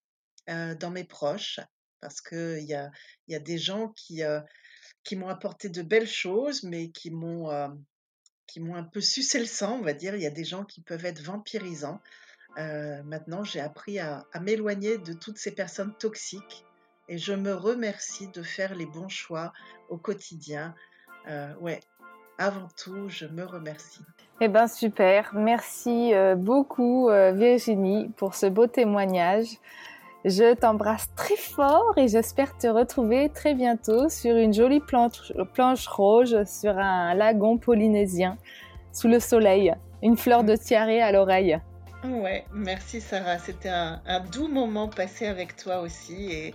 euh, 0.49 0.77
dans 0.77 0.91
mes 0.91 1.03
proches, 1.03 1.59
parce 2.01 2.21
qu'il 2.21 2.63
y 2.63 2.75
a, 2.75 2.89
y 3.27 3.35
a 3.35 3.41
des 3.41 3.59
gens 3.59 3.89
qui, 3.89 4.23
qui 5.03 5.17
m'ont 5.17 5.29
apporté 5.29 5.69
de 5.69 5.83
belles 5.83 6.09
choses, 6.09 6.63
mais 6.63 6.91
qui 6.91 7.11
m'ont 7.11 7.51
qui 8.49 8.61
m'ont 8.61 8.75
un 8.75 8.83
peu 8.83 9.01
sucé 9.01 9.39
le 9.39 9.47
sang, 9.47 9.79
on 9.79 9.83
va 9.83 9.93
dire. 9.93 10.17
Il 10.17 10.23
y 10.23 10.27
a 10.27 10.31
des 10.31 10.45
gens 10.45 10.65
qui 10.65 10.81
peuvent 10.81 11.05
être 11.05 11.21
vampirisants. 11.21 12.01
Euh, 12.59 13.03
maintenant, 13.05 13.45
j'ai 13.45 13.61
appris 13.61 13.99
à, 14.01 14.25
m'éloigner 14.41 14.99
de 14.99 15.13
toutes 15.13 15.39
ces 15.39 15.55
personnes 15.55 15.93
toxiques 15.99 16.65
et 17.09 17.17
je 17.17 17.33
me 17.33 17.55
remercie 17.55 18.29
de 18.29 18.43
faire 18.43 18.75
les 18.75 18.87
bons 18.87 19.09
choix 19.09 19.53
au 19.89 19.97
quotidien. 19.97 20.75
Euh, 21.29 21.53
ouais, 21.61 21.81
avant 22.37 22.69
tout, 22.77 23.09
je 23.09 23.27
me 23.27 23.45
remercie. 23.45 24.01
Eh 24.41 24.49
bien, 24.49 24.67
super. 24.67 25.31
Merci 25.35 26.15
euh, 26.15 26.35
beaucoup, 26.35 27.09
Virginie, 27.09 28.11
pour 28.17 28.35
ce 28.35 28.47
beau 28.47 28.67
témoignage. 28.67 29.49
Je 30.25 30.55
t'embrasse 30.55 31.09
très 31.15 31.37
fort 31.37 31.95
et 31.97 32.09
j'espère 32.09 32.59
te 32.59 32.67
retrouver 32.67 33.31
très 33.31 33.55
bientôt 33.55 34.09
sur 34.09 34.37
une 34.37 34.53
jolie 34.53 34.81
planche, 34.81 35.33
planche 35.55 35.87
rouge 35.87 36.43
sur 36.45 36.77
un 36.77 37.15
lagon 37.15 37.57
polynésien 37.57 38.37
sous 38.93 39.07
le 39.07 39.21
soleil, 39.21 39.73
une 40.03 40.17
fleur 40.17 40.43
de 40.43 40.57
tiare 40.57 40.89
à 40.89 41.13
l'oreille. 41.13 41.61
Ouais, 42.05 42.45
merci 42.53 43.01
Sarah. 43.01 43.39
C'était 43.39 43.71
un, 43.71 44.01
doux 44.33 44.47
moment 44.47 44.89
passé 44.89 45.27
avec 45.27 45.57
toi 45.57 45.81
aussi. 45.81 46.31
Et, 46.31 46.55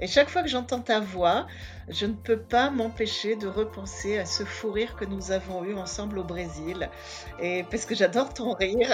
et 0.00 0.08
chaque 0.08 0.28
fois 0.28 0.42
que 0.42 0.48
j'entends 0.48 0.80
ta 0.80 0.98
voix, 0.98 1.46
je 1.88 2.06
ne 2.06 2.14
peux 2.14 2.40
pas 2.40 2.70
m'empêcher 2.70 3.36
de 3.36 3.46
repenser 3.46 4.18
à 4.18 4.24
ce 4.26 4.42
fou 4.42 4.72
rire 4.72 4.96
que 4.96 5.04
nous 5.04 5.30
avons 5.30 5.62
eu 5.62 5.74
ensemble 5.74 6.18
au 6.18 6.24
Brésil. 6.24 6.90
Et 7.40 7.62
parce 7.70 7.86
que 7.86 7.94
j'adore 7.94 8.34
ton 8.34 8.52
rire. 8.52 8.92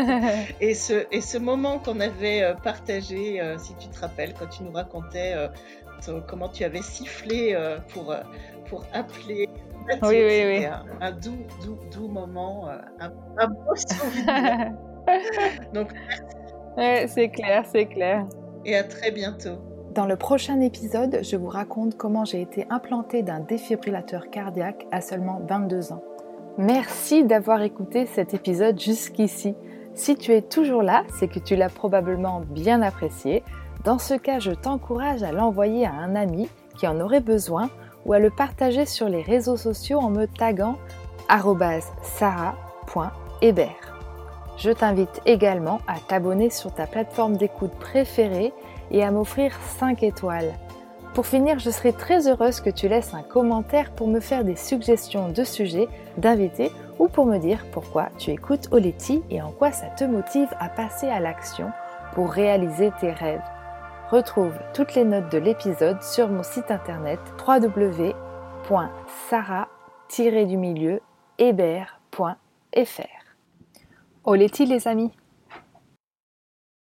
et, 0.60 0.74
ce, 0.74 1.06
et 1.12 1.20
ce 1.20 1.38
moment 1.38 1.78
qu'on 1.78 2.00
avait 2.00 2.42
euh, 2.42 2.54
partagé, 2.54 3.40
euh, 3.40 3.56
si 3.56 3.76
tu 3.76 3.88
te 3.88 4.00
rappelles, 4.00 4.34
quand 4.34 4.48
tu 4.48 4.64
nous 4.64 4.72
racontais 4.72 5.34
euh, 5.36 6.20
comment 6.26 6.48
tu 6.48 6.64
avais 6.64 6.82
sifflé 6.82 7.56
pour, 7.90 8.14
pour 8.68 8.84
appeler. 8.92 9.48
Oui, 10.02 10.24
oui, 10.24 10.42
oui. 10.44 10.64
Un, 10.64 10.84
un, 11.00 11.12
doux, 11.12 11.46
doux, 11.62 11.78
doux 11.92 12.08
moment, 12.08 12.68
un, 12.98 13.12
un 13.38 13.46
beau 13.46 13.76
souvenir. 13.76 14.72
Donc, 15.74 15.88
c'est 16.76 17.28
clair, 17.28 17.64
c'est 17.70 17.86
clair. 17.86 18.26
Et 18.64 18.76
à 18.76 18.84
très 18.84 19.10
bientôt. 19.10 19.58
Dans 19.94 20.06
le 20.06 20.16
prochain 20.16 20.60
épisode, 20.60 21.20
je 21.22 21.36
vous 21.36 21.48
raconte 21.48 21.96
comment 21.96 22.24
j'ai 22.26 22.42
été 22.42 22.66
implantée 22.68 23.22
d'un 23.22 23.40
défibrillateur 23.40 24.28
cardiaque 24.30 24.86
à 24.92 25.00
seulement 25.00 25.40
22 25.48 25.92
ans. 25.92 26.02
Merci 26.58 27.24
d'avoir 27.24 27.62
écouté 27.62 28.06
cet 28.06 28.34
épisode 28.34 28.78
jusqu'ici. 28.80 29.54
Si 29.94 30.16
tu 30.16 30.32
es 30.32 30.42
toujours 30.42 30.82
là, 30.82 31.04
c'est 31.18 31.28
que 31.28 31.38
tu 31.38 31.56
l'as 31.56 31.70
probablement 31.70 32.40
bien 32.40 32.82
apprécié. 32.82 33.42
Dans 33.84 33.98
ce 33.98 34.14
cas, 34.14 34.38
je 34.38 34.50
t'encourage 34.50 35.22
à 35.22 35.32
l'envoyer 35.32 35.86
à 35.86 35.92
un 35.92 36.14
ami 36.14 36.48
qui 36.76 36.86
en 36.86 37.00
aurait 37.00 37.20
besoin 37.20 37.70
ou 38.04 38.12
à 38.12 38.18
le 38.18 38.30
partager 38.30 38.84
sur 38.84 39.08
les 39.08 39.22
réseaux 39.22 39.56
sociaux 39.56 40.00
en 40.00 40.10
me 40.10 40.26
taguant 40.26 40.76
sarah.hébert. 42.02 43.85
Je 44.56 44.70
t'invite 44.70 45.20
également 45.26 45.80
à 45.86 45.98
t'abonner 46.00 46.50
sur 46.50 46.72
ta 46.72 46.86
plateforme 46.86 47.36
d'écoute 47.36 47.72
préférée 47.72 48.52
et 48.90 49.04
à 49.04 49.10
m'offrir 49.10 49.52
5 49.78 50.02
étoiles. 50.02 50.54
Pour 51.14 51.26
finir, 51.26 51.58
je 51.58 51.70
serai 51.70 51.92
très 51.92 52.28
heureuse 52.28 52.60
que 52.60 52.70
tu 52.70 52.88
laisses 52.88 53.14
un 53.14 53.22
commentaire 53.22 53.90
pour 53.92 54.06
me 54.08 54.20
faire 54.20 54.44
des 54.44 54.56
suggestions 54.56 55.30
de 55.30 55.44
sujets, 55.44 55.88
d'invités 56.18 56.70
ou 56.98 57.08
pour 57.08 57.26
me 57.26 57.38
dire 57.38 57.64
pourquoi 57.72 58.08
tu 58.18 58.30
écoutes 58.30 58.68
Oleti 58.70 59.22
et 59.30 59.40
en 59.40 59.50
quoi 59.50 59.72
ça 59.72 59.86
te 59.86 60.04
motive 60.04 60.48
à 60.58 60.68
passer 60.68 61.08
à 61.08 61.20
l'action 61.20 61.70
pour 62.14 62.30
réaliser 62.30 62.90
tes 63.00 63.12
rêves. 63.12 63.42
Retrouve 64.10 64.52
toutes 64.72 64.94
les 64.94 65.04
notes 65.04 65.32
de 65.32 65.38
l'épisode 65.38 66.02
sur 66.02 66.28
mon 66.28 66.42
site 66.42 66.70
internet 66.70 67.18
www.sarah-hébert.fr. 74.26 74.30
Oletti 74.30 74.66
les 74.66 74.88
amis 74.88 75.10